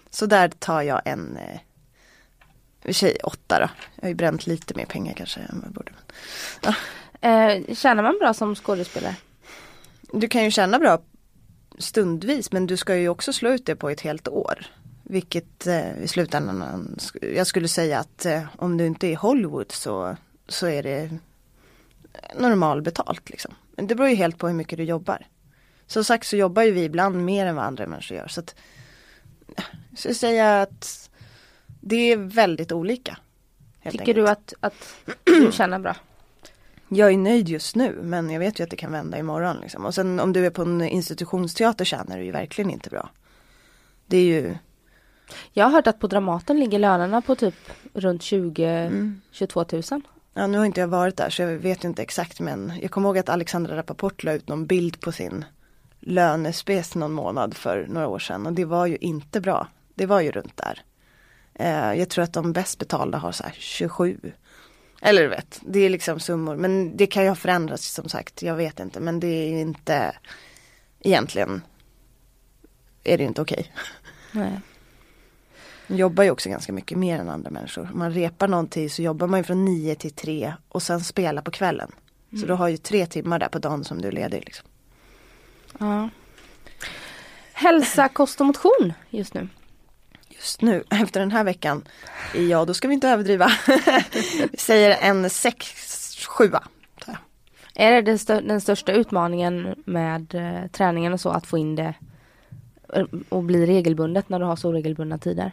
Så 0.10 0.26
där 0.26 0.50
tar 0.50 0.82
jag 0.82 1.02
en 1.06 1.38
eh, 2.84 2.94
tjej 2.94 3.18
åtta 3.24 3.60
då. 3.60 3.70
Jag 3.96 4.04
har 4.04 4.10
ju 4.10 4.16
bränt 4.16 4.48
lite 4.48 4.74
mer 4.74 4.86
pengar 4.86 5.14
kanske 5.14 5.40
än 5.40 5.60
vad 5.60 5.66
jag 5.66 5.74
borde. 5.74 5.92
Ja. 6.62 6.76
Eh, 7.30 7.76
tjänar 7.76 8.04
man 8.04 8.18
bra 8.20 8.34
som 8.34 8.56
skådespelare? 8.56 9.16
Du 10.12 10.28
kan 10.28 10.44
ju 10.44 10.52
tjäna 10.52 10.80
bra 10.80 11.00
stundvis 11.78 12.52
men 12.52 12.68
du 12.68 12.78
ska 12.78 12.96
ju 12.96 13.10
också 13.10 13.34
slå 13.34 13.50
ut 13.50 13.66
det 13.66 13.76
på 13.76 13.90
ett 13.90 14.02
helt 14.02 14.28
år. 14.28 14.66
Vilket 15.04 15.68
eh, 15.68 16.04
i 16.04 16.08
slutändan, 16.08 16.98
jag 17.22 17.48
skulle 17.48 17.68
säga 17.68 18.00
att 18.00 18.26
eh, 18.26 18.44
om 18.58 18.78
du 18.78 18.86
inte 18.86 19.08
är 19.08 19.16
Hollywood 19.16 19.72
så, 19.72 20.18
så 20.48 20.68
är 20.68 20.84
det 20.84 21.10
normalbetalt 22.40 23.30
liksom. 23.30 23.54
Men 23.76 23.88
det 23.88 23.96
beror 23.96 24.10
ju 24.10 24.16
helt 24.16 24.38
på 24.38 24.48
hur 24.48 24.56
mycket 24.56 24.78
du 24.78 24.84
jobbar. 24.84 25.28
Som 25.88 26.04
sagt 26.04 26.28
så 26.28 26.36
jobbar 26.36 26.64
ju 26.64 26.72
vi 26.72 26.84
ibland 26.84 27.26
mer 27.26 27.46
än 27.46 27.56
vad 27.56 27.66
andra 27.66 27.88
människor 27.88 28.18
gör. 28.18 28.28
Så 28.28 28.40
att, 28.40 28.56
jag 29.90 30.00
skulle 30.00 30.16
säga 30.16 30.62
att 30.62 31.03
det 31.86 32.12
är 32.12 32.18
väldigt 32.18 32.72
olika. 32.72 33.18
Tycker 33.84 34.00
enkelt. 34.00 34.16
du 34.16 34.28
att, 34.30 34.54
att 34.60 34.96
du 35.24 35.52
känner 35.52 35.80
bra? 35.80 35.96
Jag 36.88 37.12
är 37.12 37.18
nöjd 37.18 37.50
just 37.50 37.76
nu 37.76 38.00
men 38.04 38.30
jag 38.30 38.40
vet 38.40 38.60
ju 38.60 38.64
att 38.64 38.70
det 38.70 38.76
kan 38.76 38.92
vända 38.92 39.18
imorgon. 39.18 39.58
Liksom. 39.62 39.86
Och 39.86 39.96
sen 39.96 40.20
om 40.20 40.34
du 40.34 40.46
är 40.46 40.50
på 40.50 40.62
en 40.62 40.82
institutionsteater 40.82 41.86
känner 41.86 42.18
du 42.18 42.24
ju 42.24 42.32
verkligen 42.32 42.72
inte 42.72 42.90
bra. 42.90 43.10
Det 44.06 44.18
är 44.18 44.26
ju 44.26 44.58
Jag 45.52 45.66
har 45.66 45.72
hört 45.72 45.88
att 45.88 46.00
på 46.00 46.08
Dramaten 46.08 46.60
ligger 46.60 46.80
lönerna 46.80 47.22
på 47.22 47.36
typ 47.36 47.56
runt 47.94 48.24
20 48.24 48.66
mm. 48.66 49.22
22 49.32 49.66
000. 49.72 49.84
Ja 50.34 50.48
nu 50.48 50.58
har 50.58 50.66
inte 50.66 50.80
jag 50.80 50.88
varit 50.88 51.18
där 51.18 51.30
så 51.30 51.42
jag 51.42 51.48
vet 51.48 51.84
inte 51.84 52.02
exakt 52.02 52.40
men 52.40 52.74
jag 52.82 52.92
kommer 52.92 53.10
ihåg 53.10 53.18
att 53.18 53.30
Alexandra 53.30 53.78
Rapaport 53.78 54.24
la 54.24 54.34
ut 54.34 54.48
någon 54.48 54.66
bild 54.66 55.00
på 55.00 55.12
sin 55.12 55.46
lönespec 56.00 56.96
någon 56.96 57.12
månad 57.12 57.54
för 57.54 57.88
några 57.90 58.08
år 58.08 58.20
sedan 58.20 58.46
och 58.46 58.54
det 58.54 58.66
var 58.66 58.86
ju 58.86 58.98
inte 58.98 59.42
bra. 59.42 59.68
Det 59.96 60.06
var 60.06 60.22
ju 60.22 60.32
runt 60.32 60.58
där. 60.58 60.82
Eh, 61.56 61.94
jag 61.94 62.10
tror 62.10 62.24
att 62.24 62.34
de 62.34 62.54
bäst 62.54 62.80
betalda 62.80 63.18
har 63.18 63.32
så 63.32 63.44
27. 63.54 64.32
Eller 65.02 65.22
du 65.22 65.28
vet, 65.28 65.60
det 65.62 65.80
är 65.80 65.90
liksom 65.90 66.20
summor 66.20 66.56
men 66.56 66.98
det 66.98 67.08
kan 67.08 67.24
ju 67.24 67.30
ha 67.30 67.36
förändrats 67.36 67.94
som 67.94 68.10
sagt, 68.10 68.42
jag 68.42 68.56
vet 68.56 68.80
inte 68.80 69.00
men 69.00 69.20
det 69.20 69.28
är 69.28 69.62
inte 69.62 70.16
egentligen 71.00 71.62
är 73.04 73.18
det 73.18 73.24
inte 73.24 73.42
okej. 73.42 73.72
Okay. 74.30 74.52
Man 75.88 75.98
jobbar 75.98 76.24
ju 76.24 76.32
också 76.32 76.50
ganska 76.50 76.74
mycket 76.74 76.98
mer 76.98 77.20
än 77.20 77.30
andra 77.30 77.50
människor. 77.50 77.90
Om 77.94 78.00
man 78.00 78.12
repar 78.12 78.48
någonting 78.48 78.90
så 78.90 79.02
jobbar 79.02 79.28
man 79.28 79.40
ju 79.40 79.44
från 79.44 79.66
9 79.66 79.96
till 79.96 80.12
3 80.12 80.54
och 80.70 80.84
sen 80.84 81.02
spelar 81.02 81.42
på 81.42 81.52
kvällen. 81.52 81.92
Mm. 82.32 82.42
Så 82.42 82.48
du 82.48 82.54
har 82.54 82.68
ju 82.68 82.78
tre 82.78 83.06
timmar 83.06 83.40
där 83.40 83.48
på 83.48 83.60
dagen 83.60 83.84
som 83.84 84.02
du 84.02 84.08
är 84.08 84.12
ledig. 84.12 84.44
Liksom. 84.46 84.68
Ja. 85.80 86.10
Hälsa, 87.54 88.10
kost 88.10 88.42
och 88.42 88.48
motion 88.48 88.94
just 89.10 89.34
nu? 89.34 89.48
Just 90.44 90.62
nu, 90.62 90.84
efter 90.90 91.20
den 91.20 91.32
här 91.32 91.44
veckan, 91.44 91.84
ja 92.34 92.66
då 92.66 92.74
ska 92.74 92.88
vi 92.88 92.94
inte 92.94 93.10
överdriva. 93.10 93.52
säger 94.58 94.98
en 95.02 95.30
6, 95.30 96.26
7 96.28 96.52
Är 97.76 98.02
det 98.02 98.42
den 98.42 98.62
största 98.62 98.92
utmaningen 98.92 99.76
med 99.86 100.36
eh, 100.36 100.68
träningen 100.72 101.14
och 101.14 101.20
så 101.20 101.30
att 101.30 101.48
få 101.48 101.58
in 101.58 101.76
det 101.76 101.94
eh, 102.94 103.06
och 103.30 103.44
bli 103.44 103.66
regelbundet 103.66 104.30
när 104.30 104.40
du 104.40 104.46
har 104.46 104.56
så 104.56 104.72
regelbundna 104.72 105.18
tider? 105.18 105.52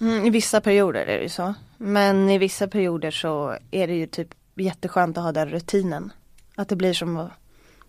Mm, 0.00 0.26
I 0.26 0.30
vissa 0.30 0.60
perioder 0.60 1.00
är 1.00 1.16
det 1.16 1.22
ju 1.22 1.28
så. 1.28 1.54
Men 1.76 2.30
i 2.30 2.38
vissa 2.38 2.68
perioder 2.68 3.10
så 3.10 3.58
är 3.70 3.86
det 3.86 3.94
ju 3.94 4.06
typ 4.06 4.28
jätteskönt 4.54 5.18
att 5.18 5.24
ha 5.24 5.32
den 5.32 5.48
rutinen. 5.48 6.12
Att 6.54 6.68
det 6.68 6.76
blir 6.76 6.92
som 6.92 7.28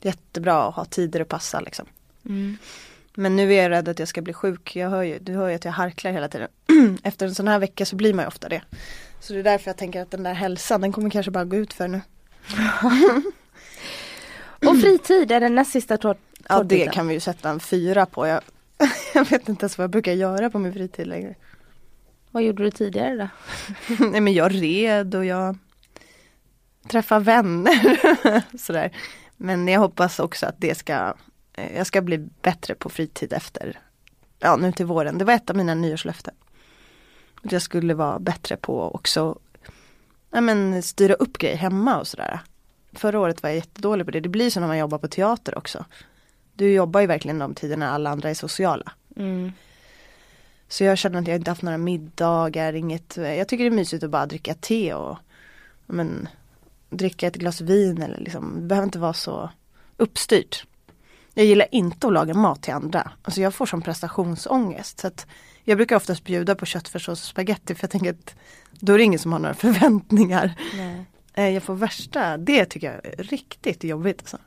jättebra 0.02 0.64
att 0.64 0.76
ha 0.76 0.86
tider 0.86 1.20
att 1.20 1.30
passa 1.30 1.60
liksom. 1.60 1.86
Mm. 2.26 2.58
Men 3.16 3.36
nu 3.36 3.54
är 3.54 3.64
jag 3.64 3.70
rädd 3.70 3.90
att 3.90 4.00
jag 4.00 4.08
ska 4.08 4.22
bli 4.22 4.34
sjuk. 4.34 4.76
Jag 4.76 4.90
hör 4.90 5.04
ju, 5.04 5.20
du 5.20 5.34
hör 5.34 5.50
ju 5.50 5.56
att 5.56 5.66
jag 5.66 5.72
harklar 5.72 6.12
hela 6.12 6.28
tiden. 6.28 6.48
Efter 7.04 7.26
en 7.26 7.36
sån 7.36 7.48
här 7.48 7.60
vecka 7.60 7.86
så 7.86 7.96
blir 7.96 8.14
man 8.14 8.24
ju 8.24 8.28
ofta 8.28 8.50
det. 8.50 8.62
Så 9.20 9.34
det 9.34 9.40
är 9.40 9.44
därför 9.44 9.70
jag 9.70 9.78
tänker 9.78 10.02
att 10.02 10.12
den 10.12 10.24
där 10.24 10.34
hälsan 10.34 10.82
den 10.82 10.92
kommer 10.92 11.10
kanske 11.10 11.32
bara 11.32 11.46
gå 11.46 11.56
ut 11.56 11.74
för 11.74 11.88
nu. 11.88 12.02
Och 14.70 14.82
fritid 14.82 15.32
är 15.32 15.40
den 15.40 15.56
näst 15.56 15.72
sista 15.72 15.98
tårt 15.98 16.18
Ja 16.50 16.64
det 16.64 16.94
kan 16.94 17.08
vi 17.08 17.14
ju 17.14 17.20
sätta 17.20 17.50
en 17.50 17.60
fyra 17.60 18.06
på. 18.06 18.28
Jag, 18.28 18.42
jag 19.14 19.30
vet 19.30 19.50
inte 19.50 19.64
ens 19.64 19.78
vad 19.78 19.84
jag 19.84 19.92
brukar 19.92 20.14
göra 20.14 20.50
på 20.50 20.60
min 20.60 20.74
fritid 20.74 21.08
längre. 21.08 21.36
Vad 22.32 22.44
gjorde 22.44 22.64
du 22.64 22.72
tidigare 22.72 23.16
då? 23.16 23.28
Nej 24.06 24.22
men 24.22 24.34
jag 24.34 24.64
red 24.64 25.16
och 25.16 25.26
jag 25.26 25.58
träffade 26.88 27.26
vänner. 27.26 28.58
Sådär. 28.58 28.92
Men 29.38 29.68
jag 29.68 29.80
hoppas 29.80 30.20
också 30.20 30.46
att 30.46 30.56
det 30.58 30.76
ska, 30.76 31.14
jag 31.58 31.88
ska 31.88 32.02
bli 32.02 32.18
bättre 32.18 32.76
på 32.76 32.90
fritid 32.90 33.34
efter, 33.34 33.80
ja 34.40 34.56
nu 34.56 34.72
till 34.72 34.86
våren. 34.86 35.18
Det 35.18 35.26
var 35.26 35.34
ett 35.34 35.50
av 35.50 35.56
mina 35.56 35.74
nyårslöften. 35.76 36.34
Att 37.44 37.52
jag 37.52 37.62
skulle 37.62 37.94
vara 37.94 38.20
bättre 38.20 38.58
på 38.58 38.96
också, 38.96 39.40
ja 40.32 40.42
men 40.42 40.84
styra 40.84 41.14
upp 41.14 41.38
grejer 41.38 41.58
hemma 41.58 42.00
och 42.00 42.08
sådär. 42.08 42.40
Förra 42.94 43.20
året 43.20 43.44
var 43.44 43.50
jag 43.50 43.56
jättedålig 43.56 44.06
på 44.06 44.12
det. 44.12 44.20
Det 44.20 44.30
blir 44.30 44.50
så 44.50 44.60
när 44.60 44.68
man 44.68 44.78
jobbar 44.78 44.98
på 44.98 45.08
teater 45.08 45.58
också. 45.58 45.86
Du 46.54 46.74
jobbar 46.74 47.02
ju 47.02 47.08
verkligen 47.08 47.40
de 47.40 47.54
tiderna 47.54 47.90
alla 47.90 48.10
andra 48.10 48.30
är 48.30 48.34
sociala. 48.34 48.92
Mm. 49.16 49.52
Så 50.68 50.84
jag 50.84 50.98
känner 50.98 51.20
att 51.20 51.28
jag 51.28 51.36
inte 51.36 51.52
haft 51.52 51.62
några 51.62 51.78
middagar, 51.78 52.74
inget, 52.74 53.18
jag 53.18 53.48
tycker 53.48 53.64
det 53.64 53.70
är 53.70 53.72
mysigt 53.72 54.04
att 54.04 54.10
bara 54.10 54.26
dricka 54.26 54.54
te 54.54 54.94
och 54.94 55.18
men, 55.86 56.28
dricka 56.90 57.28
ett 57.28 57.36
glas 57.36 57.62
vin 57.62 58.02
eller 58.02 58.20
liksom, 58.20 58.54
det 58.56 58.68
behöver 58.68 58.86
inte 58.86 59.00
vara 59.00 59.14
så 59.14 59.50
uppstyrt. 59.98 60.66
Jag 61.38 61.46
gillar 61.46 61.68
inte 61.72 62.08
att 62.08 62.14
laga 62.14 62.34
mat 62.34 62.62
till 62.62 62.74
andra. 62.74 63.12
Alltså 63.22 63.42
jag 63.42 63.54
får 63.54 63.66
som 63.66 63.82
prestationsångest. 63.82 65.00
Så 65.00 65.12
jag 65.64 65.78
brukar 65.78 65.96
oftast 65.96 66.24
bjuda 66.24 66.56
på 66.56 66.66
köttfärssås 66.66 67.22
och 67.22 67.28
spaghetti 67.28 67.76
för 67.76 67.84
jag 67.84 67.92
tänker 67.92 68.10
att 68.10 68.36
då 68.72 68.94
är 68.94 68.98
det 68.98 69.04
ingen 69.04 69.20
som 69.20 69.32
har 69.32 69.40
några 69.40 69.54
förväntningar. 69.66 70.54
Nej. 70.78 71.06
Eh, 71.34 71.50
jag 71.50 71.64
får 71.64 71.76
värsta, 71.76 72.38
det 72.38 72.66
tycker 72.66 72.92
jag 72.92 73.06
är 73.06 73.24
riktigt 73.24 73.84
jobbigt. 73.84 74.20
Alltså. 74.20 74.38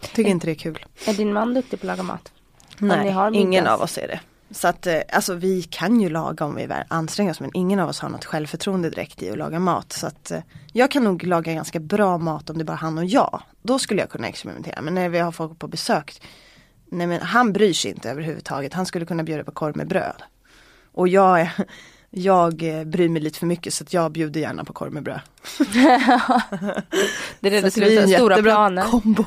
Tycker 0.00 0.30
är, 0.30 0.32
inte 0.32 0.46
det 0.46 0.52
är 0.52 0.54
kul. 0.54 0.86
Är 1.06 1.14
din 1.14 1.32
man 1.32 1.54
duktig 1.54 1.80
på 1.80 1.84
att 1.84 1.98
laga 1.98 2.02
mat? 2.02 2.32
Nej, 2.78 3.16
ingen 3.32 3.66
av 3.66 3.80
oss 3.80 3.98
är 3.98 4.08
det. 4.08 4.20
Så 4.50 4.68
att 4.68 4.86
eh, 4.86 5.00
alltså 5.12 5.34
vi 5.34 5.62
kan 5.62 6.00
ju 6.00 6.08
laga 6.08 6.44
om 6.44 6.54
vi 6.54 6.68
anstränger 6.88 7.30
oss 7.30 7.40
men 7.40 7.50
ingen 7.54 7.80
av 7.80 7.88
oss 7.88 8.00
har 8.00 8.08
något 8.08 8.24
självförtroende 8.24 8.90
direkt 8.90 9.22
i 9.22 9.30
att 9.30 9.38
laga 9.38 9.58
mat. 9.58 9.92
Så 9.92 10.06
att 10.06 10.30
eh, 10.30 10.40
jag 10.72 10.90
kan 10.90 11.04
nog 11.04 11.24
laga 11.24 11.52
ganska 11.52 11.80
bra 11.80 12.18
mat 12.18 12.50
om 12.50 12.58
det 12.58 12.62
är 12.62 12.64
bara 12.66 12.76
han 12.76 12.98
och 12.98 13.04
jag. 13.04 13.42
Då 13.62 13.78
skulle 13.78 14.00
jag 14.00 14.10
kunna 14.10 14.28
experimentera. 14.28 14.82
Men 14.82 14.94
när 14.94 15.08
vi 15.08 15.18
har 15.18 15.32
folk 15.32 15.58
på 15.58 15.68
besök. 15.68 16.22
Nej 16.90 17.06
men 17.06 17.20
han 17.20 17.52
bryr 17.52 17.72
sig 17.72 17.90
inte 17.90 18.10
överhuvudtaget. 18.10 18.74
Han 18.74 18.86
skulle 18.86 19.06
kunna 19.06 19.22
bjuda 19.22 19.44
på 19.44 19.50
korv 19.50 19.76
med 19.76 19.88
bröd. 19.88 20.22
Och 20.92 21.08
jag 21.08 21.40
är 21.40 21.52
jag 22.10 22.62
eh, 22.62 22.84
bryr 22.84 23.08
mig 23.08 23.22
lite 23.22 23.38
för 23.38 23.46
mycket 23.46 23.74
så 23.74 23.84
att 23.84 23.92
jag 23.92 24.12
bjuder 24.12 24.40
gärna 24.40 24.64
på 24.64 24.72
korv 24.72 24.92
med 24.92 25.02
bröd. 25.02 25.20
det 27.40 27.48
är 27.48 27.50
det 27.50 27.60
du 27.60 27.70
skulle 27.70 28.08
stora 28.08 28.42
planer. 28.42 28.82
kombo. 28.82 29.24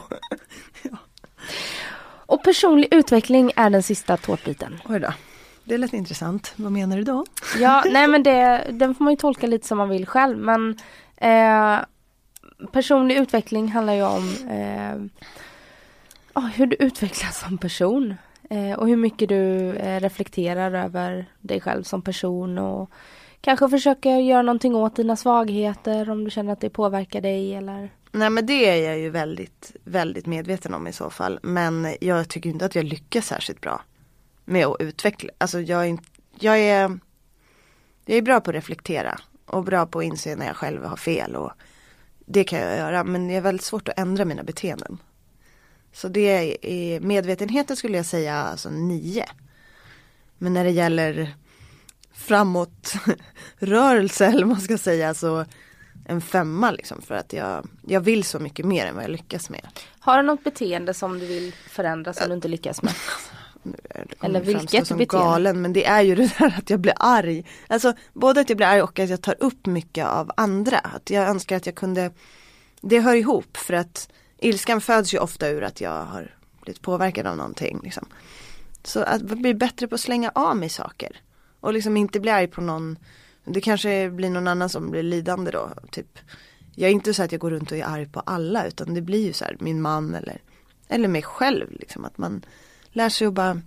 Och 2.32 2.44
personlig 2.44 2.94
utveckling 2.94 3.52
är 3.56 3.70
den 3.70 3.84
sista 3.84 4.18
tårtbiten. 4.18 4.80
Oj 4.86 5.00
då. 5.00 5.14
Det 5.64 5.78
lät 5.78 5.94
intressant. 5.94 6.54
Vad 6.56 6.72
menar 6.72 6.98
du 6.98 7.04
då? 7.04 7.26
Ja, 7.60 7.84
nej 7.92 8.08
men 8.08 8.24
det, 8.24 8.68
den 8.72 8.96
får 8.96 9.04
man 9.04 9.14
ju 9.14 9.18
tolka 9.18 9.48
lite 9.48 9.68
som 9.68 9.78
man 9.78 9.90
vill 9.90 10.06
själv. 10.06 10.38
Men 10.38 10.78
eh, 11.18 11.80
personlig 12.72 13.18
utveckling 13.18 13.72
handlar 13.72 13.94
ju 13.94 14.04
om 14.04 14.34
eh, 16.36 16.44
hur 16.56 16.66
du 16.66 16.76
utvecklas 16.76 17.40
som 17.40 17.58
person. 17.58 18.16
Eh, 18.50 18.80
och 18.80 18.88
hur 18.88 18.98
mycket 18.98 19.30
du 19.30 19.74
eh, 19.76 20.00
reflekterar 20.00 20.74
över 20.86 21.26
dig 21.40 21.62
själv 21.62 21.84
som 21.84 22.02
person 22.02 22.58
och 22.58 22.90
Kanske 23.42 23.70
försöka 23.70 24.10
göra 24.10 24.42
någonting 24.42 24.76
åt 24.76 24.96
dina 24.96 25.16
svagheter 25.16 26.10
om 26.10 26.24
du 26.24 26.30
känner 26.32 26.54
att 26.54 26.62
det 26.62 26.70
påverkar 26.70 27.22
dig 27.22 27.56
eller? 27.56 27.90
Nej 28.12 28.30
men 28.30 28.46
det 28.46 28.70
är 28.70 28.90
jag 28.90 29.00
ju 29.00 29.10
väldigt, 29.10 29.76
väldigt 29.84 30.26
medveten 30.26 30.74
om 30.74 30.88
i 30.88 30.94
så 30.94 31.10
fall. 31.10 31.40
Men 31.44 31.96
jag 32.02 32.30
tycker 32.30 32.50
inte 32.50 32.66
att 32.66 32.76
jag 32.76 32.86
lyckas 32.86 33.26
särskilt 33.26 33.62
bra 33.62 33.82
med 34.46 34.66
att 34.66 34.82
utveckla. 34.82 35.30
Alltså 35.38 35.62
jag 35.62 35.88
är, 35.88 35.98
jag 36.40 36.60
är, 36.60 37.00
jag 38.06 38.18
är 38.18 38.22
bra 38.22 38.42
på 38.42 38.50
att 38.50 38.56
reflektera 38.56 39.20
och 39.46 39.64
bra 39.64 39.86
på 39.86 40.00
att 40.00 40.06
inse 40.06 40.36
när 40.36 40.46
jag 40.46 40.56
själv 40.56 40.84
har 40.84 40.98
fel 40.98 41.36
och 41.36 41.52
det 42.26 42.44
kan 42.44 42.60
jag 42.60 42.78
göra. 42.78 43.04
Men 43.04 43.28
det 43.28 43.36
är 43.36 43.42
väldigt 43.42 43.66
svårt 43.66 43.88
att 43.88 44.00
ändra 44.00 44.26
mina 44.26 44.44
beteenden. 44.44 44.98
Så 45.94 46.08
det 46.08 46.58
är 46.62 47.00
medvetenheten 47.00 47.76
skulle 47.76 47.98
jag 47.98 48.06
säga 48.06 48.36
alltså 48.36 48.70
nio. 48.70 49.26
Men 50.38 50.54
när 50.54 50.64
det 50.64 50.72
gäller 50.72 51.36
framåtrörelse 52.14 54.26
eller 54.26 54.46
vad 54.46 54.48
man 54.48 54.62
ska 54.62 54.78
säga 54.78 55.14
så 55.14 55.46
en 56.12 56.22
femma 56.22 56.72
liksom 56.72 57.02
för 57.02 57.16
att 57.16 57.34
jag, 57.34 57.68
jag 57.88 58.02
vill 58.02 58.24
så 58.24 58.40
mycket 58.40 58.66
mer 58.66 58.86
än 58.86 58.96
vad 58.96 59.04
jag 59.04 59.12
lyckas 59.12 59.50
med. 59.50 59.68
Har 60.00 60.18
du 60.18 60.24
något 60.24 60.44
beteende 60.44 60.94
som 60.94 61.20
du 61.20 61.26
vill 61.26 61.54
förändra 61.70 62.14
som 62.14 62.30
du 62.30 62.36
inte 62.36 62.48
lyckas 62.48 62.82
med? 62.82 62.94
Eller 64.22 64.42
vilket 64.42 64.88
som 64.88 64.98
beteende? 64.98 65.26
galen 65.26 65.62
men 65.62 65.74
det 65.74 65.86
är 65.86 66.02
ju 66.02 66.16
det 66.22 66.38
där 66.38 66.56
att 66.58 66.70
jag 66.70 66.80
blir 66.80 66.94
arg. 66.98 67.46
Alltså 67.68 67.94
både 68.14 68.42
att 68.42 68.50
jag 68.50 68.58
blir 68.58 68.68
arg 68.68 68.82
och 68.82 69.00
att 69.00 69.10
jag 69.10 69.22
tar 69.22 69.36
upp 69.40 69.66
mycket 69.66 70.06
av 70.06 70.32
andra. 70.38 70.78
Att 70.78 71.10
jag 71.10 71.30
önskar 71.30 71.58
att 71.58 71.66
jag 71.66 71.76
kunde 71.76 72.12
Det 72.82 73.00
hör 73.00 73.16
ihop 73.16 73.58
för 73.58 73.74
att 73.74 74.10
ilskan 74.38 74.82
föds 74.82 75.14
ju 75.14 75.20
ofta 75.20 75.50
ur 75.50 75.64
att 75.64 75.82
jag 75.82 76.06
har 76.06 76.36
blivit 76.62 76.82
påverkad 76.82 77.28
av 77.28 77.38
någonting. 77.38 77.80
Liksom. 77.84 78.08
Så 78.84 79.00
att 79.00 79.22
bli 79.22 79.54
bättre 79.54 79.88
på 79.88 79.96
att 79.96 80.02
slänga 80.02 80.32
av 80.36 80.58
mig 80.58 80.70
saker. 80.70 81.22
Och 81.60 81.74
liksom 81.74 81.98
inte 81.98 82.20
bli 82.20 82.32
arg 82.32 82.48
på 82.48 82.62
någon 82.62 82.98
det 83.54 83.62
kanske 83.62 84.10
blir 84.10 84.30
någon 84.30 84.48
annan 84.48 84.70
som 84.70 84.92
blir 84.92 85.04
lidande 85.04 85.52
då. 85.52 85.70
Typ. 85.92 86.20
Jag 86.76 86.88
är 86.88 86.94
inte 86.94 87.14
så 87.14 87.24
att 87.24 87.32
jag 87.32 87.42
går 87.42 87.52
runt 87.52 87.72
och 87.72 87.78
är 87.78 87.86
arg 87.86 88.06
på 88.06 88.20
alla 88.20 88.68
utan 88.68 88.94
det 88.94 89.02
blir 89.02 89.26
ju 89.26 89.34
så 89.34 89.46
här 89.46 89.58
min 89.60 89.82
man 89.82 90.16
eller 90.16 90.42
Eller 90.88 91.08
mig 91.08 91.22
själv 91.22 91.72
liksom 91.72 92.06
att 92.06 92.18
man 92.18 92.46
lär 92.92 93.10
sig 93.10 93.28
att 93.28 93.34
bara 93.34 93.50
mm, 93.50 93.64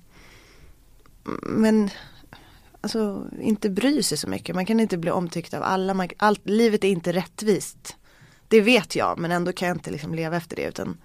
Men 1.43 1.91
Alltså 2.81 3.27
inte 3.41 3.71
bry 3.71 4.03
sig 4.03 4.19
så 4.19 4.29
mycket. 4.29 4.55
Man 4.55 4.67
kan 4.67 4.81
inte 4.81 4.99
bli 4.99 5.11
omtyckt 5.11 5.55
av 5.55 5.63
alla. 5.63 5.95
Man, 5.95 6.09
allt, 6.17 6.41
livet 6.45 6.85
är 6.85 6.89
inte 6.89 7.13
rättvist. 7.13 7.97
Det 8.49 8.61
vet 8.61 8.97
jag 8.97 9.19
men 9.19 9.33
ändå 9.33 9.53
kan 9.53 9.69
jag 9.69 9.77
inte 9.77 9.91
liksom 9.91 10.15
leva 10.15 10.37
efter 10.37 10.57
det 10.57 10.63
utan 10.63 10.97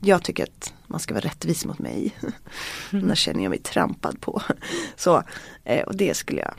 Jag 0.00 0.22
tycker 0.22 0.42
att 0.42 0.74
man 0.86 1.00
ska 1.00 1.14
vara 1.14 1.24
rättvis 1.24 1.64
mot 1.64 1.78
mig. 1.78 2.16
Annars 2.90 3.18
känner 3.18 3.42
jag 3.42 3.50
mig 3.50 3.58
trampad 3.58 4.20
på. 4.20 4.42
Så, 4.96 5.22
eh, 5.64 5.84
och 5.84 5.96
det 5.96 6.16
skulle 6.16 6.40
jag 6.40 6.54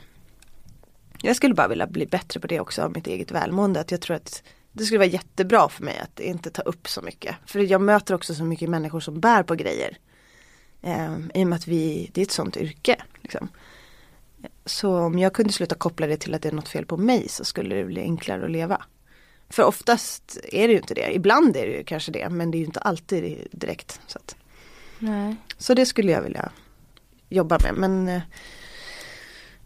jag 1.22 1.36
skulle 1.36 1.54
bara 1.54 1.68
vilja 1.68 1.86
bli 1.86 2.06
bättre 2.06 2.40
på 2.40 2.46
det 2.46 2.60
också 2.60 2.82
av 2.82 2.92
mitt 2.92 3.06
eget 3.06 3.30
välmående. 3.30 3.80
Att 3.80 3.90
jag 3.90 4.00
tror 4.00 4.16
att 4.16 4.42
det 4.72 4.84
skulle 4.84 4.98
vara 4.98 5.08
jättebra 5.08 5.68
för 5.68 5.84
mig 5.84 5.98
att 5.98 6.20
inte 6.20 6.50
ta 6.50 6.62
upp 6.62 6.88
så 6.88 7.02
mycket. 7.02 7.36
För 7.46 7.60
jag 7.60 7.80
möter 7.80 8.14
också 8.14 8.34
så 8.34 8.44
mycket 8.44 8.70
människor 8.70 9.00
som 9.00 9.20
bär 9.20 9.42
på 9.42 9.54
grejer. 9.54 9.98
Eh, 10.82 11.18
I 11.34 11.44
och 11.44 11.48
med 11.48 11.56
att 11.56 11.66
vi, 11.66 12.10
det 12.14 12.20
är 12.20 12.22
ett 12.22 12.30
sånt 12.30 12.56
yrke. 12.56 12.96
Liksom. 13.22 13.48
Så 14.64 14.98
om 14.98 15.18
jag 15.18 15.32
kunde 15.32 15.52
sluta 15.52 15.74
koppla 15.74 16.06
det 16.06 16.16
till 16.16 16.34
att 16.34 16.42
det 16.42 16.48
är 16.48 16.52
något 16.52 16.68
fel 16.68 16.86
på 16.86 16.96
mig 16.96 17.28
så 17.28 17.44
skulle 17.44 17.74
det 17.74 17.84
bli 17.84 18.00
enklare 18.00 18.44
att 18.44 18.50
leva. 18.50 18.82
För 19.50 19.62
oftast 19.62 20.38
är 20.52 20.68
det 20.68 20.72
ju 20.72 20.78
inte 20.78 20.94
det. 20.94 21.14
Ibland 21.14 21.56
är 21.56 21.66
det 21.66 21.72
ju 21.72 21.84
kanske 21.84 22.12
det 22.12 22.28
men 22.28 22.50
det 22.50 22.56
är 22.56 22.60
ju 22.60 22.66
inte 22.66 22.80
alltid 22.80 23.48
direkt. 23.52 24.00
Så, 24.06 24.18
att. 24.18 24.36
Nej. 24.98 25.36
så 25.58 25.74
det 25.74 25.86
skulle 25.86 26.12
jag 26.12 26.22
vilja 26.22 26.50
jobba 27.28 27.58
med. 27.62 27.74
Men, 27.74 28.08
eh, 28.08 28.22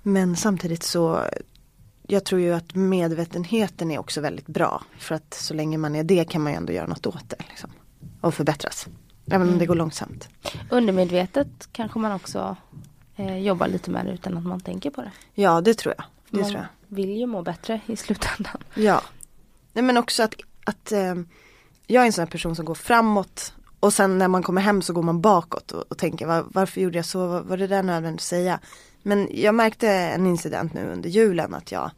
men 0.02 0.36
samtidigt 0.36 0.82
så 0.82 1.24
jag 2.06 2.24
tror 2.24 2.40
ju 2.40 2.52
att 2.52 2.74
medvetenheten 2.74 3.90
är 3.90 3.98
också 3.98 4.20
väldigt 4.20 4.46
bra. 4.46 4.82
För 4.98 5.14
att 5.14 5.34
så 5.34 5.54
länge 5.54 5.78
man 5.78 5.96
är 5.96 6.04
det 6.04 6.24
kan 6.24 6.42
man 6.42 6.52
ju 6.52 6.56
ändå 6.56 6.72
göra 6.72 6.86
något 6.86 7.06
åt 7.06 7.28
det. 7.28 7.36
Liksom, 7.48 7.70
och 8.20 8.34
förbättras. 8.34 8.86
Även 9.26 9.48
om 9.48 9.58
det 9.58 9.66
går 9.66 9.74
långsamt. 9.74 10.28
Undermedvetet 10.70 11.68
kanske 11.72 11.98
man 11.98 12.12
också 12.12 12.56
eh, 13.16 13.38
jobbar 13.38 13.68
lite 13.68 13.90
med 13.90 14.06
det 14.06 14.12
utan 14.12 14.38
att 14.38 14.44
man 14.44 14.60
tänker 14.60 14.90
på 14.90 15.02
det. 15.02 15.12
Ja 15.34 15.60
det 15.60 15.74
tror 15.74 15.94
jag. 15.96 16.04
Det 16.30 16.40
man 16.40 16.50
tror 16.50 16.60
jag. 16.60 16.96
vill 16.96 17.10
ju 17.10 17.26
må 17.26 17.42
bättre 17.42 17.80
i 17.86 17.96
slutändan. 17.96 18.62
Ja. 18.74 19.02
Nej 19.72 19.84
men 19.84 19.96
också 19.96 20.22
att, 20.22 20.34
att 20.64 20.92
eh, 20.92 21.14
jag 21.86 22.02
är 22.02 22.06
en 22.06 22.12
sån 22.12 22.22
här 22.22 22.30
person 22.30 22.56
som 22.56 22.64
går 22.64 22.74
framåt 22.74 23.54
och 23.80 23.92
sen 23.92 24.18
när 24.18 24.28
man 24.28 24.42
kommer 24.42 24.60
hem 24.60 24.82
så 24.82 24.92
går 24.92 25.02
man 25.02 25.20
bakåt 25.20 25.72
och, 25.72 25.84
och 25.90 25.98
tänker 25.98 26.26
var, 26.26 26.44
varför 26.48 26.80
gjorde 26.80 26.98
jag 26.98 27.06
så, 27.06 27.26
var, 27.26 27.40
var 27.40 27.56
det 27.56 27.66
där 27.66 27.82
nödvändigt 27.82 28.20
att 28.20 28.26
säga? 28.26 28.60
Men 29.02 29.28
jag 29.32 29.54
märkte 29.54 29.88
en 29.88 30.26
incident 30.26 30.74
nu 30.74 30.90
under 30.92 31.10
julen 31.10 31.54
att 31.54 31.72
jag 31.72 31.90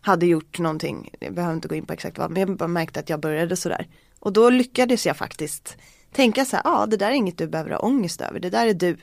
hade 0.00 0.26
gjort 0.26 0.58
någonting, 0.58 1.10
jag 1.20 1.34
behöver 1.34 1.54
inte 1.54 1.68
gå 1.68 1.74
in 1.74 1.86
på 1.86 1.92
exakt 1.92 2.18
vad, 2.18 2.30
men 2.30 2.40
jag 2.40 2.56
bara 2.56 2.68
märkte 2.68 3.00
att 3.00 3.10
jag 3.10 3.20
började 3.20 3.56
sådär. 3.56 3.86
Och 4.18 4.32
då 4.32 4.50
lyckades 4.50 5.06
jag 5.06 5.16
faktiskt 5.16 5.76
tänka 6.12 6.44
så 6.44 6.56
här, 6.56 6.62
ja 6.64 6.82
ah, 6.82 6.86
det 6.86 6.96
där 6.96 7.10
är 7.10 7.14
inget 7.14 7.38
du 7.38 7.46
behöver 7.46 7.70
ha 7.70 7.78
ångest 7.78 8.20
över, 8.20 8.40
det 8.40 8.50
där 8.50 8.66
är 8.66 8.74
du. 8.74 8.96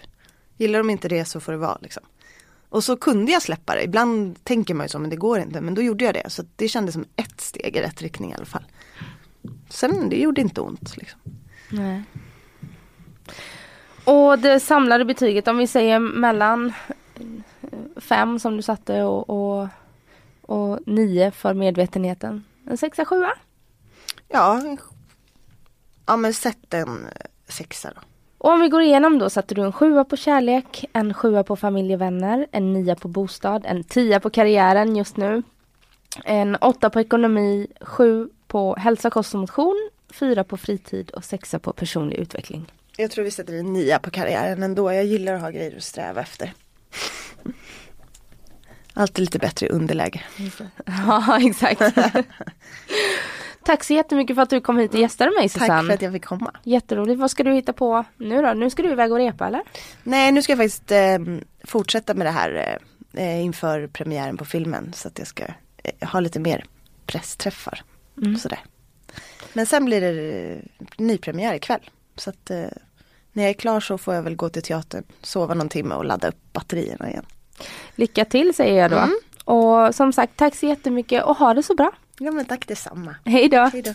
Gillar 0.57 0.79
de 0.79 0.89
inte 0.89 1.07
det 1.07 1.25
så 1.25 1.39
får 1.39 1.51
det 1.51 1.57
vara 1.57 1.77
liksom. 1.81 2.03
Och 2.69 2.83
så 2.83 2.97
kunde 2.97 3.31
jag 3.31 3.41
släppa 3.41 3.75
det. 3.75 3.83
Ibland 3.83 4.43
tänker 4.43 4.73
man 4.73 4.85
ju 4.85 4.89
så 4.89 4.99
men 4.99 5.09
det 5.09 5.15
går 5.15 5.39
inte. 5.39 5.61
Men 5.61 5.75
då 5.75 5.81
gjorde 5.81 6.05
jag 6.05 6.13
det. 6.13 6.29
Så 6.29 6.43
det 6.55 6.67
kändes 6.67 6.93
som 6.93 7.05
ett 7.15 7.41
steg 7.41 7.75
i 7.75 7.81
rätt 7.81 8.01
riktning 8.01 8.31
i 8.31 8.35
alla 8.35 8.45
fall. 8.45 8.63
Sen 9.69 10.09
det 10.09 10.15
gjorde 10.15 10.41
inte 10.41 10.61
ont. 10.61 10.97
Liksom. 10.97 11.19
Nej. 11.69 12.03
Och 14.05 14.39
det 14.39 14.59
samlade 14.59 15.05
betyget 15.05 15.47
om 15.47 15.57
vi 15.57 15.67
säger 15.67 15.99
mellan 15.99 16.73
fem 18.05 18.39
som 18.39 18.57
du 18.57 18.61
satte 18.61 19.03
och, 19.03 19.29
och, 19.29 19.67
och 20.41 20.79
nio 20.85 21.31
för 21.31 21.53
medvetenheten. 21.53 22.43
En 22.69 22.77
sexa, 22.77 23.05
sjua? 23.05 23.31
Ja, 24.27 24.61
ja 26.05 26.17
men 26.17 26.33
sätt 26.33 26.73
en 26.73 27.07
sexa 27.47 27.91
då. 27.95 28.01
Och 28.37 28.51
om 28.51 28.59
vi 28.59 28.69
går 28.69 28.81
igenom 28.81 29.19
då 29.19 29.29
satte 29.29 29.55
du 29.55 29.61
en 29.61 29.71
sjua 29.71 30.03
på 30.03 30.17
kärlek, 30.17 30.85
en 30.93 31.13
sjua 31.13 31.43
på 31.43 31.55
familj 31.55 31.93
och 31.93 32.01
vänner, 32.01 32.47
en 32.51 32.73
nia 32.73 32.95
på 32.95 33.07
bostad, 33.07 33.65
en 33.65 33.83
tia 33.83 34.19
på 34.19 34.29
karriären 34.29 34.95
just 34.95 35.17
nu, 35.17 35.43
en 36.25 36.55
åtta 36.55 36.89
på 36.89 36.99
ekonomi, 36.99 37.67
sju 37.81 38.29
på 38.47 38.75
hälsa, 38.75 39.09
kost 39.09 39.33
och 39.33 39.39
motion, 39.39 39.89
fyra 40.09 40.43
på 40.43 40.57
fritid 40.57 41.11
och 41.11 41.23
sexa 41.23 41.59
på 41.59 41.73
personlig 41.73 42.17
utveckling. 42.17 42.71
Jag 42.97 43.11
tror 43.11 43.25
vi 43.25 43.31
sätter 43.31 43.53
en 43.53 43.73
nia 43.73 43.99
på 43.99 44.09
karriären 44.09 44.63
ändå. 44.63 44.93
Jag 44.93 45.05
gillar 45.05 45.33
att 45.33 45.41
ha 45.41 45.49
grejer 45.49 45.77
att 45.77 45.83
sträva 45.83 46.21
efter. 46.21 46.53
Alltid 48.97 49.19
lite 49.19 49.39
bättre 49.39 49.65
i 49.67 49.69
underläge. 49.69 50.23
Ja, 50.85 51.39
exakt. 51.41 51.81
Tack 53.63 53.83
så 53.83 53.93
jättemycket 53.93 54.35
för 54.35 54.43
att 54.43 54.49
du 54.49 54.61
kom 54.61 54.77
hit 54.77 54.93
och 54.93 54.99
gästade 54.99 55.31
mig 55.39 55.49
Susanne. 55.49 55.67
Tack 55.67 55.85
för 55.85 55.93
att 55.93 56.01
jag 56.01 56.13
fick 56.13 56.25
komma. 56.25 56.51
Jätteroligt. 56.63 57.19
Vad 57.19 57.31
ska 57.31 57.43
du 57.43 57.53
hitta 57.53 57.73
på 57.73 58.05
nu 58.17 58.41
då? 58.41 58.53
Nu 58.53 58.69
ska 58.69 58.83
du 58.83 58.91
iväg 58.91 59.11
och 59.11 59.17
repa 59.17 59.47
eller? 59.47 59.61
Nej, 60.03 60.31
nu 60.31 60.41
ska 60.41 60.51
jag 60.51 60.59
faktiskt 60.59 60.91
eh, 60.91 61.19
fortsätta 61.63 62.13
med 62.13 62.27
det 62.27 62.31
här 62.31 62.79
eh, 63.13 63.43
inför 63.43 63.87
premiären 63.87 64.37
på 64.37 64.45
filmen. 64.45 64.93
Så 64.95 65.07
att 65.07 65.19
jag 65.19 65.27
ska 65.27 65.43
eh, 65.83 66.09
ha 66.09 66.19
lite 66.19 66.39
mer 66.39 66.65
pressträffar. 67.05 67.83
Mm. 68.17 68.37
Sådär. 68.37 68.59
Men 69.53 69.65
sen 69.65 69.85
blir 69.85 70.01
det 70.01 70.41
eh, 70.51 70.57
nypremiär 70.97 71.53
ikväll. 71.53 71.89
Så 72.15 72.29
att 72.29 72.51
eh, 72.51 72.67
när 73.33 73.43
jag 73.43 73.49
är 73.49 73.53
klar 73.53 73.79
så 73.79 73.97
får 73.97 74.13
jag 74.13 74.23
väl 74.23 74.35
gå 74.35 74.49
till 74.49 74.63
teatern, 74.63 75.03
sova 75.21 75.53
någon 75.53 75.69
timme 75.69 75.95
och 75.95 76.05
ladda 76.05 76.27
upp 76.27 76.53
batterierna 76.53 77.09
igen. 77.09 77.25
Lycka 77.95 78.25
till 78.25 78.53
säger 78.55 78.81
jag 78.81 78.91
då. 78.91 78.97
Mm. 78.97 79.19
Och 79.45 79.95
som 79.95 80.13
sagt, 80.13 80.37
tack 80.37 80.55
så 80.55 80.65
jättemycket 80.65 81.23
och 81.23 81.37
ha 81.37 81.53
det 81.53 81.63
så 81.63 81.75
bra. 81.75 81.91
Ja 82.19 82.31
men 82.31 82.45
tack 82.45 82.67
detsamma. 82.67 83.15
Hej 83.25 83.49
då. 83.49 83.69
Hej 83.73 83.81
då. 83.81 83.93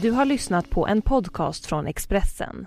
Du 0.00 0.10
har 0.10 0.24
lyssnat 0.24 0.70
på 0.70 0.86
en 0.86 1.02
podcast 1.02 1.66
från 1.66 1.86
Expressen. 1.86 2.66